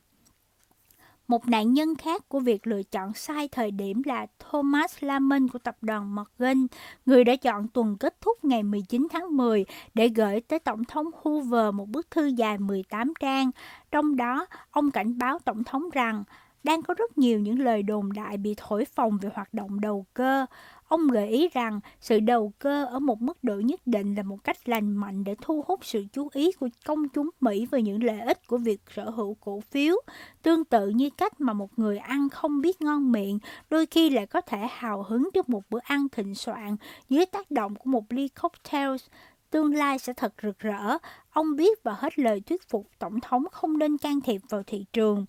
[1.28, 5.58] Một nạn nhân khác của việc lựa chọn sai thời điểm là Thomas Lamin của
[5.58, 6.66] tập đoàn Morgan,
[7.06, 9.64] người đã chọn tuần kết thúc ngày 19 tháng 10
[9.94, 13.50] để gửi tới Tổng thống Hoover một bức thư dài 18 trang.
[13.90, 16.24] Trong đó, ông cảnh báo Tổng thống rằng
[16.64, 20.06] đang có rất nhiều những lời đồn đại bị thổi phồng về hoạt động đầu
[20.14, 20.46] cơ.
[20.88, 24.44] Ông gợi ý rằng sự đầu cơ ở một mức độ nhất định là một
[24.44, 28.02] cách lành mạnh để thu hút sự chú ý của công chúng Mỹ về những
[28.02, 29.96] lợi ích của việc sở hữu cổ phiếu,
[30.42, 33.38] tương tự như cách mà một người ăn không biết ngon miệng
[33.70, 36.76] đôi khi lại có thể hào hứng trước một bữa ăn thịnh soạn
[37.08, 38.96] dưới tác động của một ly cocktail
[39.50, 40.98] tương lai sẽ thật rực rỡ.
[41.30, 44.84] Ông biết và hết lời thuyết phục Tổng thống không nên can thiệp vào thị
[44.92, 45.26] trường.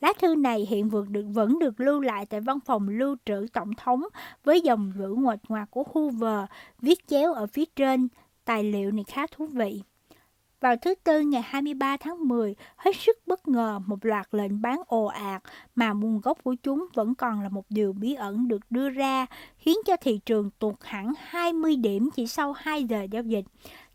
[0.00, 3.46] Lá thư này hiện vẫn được, vẫn được lưu lại tại văn phòng lưu trữ
[3.52, 4.02] tổng thống
[4.44, 6.44] với dòng chữ ngoạch ngoạc của Hoover
[6.80, 8.08] viết chéo ở phía trên.
[8.44, 9.82] Tài liệu này khá thú vị.
[10.60, 14.82] Vào thứ Tư ngày 23 tháng 10, hết sức bất ngờ một loạt lệnh bán
[14.86, 15.42] ồ ạt
[15.74, 19.26] mà nguồn gốc của chúng vẫn còn là một điều bí ẩn được đưa ra,
[19.58, 23.44] khiến cho thị trường tụt hẳn 20 điểm chỉ sau 2 giờ giao dịch.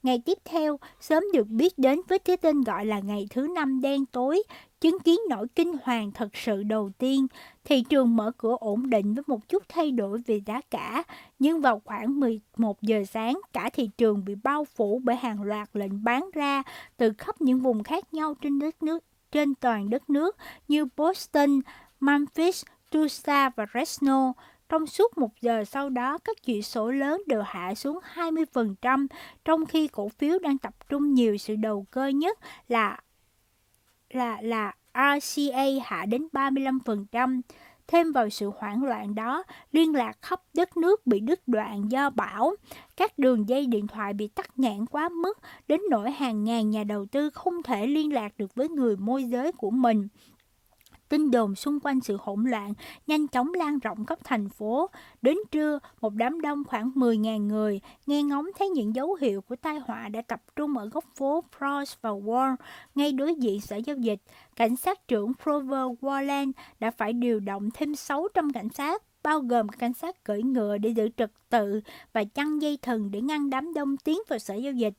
[0.05, 3.81] Ngày tiếp theo, sớm được biết đến với cái tên gọi là ngày thứ năm
[3.81, 4.43] đen tối,
[4.81, 7.27] chứng kiến nỗi kinh hoàng thật sự đầu tiên.
[7.63, 11.03] Thị trường mở cửa ổn định với một chút thay đổi về giá cả,
[11.39, 15.69] nhưng vào khoảng 11 giờ sáng, cả thị trường bị bao phủ bởi hàng loạt
[15.73, 16.63] lệnh bán ra
[16.97, 20.37] từ khắp những vùng khác nhau trên đất nước trên toàn đất nước
[20.67, 21.59] như Boston,
[21.99, 24.33] Memphis, Tulsa và Fresno.
[24.69, 29.07] Trong suốt một giờ sau đó, các chỉ số lớn đều hạ xuống 20%,
[29.45, 32.99] trong khi cổ phiếu đang tập trung nhiều sự đầu cơ nhất là
[34.09, 37.41] là là RCA hạ đến 35%.
[37.87, 42.09] Thêm vào sự hoảng loạn đó, liên lạc khắp đất nước bị đứt đoạn do
[42.09, 42.55] bão.
[42.97, 46.83] Các đường dây điện thoại bị tắt nghẽn quá mức, đến nỗi hàng ngàn nhà
[46.83, 50.07] đầu tư không thể liên lạc được với người môi giới của mình.
[51.15, 52.73] Tin đồn xung quanh sự hỗn loạn
[53.07, 54.89] nhanh chóng lan rộng khắp thành phố.
[55.21, 59.55] Đến trưa, một đám đông khoảng 10.000 người nghe ngóng thấy những dấu hiệu của
[59.55, 62.55] tai họa đã tập trung ở góc phố Frost và Wall,
[62.95, 64.19] ngay đối diện sở giao dịch.
[64.55, 69.67] Cảnh sát trưởng Prover Warland đã phải điều động thêm 600 cảnh sát bao gồm
[69.67, 71.81] cảnh sát cưỡi ngựa để giữ trật tự
[72.13, 74.93] và chăn dây thừng để ngăn đám đông tiến vào sở giao dịch.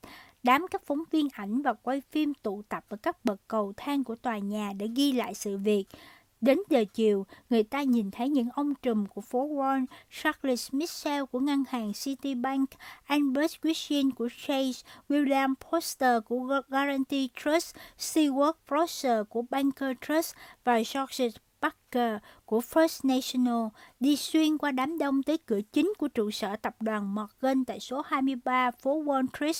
[0.46, 4.04] Đám các phóng viên ảnh và quay phim tụ tập ở các bậc cầu thang
[4.04, 5.84] của tòa nhà để ghi lại sự việc.
[6.40, 11.24] Đến giờ chiều, người ta nhìn thấy những ông trùm của phố Wall, Charles Mitchell
[11.24, 12.70] của ngân hàng Citibank,
[13.04, 20.74] Albert Wishin của Chase, William Poster của Guarantee Trust, Stewart Prosser của Banker Trust và
[20.74, 21.28] George
[21.66, 23.68] Parker của First National
[24.00, 27.80] đi xuyên qua đám đông tới cửa chính của trụ sở tập đoàn Morgan tại
[27.80, 29.56] số 23 phố Wall Street.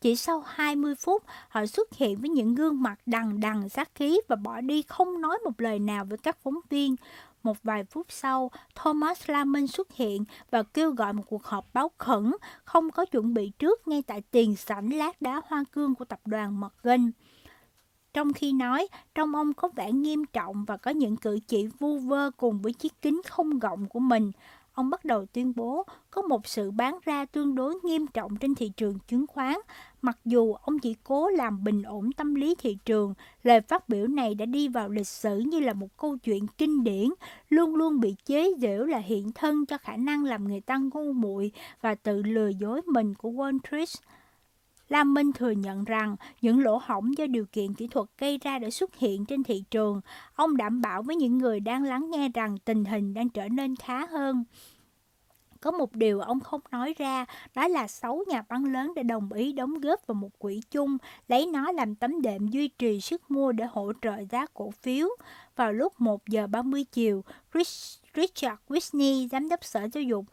[0.00, 4.20] Chỉ sau 20 phút, họ xuất hiện với những gương mặt đằng đằng sát khí
[4.28, 6.96] và bỏ đi không nói một lời nào với các phóng viên.
[7.42, 11.90] Một vài phút sau, Thomas Lamin xuất hiện và kêu gọi một cuộc họp báo
[11.98, 12.32] khẩn,
[12.64, 16.20] không có chuẩn bị trước ngay tại tiền sảnh lát đá hoa cương của tập
[16.24, 17.10] đoàn Morgan.
[18.16, 21.98] Trong khi nói, trong ông có vẻ nghiêm trọng và có những cử chỉ vu
[21.98, 24.32] vơ cùng với chiếc kính không gọng của mình.
[24.72, 28.54] Ông bắt đầu tuyên bố có một sự bán ra tương đối nghiêm trọng trên
[28.54, 29.54] thị trường chứng khoán.
[30.02, 34.06] Mặc dù ông chỉ cố làm bình ổn tâm lý thị trường, lời phát biểu
[34.06, 37.08] này đã đi vào lịch sử như là một câu chuyện kinh điển,
[37.48, 41.12] luôn luôn bị chế giễu là hiện thân cho khả năng làm người ta ngu
[41.12, 43.88] muội và tự lừa dối mình của Wall Street.
[44.88, 48.58] Lam Minh thừa nhận rằng những lỗ hổng do điều kiện kỹ thuật gây ra
[48.58, 50.00] đã xuất hiện trên thị trường.
[50.34, 53.76] Ông đảm bảo với những người đang lắng nghe rằng tình hình đang trở nên
[53.76, 54.44] khá hơn.
[55.60, 59.32] Có một điều ông không nói ra, đó là sáu nhà bán lớn đã đồng
[59.32, 60.98] ý đóng góp vào một quỹ chung,
[61.28, 65.08] lấy nó làm tấm đệm duy trì sức mua để hỗ trợ giá cổ phiếu.
[65.56, 67.24] Vào lúc 1 giờ 30 chiều,
[68.14, 70.24] Richard Whitney, giám đốc sở giáo dục,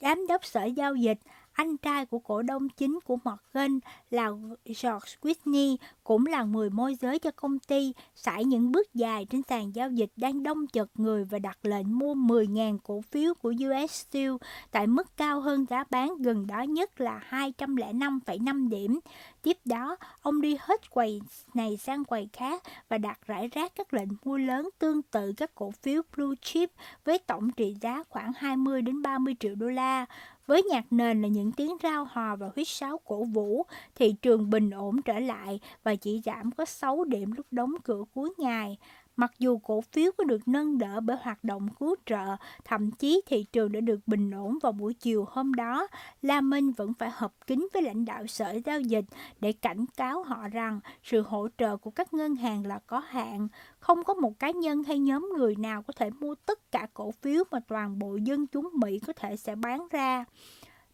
[0.00, 1.18] giám đốc sở giao dịch,
[1.52, 3.78] anh trai của cổ đông chính của Morgan
[4.10, 4.30] là
[4.64, 9.42] George Whitney cũng là người môi giới cho công ty, sải những bước dài trên
[9.48, 13.52] sàn giao dịch đang đông chật người và đặt lệnh mua 10.000 cổ phiếu của
[13.66, 14.32] US Steel
[14.70, 19.00] tại mức cao hơn giá bán gần đó nhất là 205,5 điểm.
[19.42, 21.20] Tiếp đó, ông đi hết quầy
[21.54, 25.54] này sang quầy khác và đặt rải rác các lệnh mua lớn tương tự các
[25.54, 26.70] cổ phiếu blue chip
[27.04, 30.06] với tổng trị giá khoảng 20 đến 30 triệu đô la.
[30.46, 34.50] Với nhạc nền là những tiếng rao hò và huýt sáo cổ vũ, thị trường
[34.50, 38.30] bình ổn trở lại và và chỉ giảm có 6 điểm lúc đóng cửa cuối
[38.38, 38.78] ngày.
[39.16, 43.22] Mặc dù cổ phiếu có được nâng đỡ bởi hoạt động cứu trợ, thậm chí
[43.26, 45.88] thị trường đã được bình ổn vào buổi chiều hôm đó,
[46.22, 49.04] La Minh vẫn phải hợp kính với lãnh đạo sở giao dịch
[49.40, 53.48] để cảnh cáo họ rằng sự hỗ trợ của các ngân hàng là có hạn.
[53.78, 57.10] Không có một cá nhân hay nhóm người nào có thể mua tất cả cổ
[57.10, 60.24] phiếu mà toàn bộ dân chúng Mỹ có thể sẽ bán ra.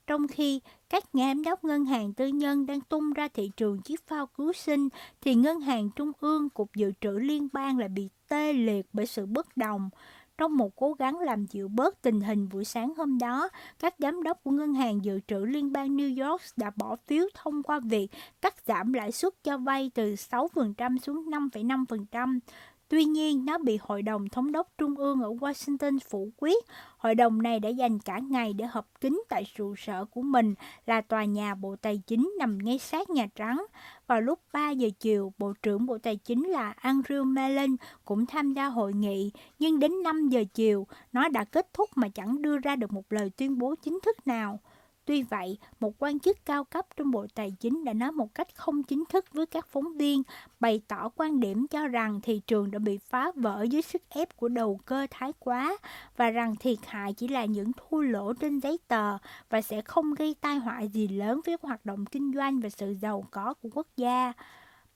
[0.08, 3.82] Trong khi các nhà giám đốc ngân hàng tư nhân đang tung ra thị trường
[3.82, 4.88] chiếc phao cứu sinh,
[5.20, 9.06] thì ngân hàng trung ương, cục dự trữ liên bang lại bị tê liệt bởi
[9.06, 9.90] sự bất đồng.
[10.38, 13.48] Trong một cố gắng làm dịu bớt tình hình buổi sáng hôm đó,
[13.78, 17.24] các giám đốc của Ngân hàng Dự trữ Liên bang New York đã bỏ phiếu
[17.34, 18.08] thông qua việc
[18.40, 22.38] cắt giảm lãi suất cho vay từ 6% xuống 5,5%.
[22.88, 26.64] Tuy nhiên, nó bị Hội đồng Thống đốc Trung ương ở Washington phủ quyết.
[26.98, 30.54] Hội đồng này đã dành cả ngày để họp kín tại trụ sở của mình
[30.86, 33.66] là tòa nhà Bộ Tài chính nằm ngay sát Nhà Trắng.
[34.06, 38.52] Vào lúc 3 giờ chiều, Bộ trưởng Bộ Tài chính là Andrew Mellon cũng tham
[38.52, 42.58] gia hội nghị, nhưng đến 5 giờ chiều, nó đã kết thúc mà chẳng đưa
[42.58, 44.60] ra được một lời tuyên bố chính thức nào.
[45.08, 48.54] Tuy vậy, một quan chức cao cấp trong Bộ Tài chính đã nói một cách
[48.54, 50.22] không chính thức với các phóng viên,
[50.60, 54.36] bày tỏ quan điểm cho rằng thị trường đã bị phá vỡ dưới sức ép
[54.36, 55.76] của đầu cơ thái quá
[56.16, 59.18] và rằng thiệt hại chỉ là những thua lỗ trên giấy tờ
[59.50, 62.94] và sẽ không gây tai họa gì lớn với hoạt động kinh doanh và sự
[63.00, 64.32] giàu có của quốc gia.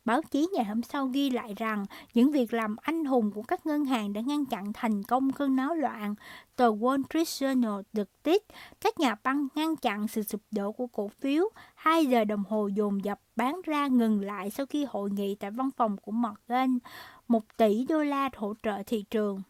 [0.04, 1.84] Báo chí ngày hôm sau ghi lại rằng
[2.14, 5.56] những việc làm anh hùng của các ngân hàng đã ngăn chặn thành công cơn
[5.56, 6.14] náo loạn.
[6.56, 8.42] Tờ Wall Street Journal được tiết
[8.80, 11.44] các nhà băng ngăn chặn sự sụp đổ của cổ phiếu.
[11.74, 15.50] 2 giờ đồng hồ dồn dập bán ra ngừng lại sau khi hội nghị tại
[15.50, 16.78] văn phòng của Morgan.
[17.28, 19.42] 1 tỷ đô la hỗ trợ thị trường.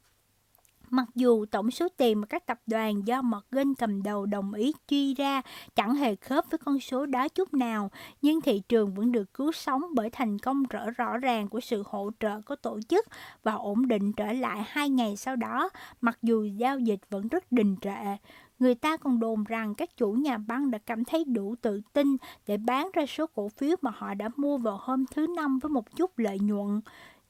[0.94, 4.72] Mặc dù tổng số tiền mà các tập đoàn do Morgan cầm đầu đồng ý
[4.88, 5.42] chi ra
[5.74, 7.90] chẳng hề khớp với con số đó chút nào,
[8.22, 11.82] nhưng thị trường vẫn được cứu sống bởi thành công rõ rõ ràng của sự
[11.86, 13.06] hỗ trợ của tổ chức
[13.42, 15.70] và ổn định trở lại hai ngày sau đó,
[16.00, 18.16] mặc dù giao dịch vẫn rất đình trệ.
[18.58, 22.16] Người ta còn đồn rằng các chủ nhà băng đã cảm thấy đủ tự tin
[22.46, 25.70] để bán ra số cổ phiếu mà họ đã mua vào hôm thứ Năm với
[25.70, 26.80] một chút lợi nhuận.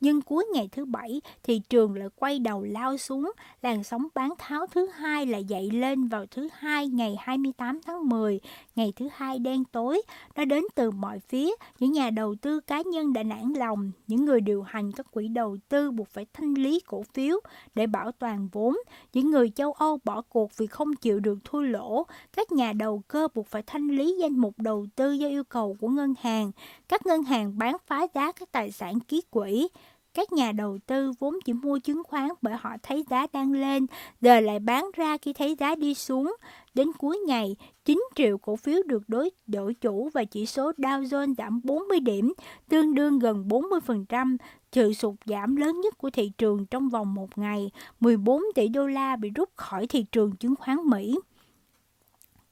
[0.03, 4.33] Nhưng cuối ngày thứ bảy, thị trường lại quay đầu lao xuống, làn sóng bán
[4.39, 8.41] tháo thứ hai lại dậy lên vào thứ hai ngày 28 tháng 10,
[8.77, 10.03] ngày thứ hai đen tối.
[10.37, 14.25] Nó đến từ mọi phía, những nhà đầu tư cá nhân đã nản lòng, những
[14.25, 17.41] người điều hành các quỹ đầu tư buộc phải thanh lý cổ phiếu
[17.75, 18.77] để bảo toàn vốn,
[19.13, 23.03] những người châu Âu bỏ cuộc vì không chịu được thua lỗ, các nhà đầu
[23.09, 26.53] cơ buộc phải thanh lý danh mục đầu tư do yêu cầu của ngân hàng,
[26.89, 29.69] các ngân hàng bán phá giá các tài sản ký quỹ,
[30.15, 33.87] các nhà đầu tư vốn chỉ mua chứng khoán bởi họ thấy giá đang lên,
[34.21, 36.37] giờ lại bán ra khi thấy giá đi xuống.
[36.75, 41.03] Đến cuối ngày, 9 triệu cổ phiếu được đối đổi chủ và chỉ số Dow
[41.03, 42.33] Jones giảm 40 điểm,
[42.69, 44.37] tương đương gần 40%,
[44.73, 47.71] sự sụt giảm lớn nhất của thị trường trong vòng một ngày.
[48.01, 51.19] 14 tỷ đô la bị rút khỏi thị trường chứng khoán Mỹ.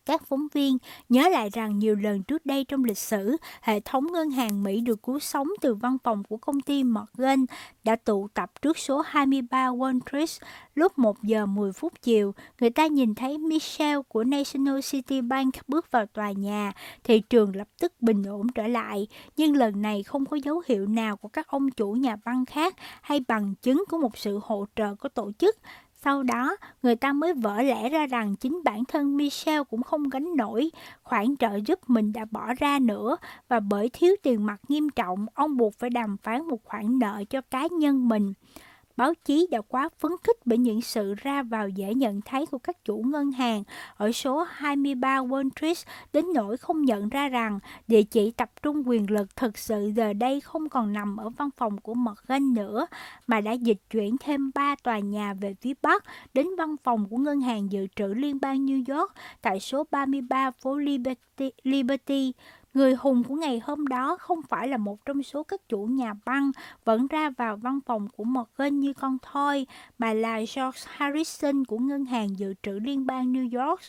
[0.07, 0.79] Các phóng viên
[1.09, 4.81] nhớ lại rằng nhiều lần trước đây trong lịch sử, hệ thống ngân hàng Mỹ
[4.81, 7.47] được cứu sống từ văn phòng của công ty Morgan
[7.85, 12.35] đã tụ tập trước số 23 Wall Street lúc 1 giờ 10 phút chiều.
[12.61, 16.73] Người ta nhìn thấy Michelle của National City Bank bước vào tòa nhà,
[17.05, 19.07] thị trường lập tức bình ổn trở lại.
[19.37, 22.77] Nhưng lần này không có dấu hiệu nào của các ông chủ nhà băng khác
[23.03, 25.57] hay bằng chứng của một sự hỗ trợ của tổ chức.
[26.05, 30.09] Sau đó, người ta mới vỡ lẽ ra rằng chính bản thân Michelle cũng không
[30.09, 30.71] gánh nổi
[31.03, 33.17] khoản trợ giúp mình đã bỏ ra nữa
[33.49, 37.25] và bởi thiếu tiền mặt nghiêm trọng, ông buộc phải đàm phán một khoản nợ
[37.31, 38.33] cho cá nhân mình.
[39.01, 42.59] Báo chí đã quá phấn khích bởi những sự ra vào dễ nhận thấy của
[42.59, 43.63] các chủ ngân hàng.
[43.97, 45.77] Ở số 23 Wall Street
[46.13, 47.59] đến nỗi không nhận ra rằng
[47.89, 51.49] địa chỉ tập trung quyền lực thực sự giờ đây không còn nằm ở văn
[51.57, 52.87] phòng của Morgan nữa,
[53.27, 56.05] mà đã dịch chuyển thêm ba tòa nhà về phía Bắc
[56.35, 59.13] đến văn phòng của Ngân hàng Dự trữ Liên bang New York
[59.43, 62.33] tại số 33 phố Liberty, Liberty.
[62.75, 66.15] Người hùng của ngày hôm đó không phải là một trong số các chủ nhà
[66.25, 66.51] băng
[66.85, 69.67] vẫn ra vào văn phòng của Morgan như con thoi,
[69.99, 73.81] mà là George Harrison của Ngân hàng Dự trữ Liên bang New York.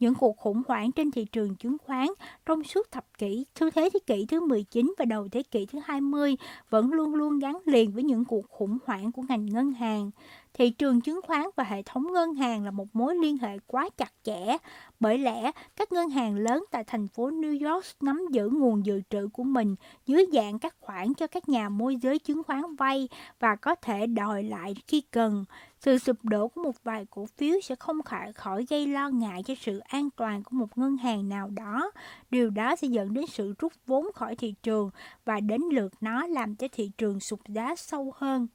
[0.00, 2.06] Những cuộc khủng hoảng trên thị trường chứng khoán
[2.46, 5.78] trong suốt thập kỷ thứ thế thế kỷ thứ 19 và đầu thế kỷ thứ
[5.84, 6.36] 20
[6.70, 10.10] vẫn luôn luôn gắn liền với những cuộc khủng hoảng của ngành ngân hàng.
[10.58, 13.88] Thị trường chứng khoán và hệ thống ngân hàng là một mối liên hệ quá
[13.96, 14.56] chặt chẽ,
[15.00, 19.00] bởi lẽ các ngân hàng lớn tại thành phố New York nắm giữ nguồn dự
[19.10, 19.76] trữ của mình
[20.06, 23.08] dưới dạng các khoản cho các nhà môi giới chứng khoán vay
[23.40, 25.44] và có thể đòi lại khi cần.
[25.80, 29.42] Sự sụp đổ của một vài cổ phiếu sẽ không khỏi khỏi gây lo ngại
[29.42, 31.90] cho sự an toàn của một ngân hàng nào đó.
[32.30, 34.90] Điều đó sẽ dẫn đến sự rút vốn khỏi thị trường
[35.24, 38.46] và đến lượt nó làm cho thị trường sụt giá sâu hơn.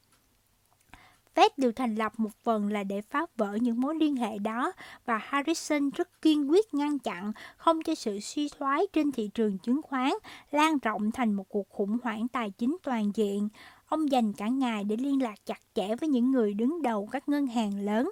[1.36, 4.72] Fed được thành lập một phần là để phá vỡ những mối liên hệ đó
[5.06, 9.58] và Harrison rất kiên quyết ngăn chặn không cho sự suy thoái trên thị trường
[9.58, 10.12] chứng khoán,
[10.52, 13.50] lan rộng thành một cuộc khủng hoảng tài chính toàn diện.
[13.86, 17.30] Ông dành cả ngày để liên lạc chặt chẽ với những người đứng đầu các
[17.30, 18.12] ngân hàng lớn.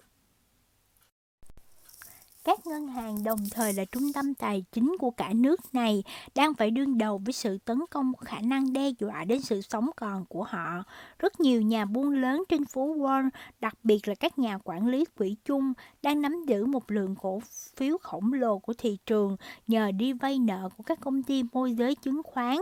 [2.44, 6.04] Các ngân hàng đồng thời là trung tâm tài chính của cả nước này
[6.36, 9.62] đang phải đương đầu với sự tấn công có khả năng đe dọa đến sự
[9.62, 10.84] sống còn của họ.
[11.20, 13.30] Rất nhiều nhà buôn lớn trên phố Wall,
[13.60, 17.42] đặc biệt là các nhà quản lý quỹ chung, đang nắm giữ một lượng cổ
[17.76, 19.38] phiếu khổng lồ của thị trường
[19.68, 22.58] nhờ đi vay nợ của các công ty môi giới chứng khoán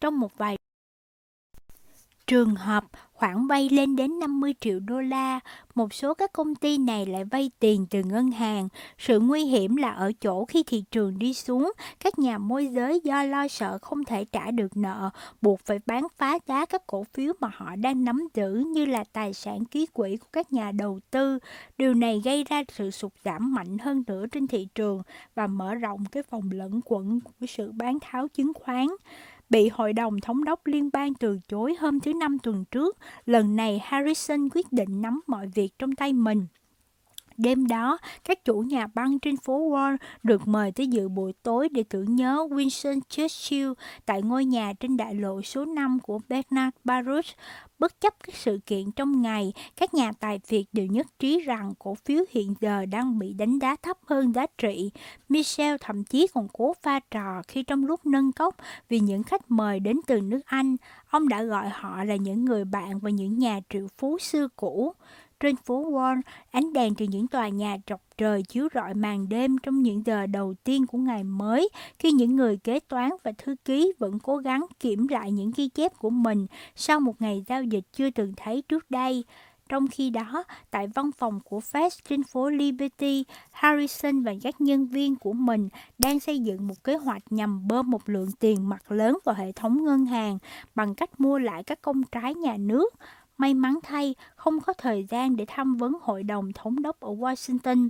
[0.00, 0.56] trong một vài
[2.30, 5.40] Trường hợp khoản vay lên đến 50 triệu đô la,
[5.74, 8.68] một số các công ty này lại vay tiền từ ngân hàng.
[8.98, 13.00] Sự nguy hiểm là ở chỗ khi thị trường đi xuống, các nhà môi giới
[13.04, 15.10] do lo sợ không thể trả được nợ,
[15.42, 19.04] buộc phải bán phá giá các cổ phiếu mà họ đang nắm giữ như là
[19.12, 21.38] tài sản ký quỹ của các nhà đầu tư.
[21.78, 25.02] Điều này gây ra sự sụt giảm mạnh hơn nữa trên thị trường
[25.34, 28.86] và mở rộng cái vòng lẫn quẩn của sự bán tháo chứng khoán
[29.50, 32.98] bị Hội đồng Thống đốc Liên bang từ chối hôm thứ Năm tuần trước.
[33.26, 36.46] Lần này Harrison quyết định nắm mọi việc trong tay mình.
[37.36, 41.68] Đêm đó, các chủ nhà băng trên phố Wall được mời tới dự buổi tối
[41.68, 43.72] để tưởng nhớ Winston Churchill
[44.06, 47.24] tại ngôi nhà trên đại lộ số 5 của Bernard Baruch.
[47.80, 51.72] Bất chấp các sự kiện trong ngày, các nhà tài phiệt đều nhất trí rằng
[51.78, 54.90] cổ phiếu hiện giờ đang bị đánh giá thấp hơn giá trị.
[55.28, 58.56] Michel thậm chí còn cố pha trò khi trong lúc nâng cốc
[58.88, 60.76] vì những khách mời đến từ nước Anh,
[61.10, 64.92] ông đã gọi họ là những người bạn và những nhà triệu phú xưa cũ.
[65.40, 69.58] Trên phố Wall, ánh đèn từ những tòa nhà trọc trời chiếu rọi màn đêm
[69.58, 71.68] trong những giờ đầu tiên của ngày mới,
[71.98, 75.68] khi những người kế toán và thư ký vẫn cố gắng kiểm lại những ghi
[75.68, 76.46] chép của mình
[76.76, 79.24] sau một ngày giao dịch chưa từng thấy trước đây.
[79.68, 84.86] Trong khi đó, tại văn phòng của Fed trên phố Liberty, Harrison và các nhân
[84.86, 85.68] viên của mình
[85.98, 89.52] đang xây dựng một kế hoạch nhằm bơm một lượng tiền mặt lớn vào hệ
[89.52, 90.38] thống ngân hàng
[90.74, 92.94] bằng cách mua lại các công trái nhà nước.
[93.40, 97.10] May mắn thay, không có thời gian để tham vấn hội đồng thống đốc ở
[97.10, 97.88] Washington.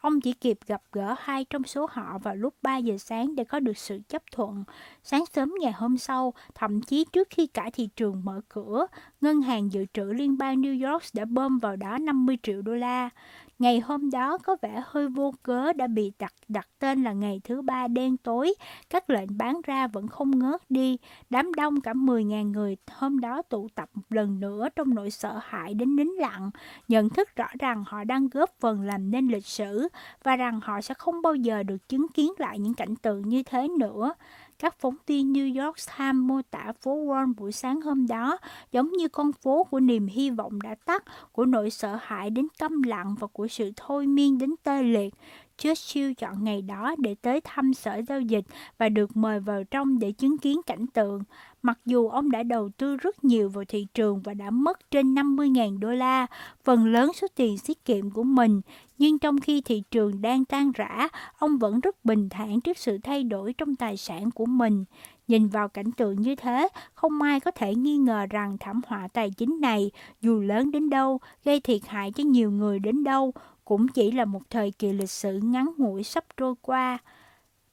[0.00, 3.44] Ông chỉ kịp gặp gỡ hai trong số họ vào lúc 3 giờ sáng để
[3.44, 4.64] có được sự chấp thuận.
[5.02, 8.86] Sáng sớm ngày hôm sau, thậm chí trước khi cả thị trường mở cửa,
[9.22, 12.72] Ngân hàng Dự trữ Liên bang New York đã bơm vào đó 50 triệu đô
[12.72, 13.10] la.
[13.58, 17.40] Ngày hôm đó có vẻ hơi vô cớ đã bị đặt đặt tên là ngày
[17.44, 18.54] thứ ba đen tối,
[18.90, 20.98] các lệnh bán ra vẫn không ngớt đi.
[21.30, 25.40] Đám đông cả 10.000 người hôm đó tụ tập một lần nữa trong nỗi sợ
[25.42, 26.50] hãi đến nín lặng,
[26.88, 29.88] nhận thức rõ rằng họ đang góp phần làm nên lịch sử
[30.24, 33.42] và rằng họ sẽ không bao giờ được chứng kiến lại những cảnh tượng như
[33.42, 34.14] thế nữa.
[34.62, 38.38] Các phóng viên New York Times mô tả phố Wall buổi sáng hôm đó
[38.72, 42.46] giống như con phố của niềm hy vọng đã tắt, của nỗi sợ hãi đến
[42.58, 45.14] câm lặng và của sự thôi miên đến tê liệt.
[45.58, 48.44] Churchill chọn ngày đó để tới thăm sở giao dịch
[48.78, 51.22] và được mời vào trong để chứng kiến cảnh tượng.
[51.62, 55.14] Mặc dù ông đã đầu tư rất nhiều vào thị trường và đã mất trên
[55.14, 56.26] 50.000 đô la,
[56.64, 58.60] phần lớn số tiền tiết kiệm của mình,
[58.98, 61.08] nhưng trong khi thị trường đang tan rã,
[61.38, 64.84] ông vẫn rất bình thản trước sự thay đổi trong tài sản của mình.
[65.28, 69.08] Nhìn vào cảnh tượng như thế, không ai có thể nghi ngờ rằng thảm họa
[69.08, 73.32] tài chính này, dù lớn đến đâu, gây thiệt hại cho nhiều người đến đâu,
[73.64, 76.98] cũng chỉ là một thời kỳ lịch sử ngắn ngủi sắp trôi qua.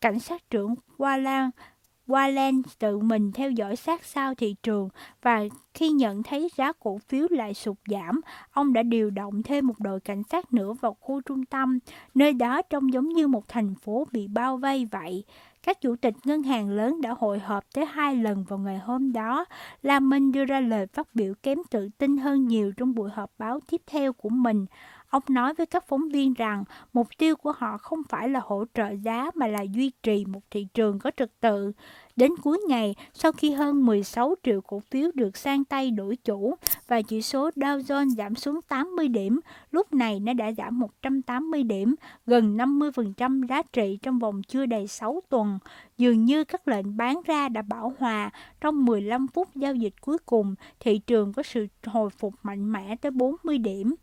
[0.01, 1.49] Cảnh sát trưởng Walan
[2.09, 4.89] Wallen tự mình theo dõi sát sao thị trường
[5.21, 5.43] và
[5.73, 8.21] khi nhận thấy giá cổ phiếu lại sụt giảm,
[8.51, 11.79] ông đã điều động thêm một đội cảnh sát nữa vào khu trung tâm,
[12.15, 15.23] nơi đó trông giống như một thành phố bị bao vây vậy.
[15.63, 19.13] Các chủ tịch ngân hàng lớn đã hội họp tới hai lần vào ngày hôm
[19.13, 19.45] đó.
[19.81, 23.31] Lam Minh đưa ra lời phát biểu kém tự tin hơn nhiều trong buổi họp
[23.37, 24.65] báo tiếp theo của mình.
[25.09, 26.63] Ông nói với các phóng viên rằng
[26.93, 30.41] mục tiêu của họ không phải là hỗ trợ giá mà là duy trì một
[30.51, 31.71] thị trường có trật tự.
[32.15, 36.55] Đến cuối ngày, sau khi hơn 16 triệu cổ phiếu được sang tay đổi chủ
[36.87, 39.39] và chỉ số Dow Jones giảm xuống 80 điểm,
[39.71, 41.95] lúc này nó đã giảm 180 điểm,
[42.25, 45.59] gần 50% giá trị trong vòng chưa đầy 6 tuần.
[45.97, 48.29] Dường như các lệnh bán ra đã bảo hòa,
[48.61, 52.95] trong 15 phút giao dịch cuối cùng, thị trường có sự hồi phục mạnh mẽ
[53.01, 53.95] tới 40 điểm.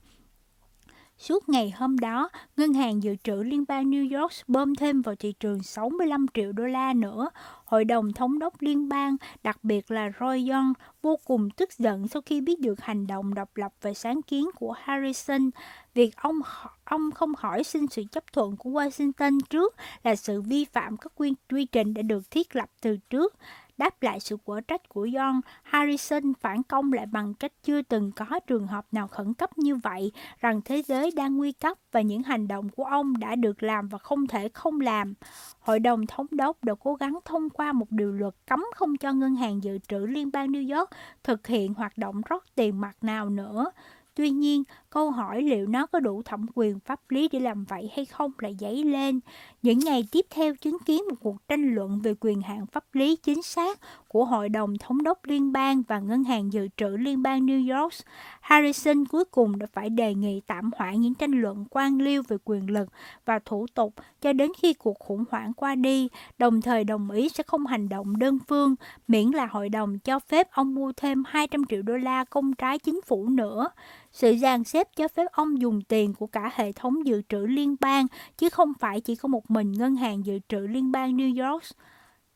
[1.18, 5.14] Suốt ngày hôm đó, Ngân hàng Dự trữ Liên bang New York bơm thêm vào
[5.14, 7.30] thị trường 65 triệu đô la nữa.
[7.64, 10.72] Hội đồng Thống đốc Liên bang, đặc biệt là Roy Young,
[11.02, 14.50] vô cùng tức giận sau khi biết được hành động độc lập và sáng kiến
[14.54, 15.50] của Harrison.
[15.94, 16.40] Việc ông
[16.84, 21.12] ông không hỏi xin sự chấp thuận của Washington trước là sự vi phạm các
[21.16, 23.34] quy, quy trình đã được thiết lập từ trước.
[23.78, 28.12] Đáp lại sự quở trách của John, Harrison phản công lại bằng cách chưa từng
[28.12, 32.00] có trường hợp nào khẩn cấp như vậy, rằng thế giới đang nguy cấp và
[32.00, 35.14] những hành động của ông đã được làm và không thể không làm.
[35.60, 39.12] Hội đồng thống đốc đã cố gắng thông qua một điều luật cấm không cho
[39.12, 40.90] ngân hàng dự trữ liên bang New York
[41.24, 43.70] thực hiện hoạt động rót tiền mặt nào nữa.
[44.14, 47.90] Tuy nhiên, câu hỏi liệu nó có đủ thẩm quyền pháp lý để làm vậy
[47.96, 49.20] hay không lại dấy lên.
[49.62, 53.16] Những ngày tiếp theo chứng kiến một cuộc tranh luận về quyền hạn pháp lý
[53.16, 57.22] chính xác của Hội đồng Thống đốc Liên bang và Ngân hàng Dự trữ Liên
[57.22, 57.92] bang New York.
[58.40, 62.36] Harrison cuối cùng đã phải đề nghị tạm hoãn những tranh luận quan liêu về
[62.44, 62.88] quyền lực
[63.24, 66.08] và thủ tục cho đến khi cuộc khủng hoảng qua đi,
[66.38, 68.74] đồng thời đồng ý sẽ không hành động đơn phương,
[69.08, 72.78] miễn là hội đồng cho phép ông mua thêm 200 triệu đô la công trái
[72.78, 73.68] chính phủ nữa.
[74.16, 77.76] Sự dàn xếp cho phép ông dùng tiền của cả hệ thống dự trữ liên
[77.80, 78.06] bang,
[78.38, 81.62] chứ không phải chỉ có một mình ngân hàng dự trữ liên bang New York.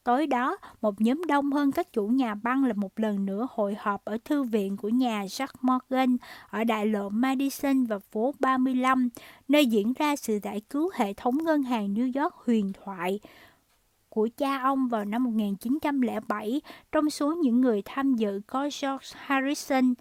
[0.05, 3.77] Tối đó, một nhóm đông hơn các chủ nhà băng là một lần nữa hội
[3.79, 6.17] họp ở thư viện của nhà Jack Morgan
[6.51, 9.09] ở đại lộ Madison và phố 35,
[9.49, 13.21] nơi diễn ra sự giải cứu hệ thống ngân hàng New York huyền thoại
[14.09, 16.61] của cha ông vào năm 1907.
[16.93, 19.95] Trong số những người tham dự có George Harrison,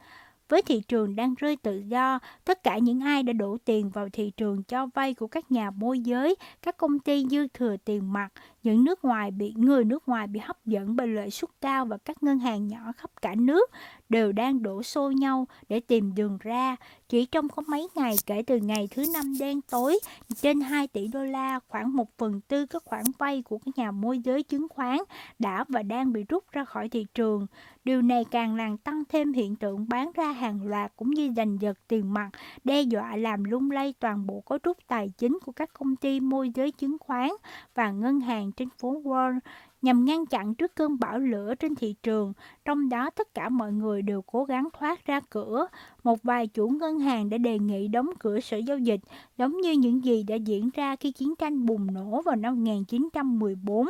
[0.49, 4.09] với thị trường đang rơi tự do, tất cả những ai đã đổ tiền vào
[4.13, 8.13] thị trường cho vay của các nhà môi giới, các công ty dư thừa tiền
[8.13, 8.29] mặt,
[8.63, 11.97] những nước ngoài bị người nước ngoài bị hấp dẫn bởi lợi suất cao và
[11.97, 13.71] các ngân hàng nhỏ khắp cả nước
[14.09, 16.75] đều đang đổ xô nhau để tìm đường ra.
[17.09, 19.99] Chỉ trong có mấy ngày kể từ ngày thứ năm đen tối,
[20.41, 23.91] trên 2 tỷ đô la, khoảng 1 phần tư các khoản vay của các nhà
[23.91, 24.97] môi giới chứng khoán
[25.39, 27.47] đã và đang bị rút ra khỏi thị trường.
[27.83, 31.61] Điều này càng làm tăng thêm hiện tượng bán ra hàng loạt cũng như giành
[31.61, 32.29] giật tiền mặt,
[32.63, 36.19] đe dọa làm lung lay toàn bộ cấu trúc tài chính của các công ty
[36.19, 37.29] môi giới chứng khoán
[37.75, 39.39] và ngân hàng trên phố Wall
[39.81, 42.33] nhằm ngăn chặn trước cơn bão lửa trên thị trường,
[42.65, 45.67] trong đó tất cả mọi người đều cố gắng thoát ra cửa.
[46.03, 49.01] Một vài chủ ngân hàng đã đề nghị đóng cửa sở giao dịch,
[49.37, 53.87] giống như những gì đã diễn ra khi chiến tranh bùng nổ vào năm 1914.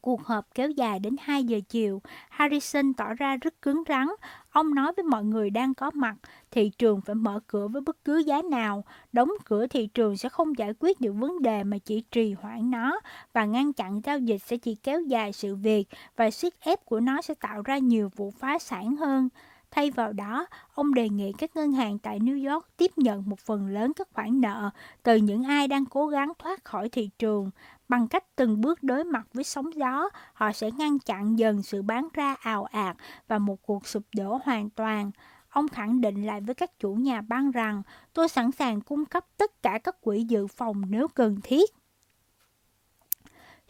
[0.00, 2.02] Cuộc họp kéo dài đến 2 giờ chiều.
[2.30, 4.08] Harrison tỏ ra rất cứng rắn.
[4.50, 6.14] Ông nói với mọi người đang có mặt,
[6.50, 8.84] thị trường phải mở cửa với bất cứ giá nào.
[9.12, 12.70] Đóng cửa thị trường sẽ không giải quyết được vấn đề mà chỉ trì hoãn
[12.70, 13.00] nó
[13.32, 15.84] và ngăn chặn giao dịch sẽ chỉ kéo dài sự việc
[16.16, 19.28] và sức ép của nó sẽ tạo ra nhiều vụ phá sản hơn.
[19.70, 23.38] Thay vào đó, ông đề nghị các ngân hàng tại New York tiếp nhận một
[23.38, 24.70] phần lớn các khoản nợ
[25.02, 27.50] từ những ai đang cố gắng thoát khỏi thị trường.
[27.88, 31.82] Bằng cách từng bước đối mặt với sóng gió, họ sẽ ngăn chặn dần sự
[31.82, 32.96] bán ra ào ạt
[33.28, 35.10] và một cuộc sụp đổ hoàn toàn.
[35.48, 37.82] Ông khẳng định lại với các chủ nhà băng rằng
[38.12, 41.79] tôi sẵn sàng cung cấp tất cả các quỹ dự phòng nếu cần thiết.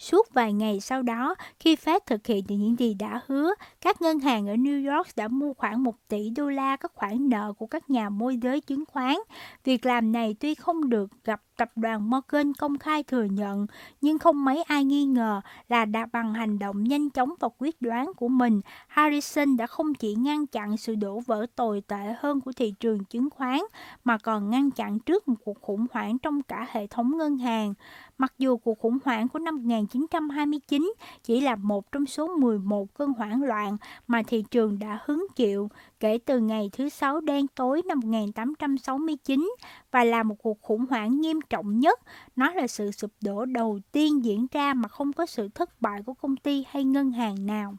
[0.01, 4.18] Suốt vài ngày sau đó, khi Fed thực hiện những gì đã hứa, các ngân
[4.18, 7.66] hàng ở New York đã mua khoảng 1 tỷ đô la các khoản nợ của
[7.66, 9.16] các nhà môi giới chứng khoán.
[9.64, 13.66] Việc làm này tuy không được gặp tập đoàn Morgan công khai thừa nhận,
[14.01, 17.82] nhưng không mấy ai nghi ngờ là đã bằng hành động nhanh chóng và quyết
[17.82, 22.40] đoán của mình, Harrison đã không chỉ ngăn chặn sự đổ vỡ tồi tệ hơn
[22.40, 23.60] của thị trường chứng khoán,
[24.05, 27.74] mà còn ngăn chặn trước một cuộc khủng hoảng trong cả hệ thống ngân hàng.
[28.21, 30.93] Mặc dù cuộc khủng hoảng của năm 1929
[31.23, 33.77] chỉ là một trong số 11 cơn hoảng loạn
[34.07, 35.71] mà thị trường đã hứng chịu
[36.01, 39.55] kể từ ngày thứ Sáu đen tối năm 1869
[39.91, 42.01] và là một cuộc khủng hoảng nghiêm trọng nhất.
[42.37, 46.03] Nó là sự sụp đổ đầu tiên diễn ra mà không có sự thất bại
[46.07, 47.75] của công ty hay ngân hàng nào.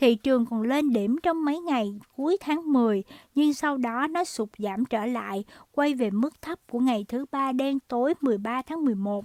[0.00, 3.02] Thị trường còn lên điểm trong mấy ngày cuối tháng 10,
[3.34, 7.24] nhưng sau đó nó sụt giảm trở lại, quay về mức thấp của ngày thứ
[7.32, 9.24] ba đen tối 13 tháng 11.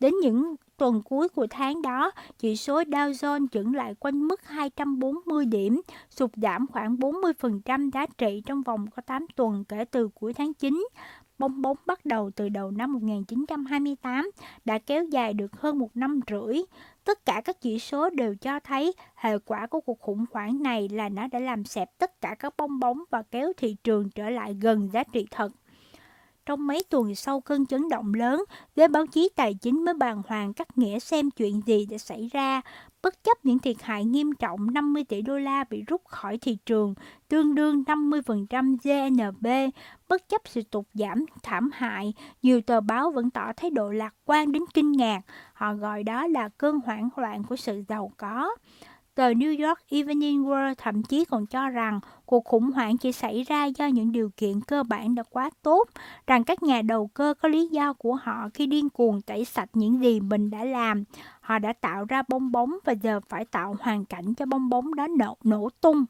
[0.00, 4.44] Đến những tuần cuối của tháng đó, chỉ số Dow Jones dẫn lại quanh mức
[4.44, 10.08] 240 điểm, sụt giảm khoảng 40% giá trị trong vòng có 8 tuần kể từ
[10.08, 10.86] cuối tháng 9.
[11.38, 14.30] Bong bóng bắt đầu từ đầu năm 1928
[14.64, 16.58] đã kéo dài được hơn một năm rưỡi.
[17.04, 20.88] Tất cả các chỉ số đều cho thấy hệ quả của cuộc khủng hoảng này
[20.88, 24.30] là nó đã làm xẹp tất cả các bong bóng và kéo thị trường trở
[24.30, 25.52] lại gần giá trị thật.
[26.46, 28.44] Trong mấy tuần sau cơn chấn động lớn,
[28.76, 32.28] giới báo chí tài chính mới bàn hoàng cắt nghĩa xem chuyện gì đã xảy
[32.32, 32.60] ra.
[33.02, 36.58] Bất chấp những thiệt hại nghiêm trọng 50 tỷ đô la bị rút khỏi thị
[36.66, 36.94] trường,
[37.28, 39.46] tương đương 50% GNB,
[40.08, 44.14] bất chấp sự tụt giảm thảm hại, nhiều tờ báo vẫn tỏ thái độ lạc
[44.24, 45.20] quan đến kinh ngạc.
[45.52, 48.50] Họ gọi đó là cơn hoảng loạn của sự giàu có.
[49.16, 53.42] Tờ New York Evening World thậm chí còn cho rằng cuộc khủng hoảng chỉ xảy
[53.42, 55.84] ra do những điều kiện cơ bản đã quá tốt,
[56.26, 59.68] rằng các nhà đầu cơ có lý do của họ khi điên cuồng tẩy sạch
[59.72, 61.04] những gì mình đã làm.
[61.40, 64.94] Họ đã tạo ra bong bóng và giờ phải tạo hoàn cảnh cho bong bóng
[64.94, 66.04] đó nổ, nổ tung.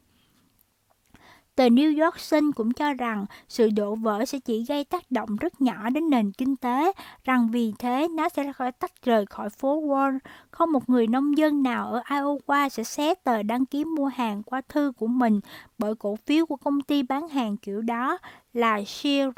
[1.56, 5.36] Tờ New York Sun cũng cho rằng sự đổ vỡ sẽ chỉ gây tác động
[5.36, 6.92] rất nhỏ đến nền kinh tế,
[7.24, 10.18] rằng vì thế nó sẽ khỏi tách rời khỏi phố Wall.
[10.50, 14.42] Không một người nông dân nào ở Iowa sẽ xé tờ đăng ký mua hàng
[14.42, 15.40] qua thư của mình
[15.78, 18.18] bởi cổ phiếu của công ty bán hàng kiểu đó
[18.52, 19.28] là Shear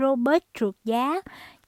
[0.00, 1.20] Robert trượt giá.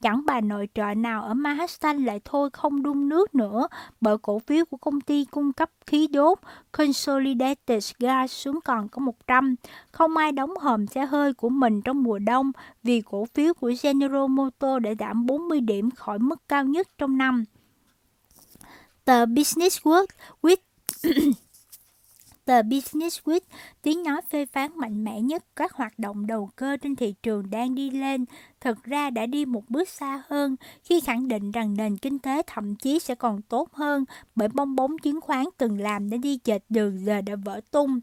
[0.02, 3.68] Chẳng bà nội trợ nào ở Manhattan lại thôi không đun nước nữa
[4.00, 6.38] bởi cổ phiếu của công ty cung cấp khí đốt
[6.72, 9.54] Consolidated Gas xuống còn có 100.
[9.92, 12.52] Không ai đóng hòm xe hơi của mình trong mùa đông
[12.82, 17.18] vì cổ phiếu của General Motors đã giảm 40 điểm khỏi mức cao nhất trong
[17.18, 17.44] năm.
[19.04, 20.06] Tờ Business World
[20.42, 20.56] with
[22.48, 23.40] Tờ Business Week,
[23.82, 27.50] tiếng nói phê phán mạnh mẽ nhất các hoạt động đầu cơ trên thị trường
[27.50, 28.24] đang đi lên,
[28.60, 32.42] thực ra đã đi một bước xa hơn khi khẳng định rằng nền kinh tế
[32.46, 34.04] thậm chí sẽ còn tốt hơn
[34.34, 38.00] bởi bong bóng chứng khoán từng làm để đi chệch đường giờ đã vỡ tung.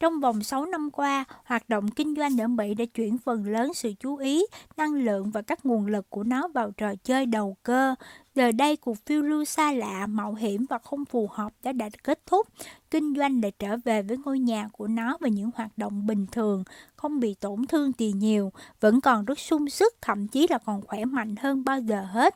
[0.00, 3.74] Trong vòng 6 năm qua, hoạt động kinh doanh ở Mỹ đã chuyển phần lớn
[3.74, 4.46] sự chú ý,
[4.76, 7.94] năng lượng và các nguồn lực của nó vào trò chơi đầu cơ.
[8.34, 11.88] Giờ đây, cuộc phiêu lưu xa lạ, mạo hiểm và không phù hợp đã đã
[12.04, 12.48] kết thúc.
[12.90, 16.26] Kinh doanh lại trở về với ngôi nhà của nó và những hoạt động bình
[16.32, 16.64] thường,
[16.96, 20.82] không bị tổn thương gì nhiều, vẫn còn rất sung sức, thậm chí là còn
[20.86, 22.34] khỏe mạnh hơn bao giờ hết.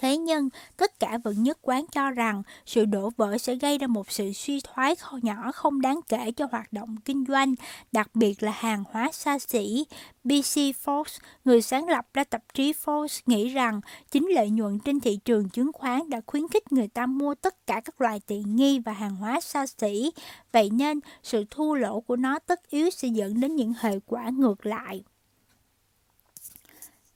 [0.00, 3.86] Thế nhưng, tất cả vẫn nhất quán cho rằng sự đổ vỡ sẽ gây ra
[3.86, 7.54] một sự suy thoái nhỏ không đáng kể cho hoạt động kinh doanh,
[7.92, 9.84] đặc biệt là hàng hóa xa xỉ.
[10.24, 15.00] BC Forbes, người sáng lập ra tạp chí Forbes, nghĩ rằng chính lợi nhuận trên
[15.00, 18.56] thị trường chứng khoán đã khuyến khích người ta mua tất cả các loại tiện
[18.56, 20.10] nghi và hàng hóa xa xỉ.
[20.52, 24.30] Vậy nên, sự thua lỗ của nó tất yếu sẽ dẫn đến những hệ quả
[24.30, 25.02] ngược lại.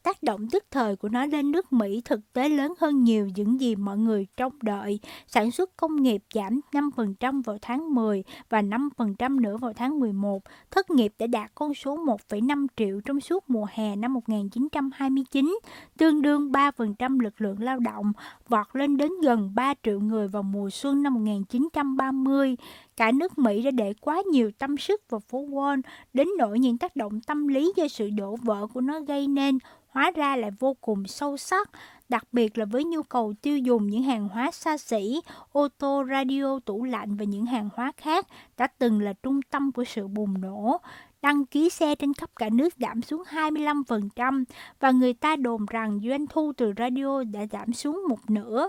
[0.05, 3.60] Tác động tức thời của nó lên nước Mỹ thực tế lớn hơn nhiều những
[3.60, 5.01] gì mọi người trông đợi.
[5.26, 10.43] Sản xuất công nghiệp giảm 5% vào tháng 10 và 5% nữa vào tháng 11.
[10.70, 15.59] Thất nghiệp đã đạt con số 1,5 triệu trong suốt mùa hè năm 1929,
[15.98, 18.12] tương đương 3% lực lượng lao động,
[18.48, 22.56] vọt lên đến gần 3 triệu người vào mùa xuân năm 1930.
[22.96, 26.78] Cả nước Mỹ đã để quá nhiều tâm sức vào phố Wall, đến nỗi những
[26.78, 29.58] tác động tâm lý do sự đổ vỡ của nó gây nên
[29.88, 31.70] hóa ra lại vô cùng sâu sắc,
[32.08, 35.20] đặc biệt là với nhu cầu tiêu dùng những hàng hóa xa xỉ,
[35.52, 38.26] ô tô, radio, tủ lạnh và những hàng hóa khác
[38.56, 40.80] đã từng là trung tâm của sự bùng nổ.
[41.22, 44.44] Đăng ký xe trên khắp cả nước giảm xuống 25%
[44.80, 48.68] và người ta đồn rằng doanh thu từ radio đã giảm xuống một nửa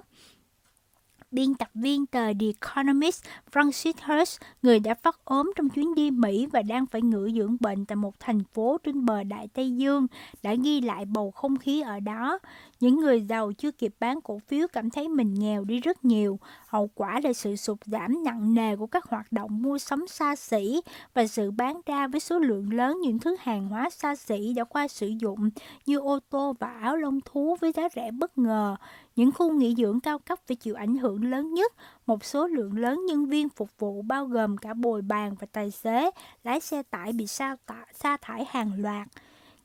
[1.35, 6.11] biên tập viên tờ The Economist Francis Hurst, người đã phát ốm trong chuyến đi
[6.11, 9.71] Mỹ và đang phải ngự dưỡng bệnh tại một thành phố trên bờ Đại Tây
[9.71, 10.07] Dương,
[10.43, 12.39] đã ghi lại bầu không khí ở đó.
[12.79, 16.39] Những người giàu chưa kịp bán cổ phiếu cảm thấy mình nghèo đi rất nhiều.
[16.67, 20.35] Hậu quả là sự sụt giảm nặng nề của các hoạt động mua sắm xa
[20.35, 20.81] xỉ
[21.13, 24.63] và sự bán ra với số lượng lớn những thứ hàng hóa xa xỉ đã
[24.63, 25.49] qua sử dụng
[25.85, 28.75] như ô tô và áo lông thú với giá rẻ bất ngờ.
[29.15, 31.73] Những khu nghỉ dưỡng cao cấp phải chịu ảnh hưởng lớn nhất,
[32.05, 35.71] một số lượng lớn nhân viên phục vụ bao gồm cả bồi bàn và tài
[35.71, 36.11] xế,
[36.43, 37.55] lái xe tải bị sa,
[37.93, 39.07] sa thải hàng loạt.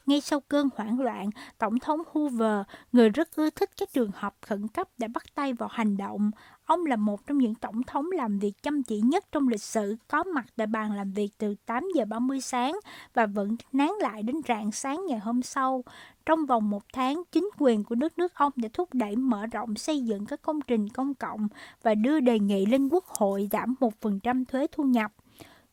[0.07, 2.63] Ngay sau cơn hoảng loạn, Tổng thống Hoover,
[2.93, 6.31] người rất ưa thích các trường hợp khẩn cấp đã bắt tay vào hành động.
[6.71, 9.97] Ông là một trong những tổng thống làm việc chăm chỉ nhất trong lịch sử,
[10.09, 12.75] có mặt tại bàn làm việc từ 8 giờ 30 sáng
[13.15, 15.85] và vẫn nán lại đến rạng sáng ngày hôm sau.
[16.27, 19.75] Trong vòng một tháng, chính quyền của nước nước ông đã thúc đẩy mở rộng
[19.75, 21.49] xây dựng các công trình công cộng
[21.83, 25.13] và đưa đề nghị lên quốc hội giảm 1% thuế thu nhập.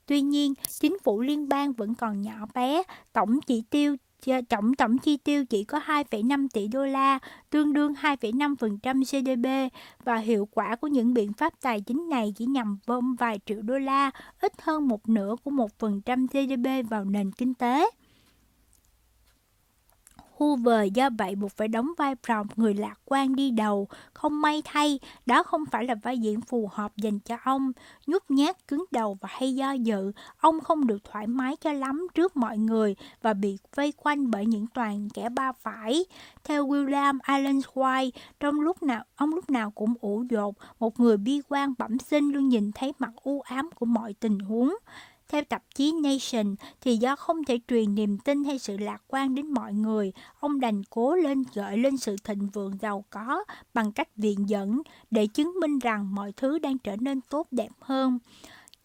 [0.05, 2.83] Tuy nhiên, chính phủ liên bang vẫn còn nhỏ bé,
[3.13, 3.95] tổng chỉ tiêu
[4.49, 7.19] tổng tổng chi tiêu chỉ có 2,5 tỷ đô la,
[7.49, 9.73] tương đương 2,5% GDP
[10.03, 13.61] và hiệu quả của những biện pháp tài chính này chỉ nhằm bơm vài triệu
[13.61, 14.11] đô la,
[14.41, 17.89] ít hơn một nửa của 1% GDP vào nền kinh tế.
[20.37, 23.87] Hoover do vậy buộc phải đóng vai trò người lạc quan đi đầu.
[24.13, 27.71] Không may thay, đó không phải là vai diễn phù hợp dành cho ông.
[28.07, 32.07] Nhút nhát, cứng đầu và hay do dự, ông không được thoải mái cho lắm
[32.13, 36.05] trước mọi người và bị vây quanh bởi những toàn kẻ ba phải.
[36.43, 41.17] Theo William Allen White, trong lúc nào ông lúc nào cũng ủ dột, một người
[41.17, 44.75] bi quan bẩm sinh luôn nhìn thấy mặt u ám của mọi tình huống.
[45.29, 49.35] Theo tạp chí Nation, thì do không thể truyền niềm tin hay sự lạc quan
[49.35, 53.43] đến mọi người, ông đành cố lên gợi lên sự thịnh vượng giàu có
[53.73, 54.81] bằng cách viện dẫn
[55.11, 58.19] để chứng minh rằng mọi thứ đang trở nên tốt đẹp hơn.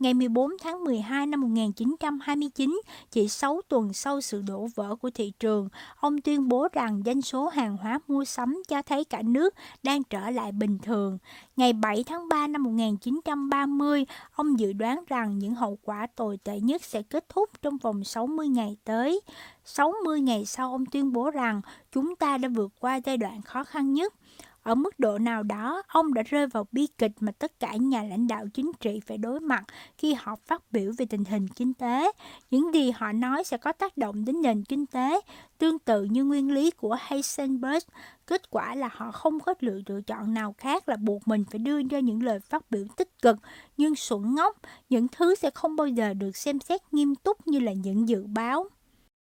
[0.03, 2.81] Ngày 14 tháng 12 năm 1929,
[3.11, 5.69] chỉ 6 tuần sau sự đổ vỡ của thị trường,
[6.01, 10.03] ông tuyên bố rằng doanh số hàng hóa mua sắm cho thấy cả nước đang
[10.03, 11.19] trở lại bình thường.
[11.57, 16.61] Ngày 7 tháng 3 năm 1930, ông dự đoán rằng những hậu quả tồi tệ
[16.61, 19.21] nhất sẽ kết thúc trong vòng 60 ngày tới.
[19.65, 21.61] 60 ngày sau, ông tuyên bố rằng
[21.93, 24.15] chúng ta đã vượt qua giai đoạn khó khăn nhất.
[24.63, 28.03] Ở mức độ nào đó, ông đã rơi vào bi kịch mà tất cả nhà
[28.03, 29.65] lãnh đạo chính trị phải đối mặt
[29.99, 32.13] khi họ phát biểu về tình hình kinh tế.
[32.51, 35.21] Những gì họ nói sẽ có tác động đến nền kinh tế,
[35.59, 37.85] tương tự như nguyên lý của Heisenberg.
[38.27, 41.59] Kết quả là họ không có lựa lựa chọn nào khác là buộc mình phải
[41.59, 43.37] đưa ra những lời phát biểu tích cực,
[43.77, 44.57] nhưng xuẩn ngốc,
[44.89, 48.27] những thứ sẽ không bao giờ được xem xét nghiêm túc như là những dự
[48.27, 48.69] báo.